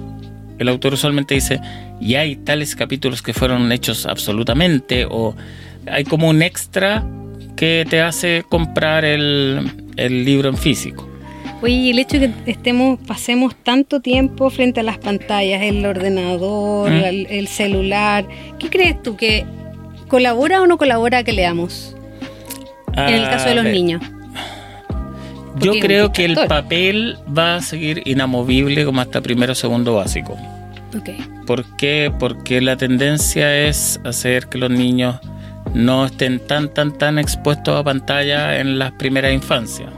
el 0.58 0.68
autor 0.68 0.94
usualmente 0.94 1.34
dice, 1.34 1.60
y 2.00 2.16
hay 2.16 2.36
tales 2.36 2.74
capítulos 2.74 3.22
que 3.22 3.32
fueron 3.32 3.70
hechos 3.70 4.06
absolutamente, 4.06 5.06
o 5.08 5.36
hay 5.86 6.04
como 6.04 6.28
un 6.28 6.42
extra 6.42 7.06
que 7.56 7.86
te 7.88 8.00
hace 8.00 8.44
comprar 8.48 9.04
el, 9.04 9.87
el 9.98 10.24
libro 10.24 10.48
en 10.48 10.56
físico. 10.56 11.08
Oye, 11.60 11.74
y 11.74 11.90
el 11.90 11.98
hecho 11.98 12.18
de 12.20 12.32
que 12.32 12.52
estemos, 12.52 12.98
pasemos 13.06 13.54
tanto 13.56 14.00
tiempo 14.00 14.48
frente 14.48 14.80
a 14.80 14.82
las 14.84 14.98
pantallas, 14.98 15.60
el 15.62 15.84
ordenador, 15.84 16.90
¿Mm? 16.90 17.04
el, 17.04 17.26
el 17.26 17.48
celular, 17.48 18.26
¿qué 18.58 18.70
crees 18.70 19.02
tú 19.02 19.16
que 19.16 19.44
colabora 20.06 20.62
o 20.62 20.66
no 20.66 20.78
colabora 20.78 21.24
que 21.24 21.32
leamos? 21.32 21.96
En 22.94 23.14
el 23.14 23.24
caso 23.24 23.48
de 23.48 23.54
los 23.54 23.64
niños. 23.64 24.02
Yo 25.60 25.72
creo 25.80 26.12
que 26.12 26.24
el 26.24 26.36
papel 26.48 27.16
va 27.36 27.56
a 27.56 27.62
seguir 27.62 28.02
inamovible 28.04 28.84
como 28.84 29.00
hasta 29.00 29.20
primero 29.20 29.52
o 29.52 29.56
segundo 29.56 29.94
básico. 29.94 30.36
Ok. 30.96 31.10
¿Por 31.46 31.64
qué? 31.76 32.12
Porque 32.18 32.60
la 32.60 32.76
tendencia 32.76 33.66
es 33.66 34.00
hacer 34.04 34.48
que 34.48 34.58
los 34.58 34.70
niños 34.70 35.16
no 35.74 36.06
estén 36.06 36.40
tan, 36.40 36.72
tan, 36.72 36.96
tan 36.96 37.18
expuestos 37.18 37.76
a 37.76 37.84
pantalla 37.84 38.60
en 38.60 38.78
las 38.78 38.92
primeras 38.92 39.32
infancias. 39.32 39.90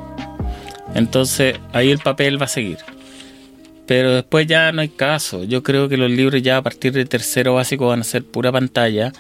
Entonces 0.95 1.59
ahí 1.73 1.91
el 1.91 1.99
papel 1.99 2.41
va 2.41 2.47
a 2.47 2.49
seguir. 2.49 2.79
Pero 3.87 4.13
después 4.13 4.47
ya 4.47 4.71
no 4.73 4.83
hay 4.83 4.89
caso. 4.89 5.45
Yo 5.45 5.63
creo 5.63 5.89
que 5.89 5.97
los 5.97 6.11
libros 6.11 6.43
ya 6.43 6.59
a 6.59 6.63
partir 6.63 6.93
de 6.93 7.05
tercero 7.07 7.55
básico 7.55 7.89
van 7.89 8.01
a 8.01 8.05
ser 8.05 8.25
pura 8.25 8.53
pantalla. 8.53 9.13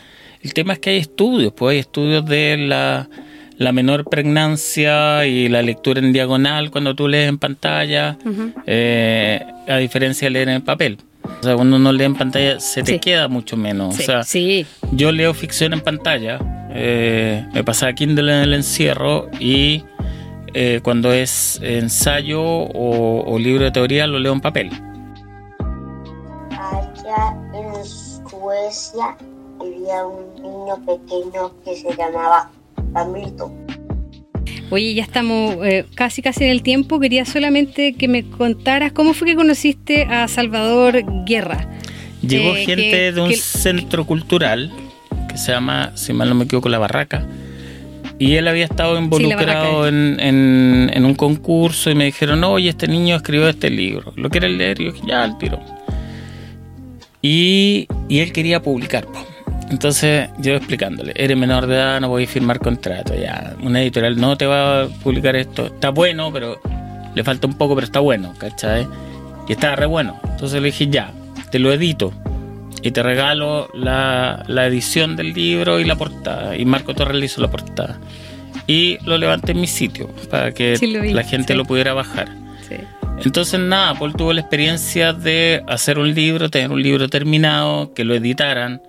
El 0.42 0.54
tema 0.54 0.74
es 0.74 0.78
que 0.78 0.90
hay 0.90 0.98
estudios, 0.98 1.52
pues 1.52 1.74
hay 1.74 1.78
estudios 1.80 2.24
de 2.24 2.56
la, 2.56 3.08
la 3.58 3.72
menor 3.72 4.08
pregnancia 4.08 5.26
y 5.26 5.48
la 5.48 5.60
lectura 5.62 6.00
en 6.00 6.12
diagonal 6.12 6.70
cuando 6.70 6.94
tú 6.94 7.08
lees 7.08 7.28
en 7.28 7.38
pantalla, 7.38 8.16
eh, 8.66 9.44
a 9.68 9.76
diferencia 9.76 10.26
de 10.26 10.30
leer 10.30 10.48
en 10.48 10.62
papel. 10.62 10.98
O 11.38 11.42
sea, 11.42 11.54
cuando 11.56 11.76
uno 11.76 11.92
lee 11.92 12.04
en 12.04 12.14
pantalla 12.16 12.60
se 12.60 12.82
te 12.82 12.92
Sí. 12.94 12.98
queda 12.98 13.28
mucho 13.28 13.56
menos. 13.56 13.94
Sí, 13.96 14.02
o 14.02 14.06
sea, 14.06 14.22
sí. 14.24 14.66
yo 14.92 15.12
leo 15.12 15.32
ficción 15.34 15.72
en 15.72 15.80
pantalla, 15.80 16.38
eh, 16.70 17.46
me 17.54 17.64
pasaba 17.64 17.92
Kindle 17.94 18.30
en 18.32 18.42
el 18.42 18.54
encierro 18.54 19.28
y 19.38 19.84
eh, 20.52 20.80
cuando 20.82 21.12
es 21.12 21.58
ensayo 21.62 22.42
o, 22.42 23.24
o 23.32 23.38
libro 23.38 23.64
de 23.64 23.70
teoría 23.70 24.06
lo 24.06 24.18
leo 24.18 24.32
en 24.32 24.40
papel. 24.40 24.70
Allá 26.50 27.36
en 27.54 27.84
Suecia 28.28 29.16
vivía 29.62 30.04
un 30.06 30.34
niño 30.42 30.76
pequeño 30.86 31.52
que 31.64 31.76
se 31.76 31.94
llamaba 31.96 32.50
Hamilton. 32.94 33.52
Oye, 34.70 34.94
ya 34.94 35.02
estamos 35.02 35.56
eh, 35.66 35.84
casi 35.94 36.22
casi 36.22 36.44
en 36.44 36.50
el 36.50 36.62
tiempo. 36.62 37.00
Quería 37.00 37.24
solamente 37.24 37.94
que 37.94 38.06
me 38.08 38.22
contaras 38.24 38.92
cómo 38.92 39.14
fue 39.14 39.28
que 39.28 39.34
conociste 39.36 40.04
a 40.04 40.28
Salvador 40.28 41.02
Guerra. 41.26 41.68
Llegó 42.22 42.54
Eh, 42.54 42.64
gente 42.64 42.90
que- 42.90 43.12
de 43.12 43.20
un 43.20 43.30
que- 43.30 43.36
centro 43.36 44.04
cultural 44.06 44.70
que 45.28 45.36
se 45.38 45.52
llama, 45.52 45.92
si 45.96 46.12
mal 46.12 46.28
no 46.28 46.34
me 46.36 46.44
equivoco, 46.44 46.68
La 46.68 46.78
Barraca. 46.78 47.26
Y 48.18 48.34
él 48.34 48.46
había 48.48 48.64
estado 48.64 48.98
involucrado 48.98 49.88
en, 49.88 50.18
en- 50.20 50.90
en 50.92 51.04
un 51.04 51.14
concurso 51.14 51.90
y 51.90 51.94
me 51.94 52.04
dijeron, 52.04 52.44
oye, 52.44 52.68
este 52.68 52.86
niño 52.86 53.16
escribió 53.16 53.48
este 53.48 53.70
libro. 53.70 54.12
¿Lo 54.16 54.28
quieres 54.28 54.50
leer? 54.52 54.80
Y 54.80 54.84
yo 54.84 54.92
dije, 54.92 55.06
ya, 55.08 55.24
al 55.24 55.38
tiro. 55.38 55.58
Y, 57.22 57.88
y 58.08 58.18
él 58.20 58.32
quería 58.32 58.60
publicar. 58.62 59.06
po. 59.06 59.26
Entonces 59.70 60.28
yo 60.38 60.54
explicándole, 60.54 61.12
eres 61.14 61.36
menor 61.36 61.66
de 61.66 61.76
edad, 61.76 62.00
no 62.00 62.14
a 62.16 62.26
firmar 62.26 62.58
contrato. 62.58 63.14
Ya, 63.14 63.54
una 63.62 63.80
editorial 63.80 64.20
no 64.20 64.36
te 64.36 64.46
va 64.46 64.82
a 64.82 64.86
publicar 64.88 65.36
esto. 65.36 65.66
Está 65.66 65.90
bueno, 65.90 66.32
pero 66.32 66.60
le 67.14 67.24
falta 67.24 67.46
un 67.46 67.54
poco, 67.54 67.74
pero 67.76 67.84
está 67.84 68.00
bueno, 68.00 68.34
¿cachai? 68.36 68.86
Y 69.48 69.52
estaba 69.52 69.76
re 69.76 69.86
bueno. 69.86 70.18
Entonces 70.24 70.60
le 70.60 70.66
dije, 70.66 70.88
ya, 70.88 71.12
te 71.50 71.58
lo 71.58 71.72
edito. 71.72 72.12
Y 72.82 72.90
te 72.90 73.02
regalo 73.02 73.68
la, 73.74 74.42
la 74.48 74.66
edición 74.66 75.14
del 75.14 75.34
libro 75.34 75.78
y 75.80 75.84
la 75.84 75.96
portada. 75.96 76.56
Y 76.56 76.64
Marco 76.64 76.94
Torres 76.94 77.16
le 77.18 77.26
hizo 77.26 77.40
la 77.40 77.50
portada. 77.50 77.98
Y 78.66 78.98
lo 79.04 79.18
levanté 79.18 79.52
en 79.52 79.60
mi 79.60 79.66
sitio 79.66 80.08
para 80.30 80.52
que 80.52 80.76
Sí, 80.76 80.88
lo 80.88 81.00
vi, 81.02 81.12
la 81.12 81.22
gente 81.22 81.52
sí. 81.52 81.56
lo 81.58 81.64
pudiera 81.64 81.92
bajar. 81.94 82.28
Sí. 82.68 82.76
Entonces 83.24 83.60
nada, 83.60 83.94
Paul 83.94 84.14
tuvo 84.14 84.32
la 84.32 84.40
experiencia 84.40 85.12
de 85.12 85.62
hacer 85.68 85.98
un 85.98 86.14
libro, 86.14 86.48
tener 86.48 86.70
un 86.72 86.82
libro 86.82 87.08
terminado, 87.08 87.92
que 87.92 88.04
lo 88.04 88.14
editaran, 88.14 88.80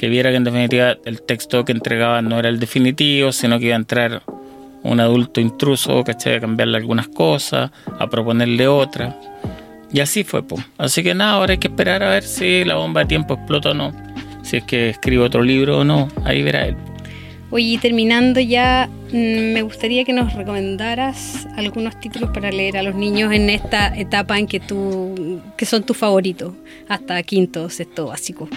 que 0.00 0.08
viera 0.08 0.30
que 0.30 0.36
en 0.36 0.44
definitiva 0.44 0.96
el 1.04 1.20
texto 1.20 1.62
que 1.66 1.72
entregaban 1.72 2.26
no 2.26 2.38
era 2.38 2.48
el 2.48 2.58
definitivo, 2.58 3.32
sino 3.32 3.58
que 3.58 3.66
iba 3.66 3.74
a 3.74 3.76
entrar 3.76 4.22
un 4.82 4.98
adulto 4.98 5.42
intruso, 5.42 6.02
¿cachai? 6.04 6.36
A 6.36 6.40
cambiarle 6.40 6.78
algunas 6.78 7.06
cosas, 7.08 7.70
a 7.98 8.08
proponerle 8.08 8.66
otra. 8.66 9.14
Y 9.92 10.00
así 10.00 10.24
fue, 10.24 10.42
pues. 10.42 10.64
Así 10.78 11.02
que 11.02 11.14
nada, 11.14 11.32
ahora 11.32 11.52
hay 11.52 11.58
que 11.58 11.68
esperar 11.68 12.02
a 12.02 12.08
ver 12.08 12.22
si 12.22 12.64
la 12.64 12.76
bomba 12.76 13.02
de 13.02 13.08
tiempo 13.08 13.34
explota 13.34 13.72
o 13.72 13.74
no. 13.74 13.92
Si 14.42 14.56
es 14.56 14.64
que 14.64 14.88
escribo 14.88 15.24
otro 15.24 15.42
libro 15.42 15.80
o 15.80 15.84
no, 15.84 16.08
ahí 16.24 16.42
verá 16.42 16.64
él. 16.64 16.76
Oye, 17.50 17.66
y 17.66 17.76
terminando 17.76 18.40
ya, 18.40 18.88
mm, 19.12 19.52
me 19.52 19.60
gustaría 19.60 20.06
que 20.06 20.14
nos 20.14 20.32
recomendaras 20.32 21.46
algunos 21.56 22.00
títulos 22.00 22.30
para 22.30 22.50
leer 22.50 22.78
a 22.78 22.82
los 22.82 22.94
niños 22.94 23.34
en 23.34 23.50
esta 23.50 23.94
etapa 23.94 24.38
en 24.38 24.46
que 24.46 24.60
tú, 24.60 25.42
que 25.58 25.66
son 25.66 25.82
tus 25.82 25.98
favoritos, 25.98 26.54
hasta 26.88 27.22
quinto, 27.22 27.68
sexto 27.68 28.06
básico. 28.06 28.48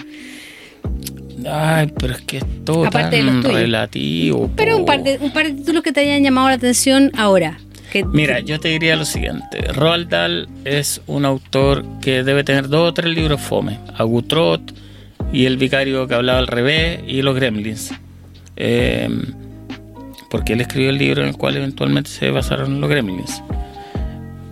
Ay, 1.50 1.92
pero 1.98 2.14
es 2.14 2.22
que 2.22 2.38
es 2.38 2.44
todo 2.64 2.86
Aparte 2.86 3.16
de 3.16 3.22
los 3.22 3.44
relativo. 3.44 4.50
Pero 4.56 4.76
un 4.76 4.84
par 4.84 5.02
de, 5.02 5.18
un 5.20 5.32
par 5.32 5.46
de 5.46 5.54
títulos 5.54 5.82
que 5.82 5.92
te 5.92 6.00
hayan 6.00 6.22
llamado 6.22 6.48
la 6.48 6.54
atención 6.54 7.10
ahora. 7.16 7.58
Que, 7.92 8.04
Mira, 8.04 8.40
yo 8.40 8.58
te 8.58 8.68
diría 8.68 8.96
lo 8.96 9.04
siguiente. 9.04 9.60
Roald 9.72 10.08
Dahl 10.08 10.48
es 10.64 11.00
un 11.06 11.24
autor 11.24 11.84
que 12.00 12.24
debe 12.24 12.42
tener 12.42 12.68
dos 12.68 12.90
o 12.90 12.94
tres 12.94 13.14
libros 13.14 13.40
fome. 13.40 13.78
Agutrot 13.96 14.74
y 15.32 15.46
El 15.46 15.56
vicario 15.56 16.06
que 16.06 16.14
hablaba 16.14 16.38
al 16.38 16.46
revés 16.46 17.00
y 17.06 17.22
Los 17.22 17.36
Gremlins. 17.36 17.92
Eh, 18.56 19.08
porque 20.30 20.54
él 20.54 20.60
escribió 20.60 20.90
el 20.90 20.98
libro 20.98 21.22
en 21.22 21.28
el 21.28 21.36
cual 21.36 21.56
eventualmente 21.56 22.10
se 22.10 22.30
basaron 22.30 22.80
los 22.80 22.90
Gremlins. 22.90 23.40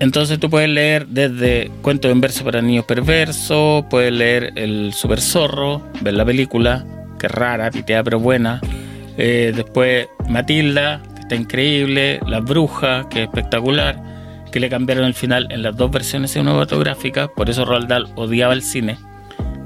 Entonces 0.03 0.41
tú 0.41 0.51
puedes 0.51 0.69
leer 0.69 1.07
desde 1.07 1.71
cuentos 1.81 2.11
en 2.11 2.21
verso 2.21 2.45
para 2.45 2.61
niños 2.61 2.85
perversos, 2.85 3.85
puedes 3.89 4.13
leer 4.13 4.53
El 4.57 4.93
Super 4.93 5.21
Zorro, 5.21 5.81
ver 6.01 6.15
la 6.15 6.25
película, 6.25 6.85
que 7.21 7.27
es 7.27 7.33
rara, 7.33 7.71
piteada 7.71 8.03
pero 8.03 8.19
buena. 8.19 8.61
Eh, 9.17 9.53
después 9.55 10.09
Matilda, 10.29 11.01
que 11.15 11.21
está 11.21 11.37
increíble, 11.37 12.19
La 12.27 12.41
Bruja, 12.41 13.09
que 13.09 13.23
es 13.23 13.29
espectacular, 13.29 13.97
que 14.51 14.59
le 14.59 14.69
cambiaron 14.69 15.05
el 15.05 15.15
final 15.15 15.47
en 15.51 15.63
las 15.63 15.77
dos 15.77 15.93
versiones 15.93 16.33
cinematográficas, 16.33 17.29
por 17.37 17.49
eso 17.49 17.65
Roald 17.65 17.87
Dahl 17.87 18.09
odiaba 18.17 18.55
el 18.55 18.63
cine. 18.63 18.99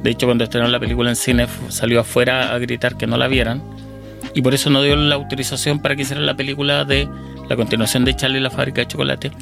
De 0.02 0.10
hecho, 0.10 0.26
cuando 0.26 0.44
estrenó 0.44 0.68
la 0.68 0.78
película 0.78 1.08
en 1.08 1.16
cine, 1.16 1.46
salió 1.70 2.00
afuera 2.00 2.52
a 2.52 2.58
gritar 2.58 2.98
que 2.98 3.06
no 3.06 3.16
la 3.16 3.28
vieran. 3.28 3.62
Y 4.34 4.42
por 4.42 4.52
eso 4.52 4.68
no 4.68 4.82
dio 4.82 4.96
la 4.96 5.14
autorización 5.14 5.80
para 5.80 5.96
que 5.96 6.02
hicieran 6.02 6.26
la 6.26 6.36
película 6.36 6.84
de 6.84 7.08
la 7.48 7.56
continuación 7.56 8.04
de 8.04 8.14
Charlie 8.14 8.36
y 8.36 8.42
la 8.42 8.50
fábrica 8.50 8.82
de 8.82 8.88
chocolate. 8.88 9.32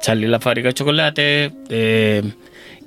Charlie 0.00 0.28
la 0.28 0.40
fábrica 0.40 0.68
de 0.68 0.74
chocolate. 0.74 1.52
eh, 1.68 2.22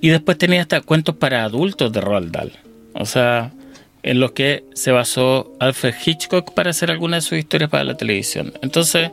y 0.02 0.10
después 0.10 0.38
tenía 0.38 0.62
hasta 0.62 0.82
cuentos 0.82 1.16
para 1.16 1.46
adultos 1.46 1.94
de 1.94 2.02
Roald 2.02 2.32
Dahl. 2.32 2.52
O 2.94 3.06
sea, 3.06 3.54
en 4.04 4.20
los 4.20 4.34
que 4.34 4.66
se 4.74 4.92
basó 4.92 5.56
Alfred 5.62 5.96
Hitchcock 6.06 6.54
para 6.54 6.72
hacer 6.72 6.92
algunas 6.92 7.24
de 7.24 7.30
sus 7.30 7.38
historias 7.38 7.70
para 7.70 7.86
la 7.86 7.96
televisión. 7.96 8.52
Entonces, 8.62 9.12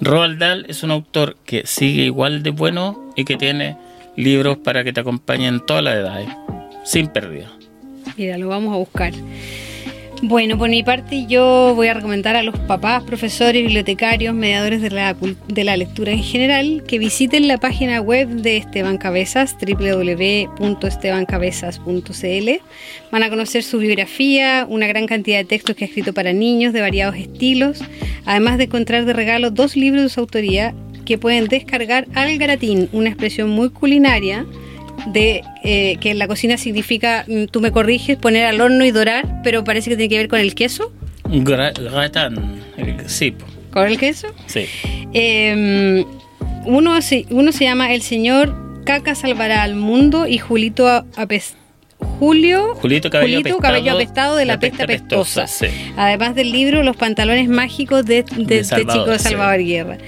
Roald 0.00 0.40
Dahl 0.40 0.66
es 0.68 0.82
un 0.82 0.90
autor 0.90 1.36
que 1.44 1.66
sigue 1.66 2.02
igual 2.02 2.42
de 2.42 2.50
bueno 2.50 3.12
y 3.16 3.24
que 3.24 3.36
tiene 3.36 3.76
libros 4.16 4.58
para 4.58 4.82
que 4.82 4.92
te 4.92 5.00
acompañen 5.00 5.64
todas 5.64 5.84
las 5.84 5.94
edades, 5.94 6.28
sin 6.82 7.06
pérdida. 7.06 7.52
Mira, 8.16 8.36
lo 8.36 8.48
vamos 8.48 8.74
a 8.74 8.76
buscar. 8.76 9.12
Bueno, 10.26 10.56
por 10.56 10.70
mi 10.70 10.82
parte 10.82 11.26
yo 11.26 11.74
voy 11.76 11.88
a 11.88 11.94
recomendar 11.94 12.34
a 12.34 12.42
los 12.42 12.58
papás, 12.60 13.02
profesores, 13.02 13.60
bibliotecarios, 13.60 14.34
mediadores 14.34 14.80
de 14.80 14.88
la, 14.88 15.14
de 15.48 15.64
la 15.64 15.76
lectura 15.76 16.12
en 16.12 16.22
general 16.22 16.82
que 16.88 16.98
visiten 16.98 17.46
la 17.46 17.58
página 17.58 18.00
web 18.00 18.28
de 18.28 18.56
Esteban 18.56 18.96
Cabezas, 18.96 19.54
www.estebancabezas.cl. 19.60 22.50
Van 23.12 23.22
a 23.22 23.28
conocer 23.28 23.62
su 23.62 23.76
biografía, 23.76 24.66
una 24.66 24.86
gran 24.86 25.06
cantidad 25.06 25.36
de 25.36 25.44
textos 25.44 25.76
que 25.76 25.84
ha 25.84 25.88
escrito 25.88 26.14
para 26.14 26.32
niños 26.32 26.72
de 26.72 26.80
variados 26.80 27.16
estilos, 27.16 27.80
además 28.24 28.56
de 28.56 28.64
encontrar 28.64 29.04
de 29.04 29.12
regalo 29.12 29.50
dos 29.50 29.76
libros 29.76 30.04
de 30.04 30.08
su 30.08 30.20
autoría 30.20 30.74
que 31.04 31.18
pueden 31.18 31.48
descargar 31.48 32.06
al 32.14 32.38
gratín, 32.38 32.88
una 32.92 33.10
expresión 33.10 33.50
muy 33.50 33.68
culinaria 33.68 34.46
de 35.06 35.42
eh, 35.62 35.96
que 36.00 36.10
en 36.10 36.18
la 36.18 36.26
cocina 36.28 36.56
significa, 36.56 37.24
mm, 37.28 37.44
tú 37.46 37.60
me 37.60 37.70
corriges, 37.72 38.16
poner 38.16 38.44
al 38.46 38.60
horno 38.60 38.84
y 38.84 38.90
dorar, 38.90 39.40
pero 39.42 39.64
parece 39.64 39.90
que 39.90 39.96
tiene 39.96 40.08
que 40.08 40.18
ver 40.18 40.28
con 40.28 40.40
el 40.40 40.54
queso. 40.54 40.92
Gra- 41.24 41.72
Gratán, 41.72 42.60
sí, 43.06 43.34
¿Con 43.72 43.86
el 43.86 43.98
queso? 43.98 44.28
sí. 44.46 44.66
Eh, 45.12 46.04
uno, 46.66 47.00
se, 47.02 47.26
uno 47.30 47.52
se 47.52 47.64
llama 47.64 47.92
El 47.92 48.02
Señor 48.02 48.82
Caca 48.84 49.14
Salvará 49.14 49.62
al 49.62 49.74
Mundo 49.74 50.26
y 50.26 50.38
Julito 50.38 50.86
Apes- 51.16 51.54
Julio 52.18 52.74
Julito 52.76 53.08
Cabello 53.10 53.38
Julito 53.38 53.48
Apestado, 53.56 53.62
Cabello 53.62 53.92
Apestado 53.92 54.36
de 54.36 54.44
la, 54.44 54.58
Peste 54.58 54.82
Apestosa. 54.82 55.46
sí. 55.46 55.66
Además 55.96 56.34
del 56.34 56.52
libro 56.52 56.82
Los 56.82 56.96
pantalones 56.96 57.48
mágicos 57.48 58.04
de, 58.04 58.22
de, 58.24 58.44
De 58.44 58.58
este 58.60 58.76
chico 58.80 59.06
de 59.06 59.18
sí. 59.18 59.24
Salvador 59.24 59.60
Guerra. 59.64 59.98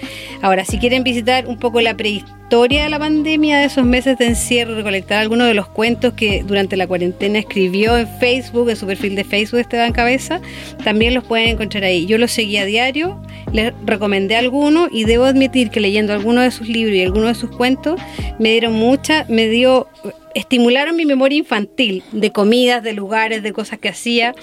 Ahora, 0.43 0.65
si 0.65 0.79
quieren 0.79 1.03
visitar 1.05 1.47
un 1.47 1.59
poco 1.59 1.81
la 1.81 1.97
prehistoria 1.97 2.37
de 2.49 2.89
la 2.89 2.99
pandemia, 2.99 3.59
de 3.59 3.65
esos 3.65 3.85
meses 3.85 4.19
de 4.19 4.27
encierro, 4.27 4.77
recolectar 4.77 5.19
algunos 5.19 5.49
de 5.49 5.55
los 5.55 5.67
cuentos 5.67 6.15
que 6.15 6.45
durante 6.45 6.77
la 6.77 6.87
cuarentena 6.87 7.41
escribió 7.41 7.99
en 7.99 8.09
Facebook, 8.21 8.71
en 8.71 8.77
su 8.77 8.87
perfil 8.87 9.17
de 9.17 9.25
Facebook 9.25 9.61
Esteban 9.61 9.93
Cabeza, 9.93 10.41
también 10.85 11.13
los 11.13 11.25
pueden 11.25 11.49
encontrar 11.49 11.83
ahí. 11.83 12.07
Yo 12.07 12.19
los 12.19 12.31
seguí 12.31 12.57
a 12.57 12.65
diario, 12.65 13.21
les 13.53 13.73
recomendé 13.85 14.37
algunos 14.37 14.89
y 14.93 15.05
debo 15.05 15.25
admitir 15.25 15.71
que 15.71 15.81
leyendo 15.81 16.13
algunos 16.13 16.45
de 16.45 16.51
sus 16.53 16.69
libros 16.69 16.95
y 16.95 17.03
algunos 17.03 17.29
de 17.29 17.35
sus 17.35 17.51
cuentos 17.51 18.01
me 18.39 18.53
dieron 18.53 18.75
mucha, 18.75 19.27
me 19.29 19.49
dio, 19.49 19.89
estimularon 20.35 20.95
mi 20.95 21.05
memoria 21.05 21.39
infantil 21.39 22.05
de 22.13 22.31
comidas, 22.31 22.83
de 22.83 22.93
lugares, 22.93 23.43
de 23.43 23.53
cosas 23.53 23.81
que 23.81 23.89
hacía. 23.89 24.35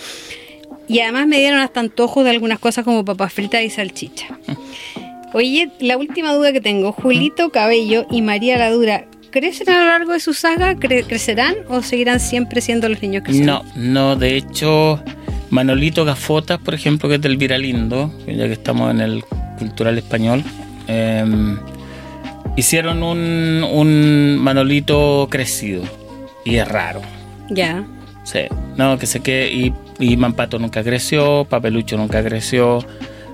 Y 0.89 0.99
además 0.99 1.28
me 1.28 1.38
dieron 1.38 1.62
hasta 1.62 1.80
antojos 1.80 2.26
de 2.26 2.32
algunas 2.32 2.60
cosas 2.60 2.84
como 2.84 3.06
papas 3.06 3.32
fritas 3.32 3.64
y 3.64 3.70
salchicha. 3.70 4.38
Oye, 5.34 5.69
la 5.79 5.97
última 5.97 6.34
duda 6.34 6.51
que 6.53 6.61
tengo, 6.61 6.91
Julito 6.91 7.49
Cabello 7.51 8.05
y 8.11 8.21
María 8.21 8.57
Ladura, 8.57 9.05
¿crecen 9.31 9.69
a 9.69 9.79
lo 9.79 9.86
largo 9.88 10.11
de 10.13 10.19
su 10.19 10.34
saga? 10.34 10.75
¿Cre- 10.75 11.05
¿Crecerán 11.07 11.55
o 11.69 11.81
seguirán 11.81 12.19
siempre 12.19 12.61
siendo 12.61 12.88
los 12.88 13.01
niños 13.01 13.23
que 13.23 13.34
son? 13.34 13.45
No, 13.45 13.63
no, 13.75 14.15
de 14.15 14.38
hecho, 14.38 15.01
Manolito 15.49 16.05
Gafotas, 16.05 16.59
por 16.59 16.73
ejemplo, 16.75 17.09
que 17.09 17.15
es 17.15 17.21
del 17.21 17.38
Viralindo, 17.38 18.11
ya 18.27 18.45
que 18.47 18.53
estamos 18.53 18.91
en 18.91 18.99
el 19.01 19.23
cultural 19.57 19.97
español, 19.97 20.43
eh, 20.88 21.25
hicieron 22.55 23.01
un, 23.03 23.63
un 23.71 24.38
Manolito 24.38 25.27
crecido. 25.31 25.84
Y 26.45 26.57
es 26.57 26.67
raro. 26.67 27.01
Ya. 27.49 27.84
Sí. 28.23 28.41
No, 28.75 28.97
que 28.97 29.05
sé 29.05 29.21
que. 29.21 29.49
Y, 29.51 29.73
y 29.99 30.17
Mampato 30.17 30.59
nunca 30.59 30.84
creció, 30.84 31.45
Papelucho 31.49 31.95
nunca 31.97 32.21
creció. 32.23 32.79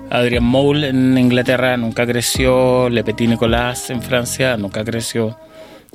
Adrian 0.10 0.43
Mole 0.43 0.89
en 0.89 1.18
Inglaterra 1.18 1.78
nunca 1.78 2.05
creció, 2.05 2.89
Le 2.89 3.03
Petit 3.03 3.30
Nicolas 3.30 3.89
en 3.89 4.01
Francia 4.01 4.57
nunca 4.57 4.84
creció. 4.84 5.38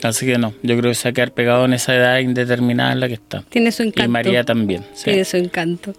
Así 0.02 0.26
que 0.26 0.38
no, 0.38 0.52
yo 0.62 0.76
creo 0.76 0.90
que 0.90 0.94
se 0.94 1.08
va 1.08 1.10
a 1.10 1.12
quedar 1.12 1.32
pegado 1.32 1.64
en 1.64 1.72
esa 1.72 1.94
edad 1.94 2.18
indeterminada 2.18 2.92
en 2.92 3.00
la 3.00 3.08
que 3.08 3.14
está. 3.14 3.42
Tiene 3.48 3.70
su 3.72 3.82
encanto. 3.82 4.04
Y 4.04 4.08
María 4.08 4.44
también. 4.44 4.82
sí. 4.94 5.04
Tiene 5.04 5.24
su 5.24 5.36
encanto. 5.36 5.94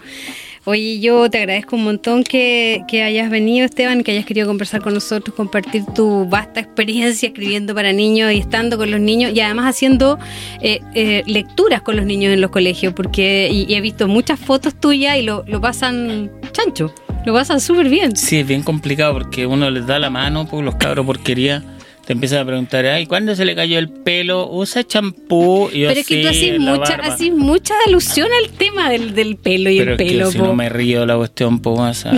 Oye, 0.68 1.00
yo 1.00 1.30
te 1.30 1.38
agradezco 1.38 1.76
un 1.76 1.84
montón 1.84 2.24
que, 2.24 2.82
que 2.88 3.04
hayas 3.04 3.30
venido, 3.30 3.66
Esteban, 3.66 4.04
que 4.04 4.14
hayas 4.14 4.26
querido 4.26 4.48
conversar 4.48 4.82
con 4.82 4.96
nosotros, 4.96 5.36
compartir 5.36 5.86
tu 5.94 6.28
vasta 6.28 6.60
experiencia 6.60 7.28
escribiendo 7.28 7.76
para 7.76 7.94
niños 7.94 8.32
y 8.34 8.40
estando 8.40 8.76
con 8.76 8.90
los 8.90 9.00
niños 9.00 9.32
y 9.36 9.42
además 9.42 9.68
haciendo 9.68 10.18
eh, 10.62 10.80
eh, 10.96 11.22
lecturas 11.28 11.84
con 11.84 11.96
los 11.96 12.06
niños 12.08 12.34
en 12.34 12.42
los 12.42 12.50
colegios, 12.50 12.94
porque 12.94 13.48
y, 13.52 13.72
y 13.72 13.76
he 13.76 13.82
visto 13.82 14.08
muchas 14.08 14.40
fotos 14.40 14.74
tuyas 14.74 15.18
y 15.18 15.22
lo, 15.22 15.44
lo 15.48 15.62
pasan 15.62 16.32
chancho, 16.52 16.92
lo 17.26 17.34
pasan 17.34 17.60
súper 17.60 17.90
bien. 17.90 18.16
Sí, 18.16 18.38
es 18.40 18.48
bien 18.48 18.64
complicado 18.64 19.14
porque 19.14 19.46
uno 19.46 19.70
les 19.70 19.86
da 19.88 20.00
la 20.00 20.10
mano, 20.10 20.48
pues 20.48 20.64
los 20.64 20.76
cabros 20.76 21.06
porquería. 21.06 21.64
Te 22.06 22.14
empiezan 22.14 22.40
a 22.40 22.46
preguntar, 22.46 22.86
ay, 22.86 23.08
¿cuándo 23.08 23.36
se 23.36 23.46
le 23.46 23.56
cayó 23.56 23.80
el 23.80 23.90
pelo? 23.90 24.48
¿Usa 24.52 24.84
champú? 24.84 25.70
Pero 25.72 25.90
es 25.90 26.06
que 26.06 26.22
tú 26.22 26.30
"Sí, 26.30 26.50
haces 26.50 26.60
mucha, 26.60 26.98
barba". 26.98 27.08
haces 27.08 27.32
mucha 27.34 27.74
alusión 27.88 28.28
al 28.44 28.52
tema 28.52 28.92
del, 28.92 29.16
del 29.16 29.38
pelo 29.38 29.72
y 29.72 29.80
Pero 29.80 29.94
el 29.96 30.02
es 30.02 30.08
que 30.08 30.14
pelo. 30.18 30.32
si 30.32 30.38
po. 30.38 30.46
no 30.46 30.54
me 30.56 30.70
río 30.70 31.04
la 31.08 31.18
cuestión, 31.18 31.60
pues 31.60 32.06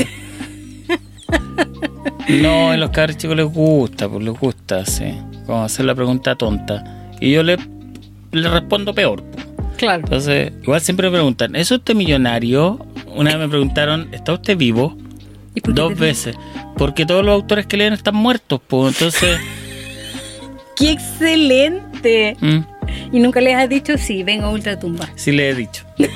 No, 2.41 2.72
a 2.72 2.78
los 2.78 2.89
cabros 2.89 3.16
chicos 3.18 3.38
les 3.38 3.45
gusta, 3.45 4.10
pues 4.10 4.24
les 4.26 4.34
gusta, 4.38 4.86
sí. 4.86 5.05
Como 5.45 5.64
hacer 5.64 5.86
la 5.86 5.95
pregunta 5.95 6.36
tonta. 6.36 7.10
Y 7.22 7.32
yo 7.32 7.41
le, 7.43 7.58
le 8.34 8.49
respondo 8.49 8.93
peor. 8.93 9.24
Claro. 9.78 10.03
Entonces, 10.03 10.51
igual 10.64 10.82
siempre 10.82 11.08
me 11.10 11.14
preguntan, 11.16 11.55
¿es 11.55 11.72
usted 11.72 11.95
millonario? 11.95 12.86
Una 13.18 13.32
vez 13.32 13.39
me 13.39 13.49
preguntaron, 13.49 14.07
¿está 14.11 14.34
usted 14.34 14.55
vivo? 14.57 14.95
¿Y 15.55 15.61
por 15.61 15.74
qué 15.74 15.82
Dos 15.82 15.97
veces. 15.97 16.36
Porque 16.78 17.05
todos 17.05 17.26
los 17.26 17.34
autores 17.34 17.65
que 17.65 17.76
leen 17.78 17.93
están 17.93 18.15
muertos, 18.15 18.61
pues. 18.68 18.93
Entonces, 18.95 19.39
¡Qué 20.76 20.91
excelente! 20.91 22.38
mm, 22.39 22.59
Y 23.15 23.20
nunca 23.20 23.41
les 23.41 23.55
has 23.55 23.68
dicho, 23.68 23.97
sí, 23.97 24.24
vengo 24.24 24.45
a 24.45 24.51
Ultratumba. 24.51 25.09
sí 25.15 25.32
le 25.32 25.49
he 25.49 25.55
dicho. 25.55 25.84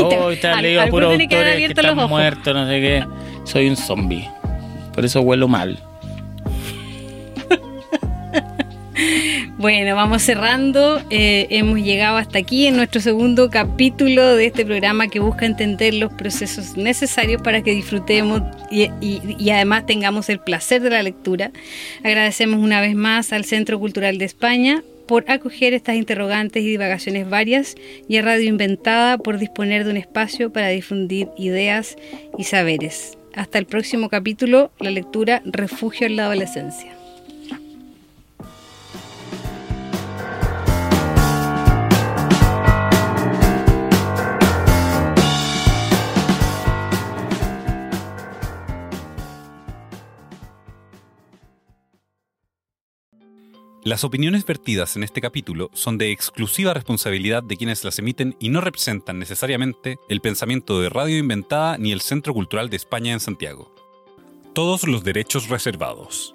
Oh, 0.00 0.30
está 0.32 0.56
al- 0.56 0.62
leído 0.64 0.82
a 0.82 0.86
puros 0.88 1.10
que 1.16 1.22
autores 1.22 1.28
que 1.28 1.52
abierto 1.52 1.82
los 1.82 1.92
están 1.92 2.08
muertos, 2.08 2.52
no 2.52 2.66
sé 2.66 2.80
qué. 2.80 3.04
Soy 3.44 3.68
un 3.68 3.76
zombie. 3.76 4.28
Por 4.92 5.04
eso 5.04 5.20
huelo 5.20 5.46
mal. 5.46 5.78
Bueno, 9.64 9.96
vamos 9.96 10.20
cerrando. 10.22 11.00
Eh, 11.08 11.46
hemos 11.48 11.78
llegado 11.78 12.18
hasta 12.18 12.38
aquí 12.38 12.66
en 12.66 12.76
nuestro 12.76 13.00
segundo 13.00 13.48
capítulo 13.48 14.36
de 14.36 14.44
este 14.44 14.66
programa 14.66 15.08
que 15.08 15.20
busca 15.20 15.46
entender 15.46 15.94
los 15.94 16.12
procesos 16.12 16.76
necesarios 16.76 17.40
para 17.40 17.62
que 17.62 17.70
disfrutemos 17.70 18.42
y, 18.70 18.90
y- 19.00 19.22
y 19.38 19.48
además 19.48 19.86
tengamos 19.86 20.28
el 20.28 20.38
placer 20.38 20.82
de 20.82 20.90
la 20.90 21.02
lectura. 21.02 21.50
Agradecemos 22.02 22.60
una 22.60 22.82
vez 22.82 22.94
más 22.94 23.32
al 23.32 23.46
Centro 23.46 23.80
Cultural 23.80 24.18
de 24.18 24.26
España 24.26 24.82
por 25.06 25.24
acoger 25.30 25.72
estas 25.72 25.96
interrogantes 25.96 26.62
y 26.62 26.66
divagaciones 26.66 27.30
varias 27.30 27.74
y 28.06 28.18
a 28.18 28.22
Radio 28.22 28.46
Inventada 28.46 29.16
por 29.16 29.38
disponer 29.38 29.84
de 29.84 29.92
un 29.92 29.96
espacio 29.96 30.52
para 30.52 30.68
difundir 30.68 31.28
ideas 31.38 31.96
y 32.36 32.44
saberes. 32.44 33.16
Hasta 33.34 33.56
el 33.56 33.64
próximo 33.64 34.10
capítulo, 34.10 34.72
la 34.78 34.90
lectura 34.90 35.40
Refugio 35.46 36.06
en 36.06 36.16
la 36.16 36.26
Adolescencia. 36.26 36.92
Las 53.84 54.02
opiniones 54.02 54.46
vertidas 54.46 54.96
en 54.96 55.02
este 55.04 55.20
capítulo 55.20 55.68
son 55.74 55.98
de 55.98 56.10
exclusiva 56.10 56.72
responsabilidad 56.72 57.42
de 57.42 57.58
quienes 57.58 57.84
las 57.84 57.98
emiten 57.98 58.34
y 58.40 58.48
no 58.48 58.62
representan 58.62 59.18
necesariamente 59.18 59.98
el 60.08 60.22
pensamiento 60.22 60.80
de 60.80 60.88
Radio 60.88 61.18
Inventada 61.18 61.76
ni 61.76 61.92
el 61.92 62.00
Centro 62.00 62.32
Cultural 62.32 62.70
de 62.70 62.76
España 62.76 63.12
en 63.12 63.20
Santiago. 63.20 63.70
Todos 64.54 64.84
los 64.84 65.04
derechos 65.04 65.50
reservados. 65.50 66.34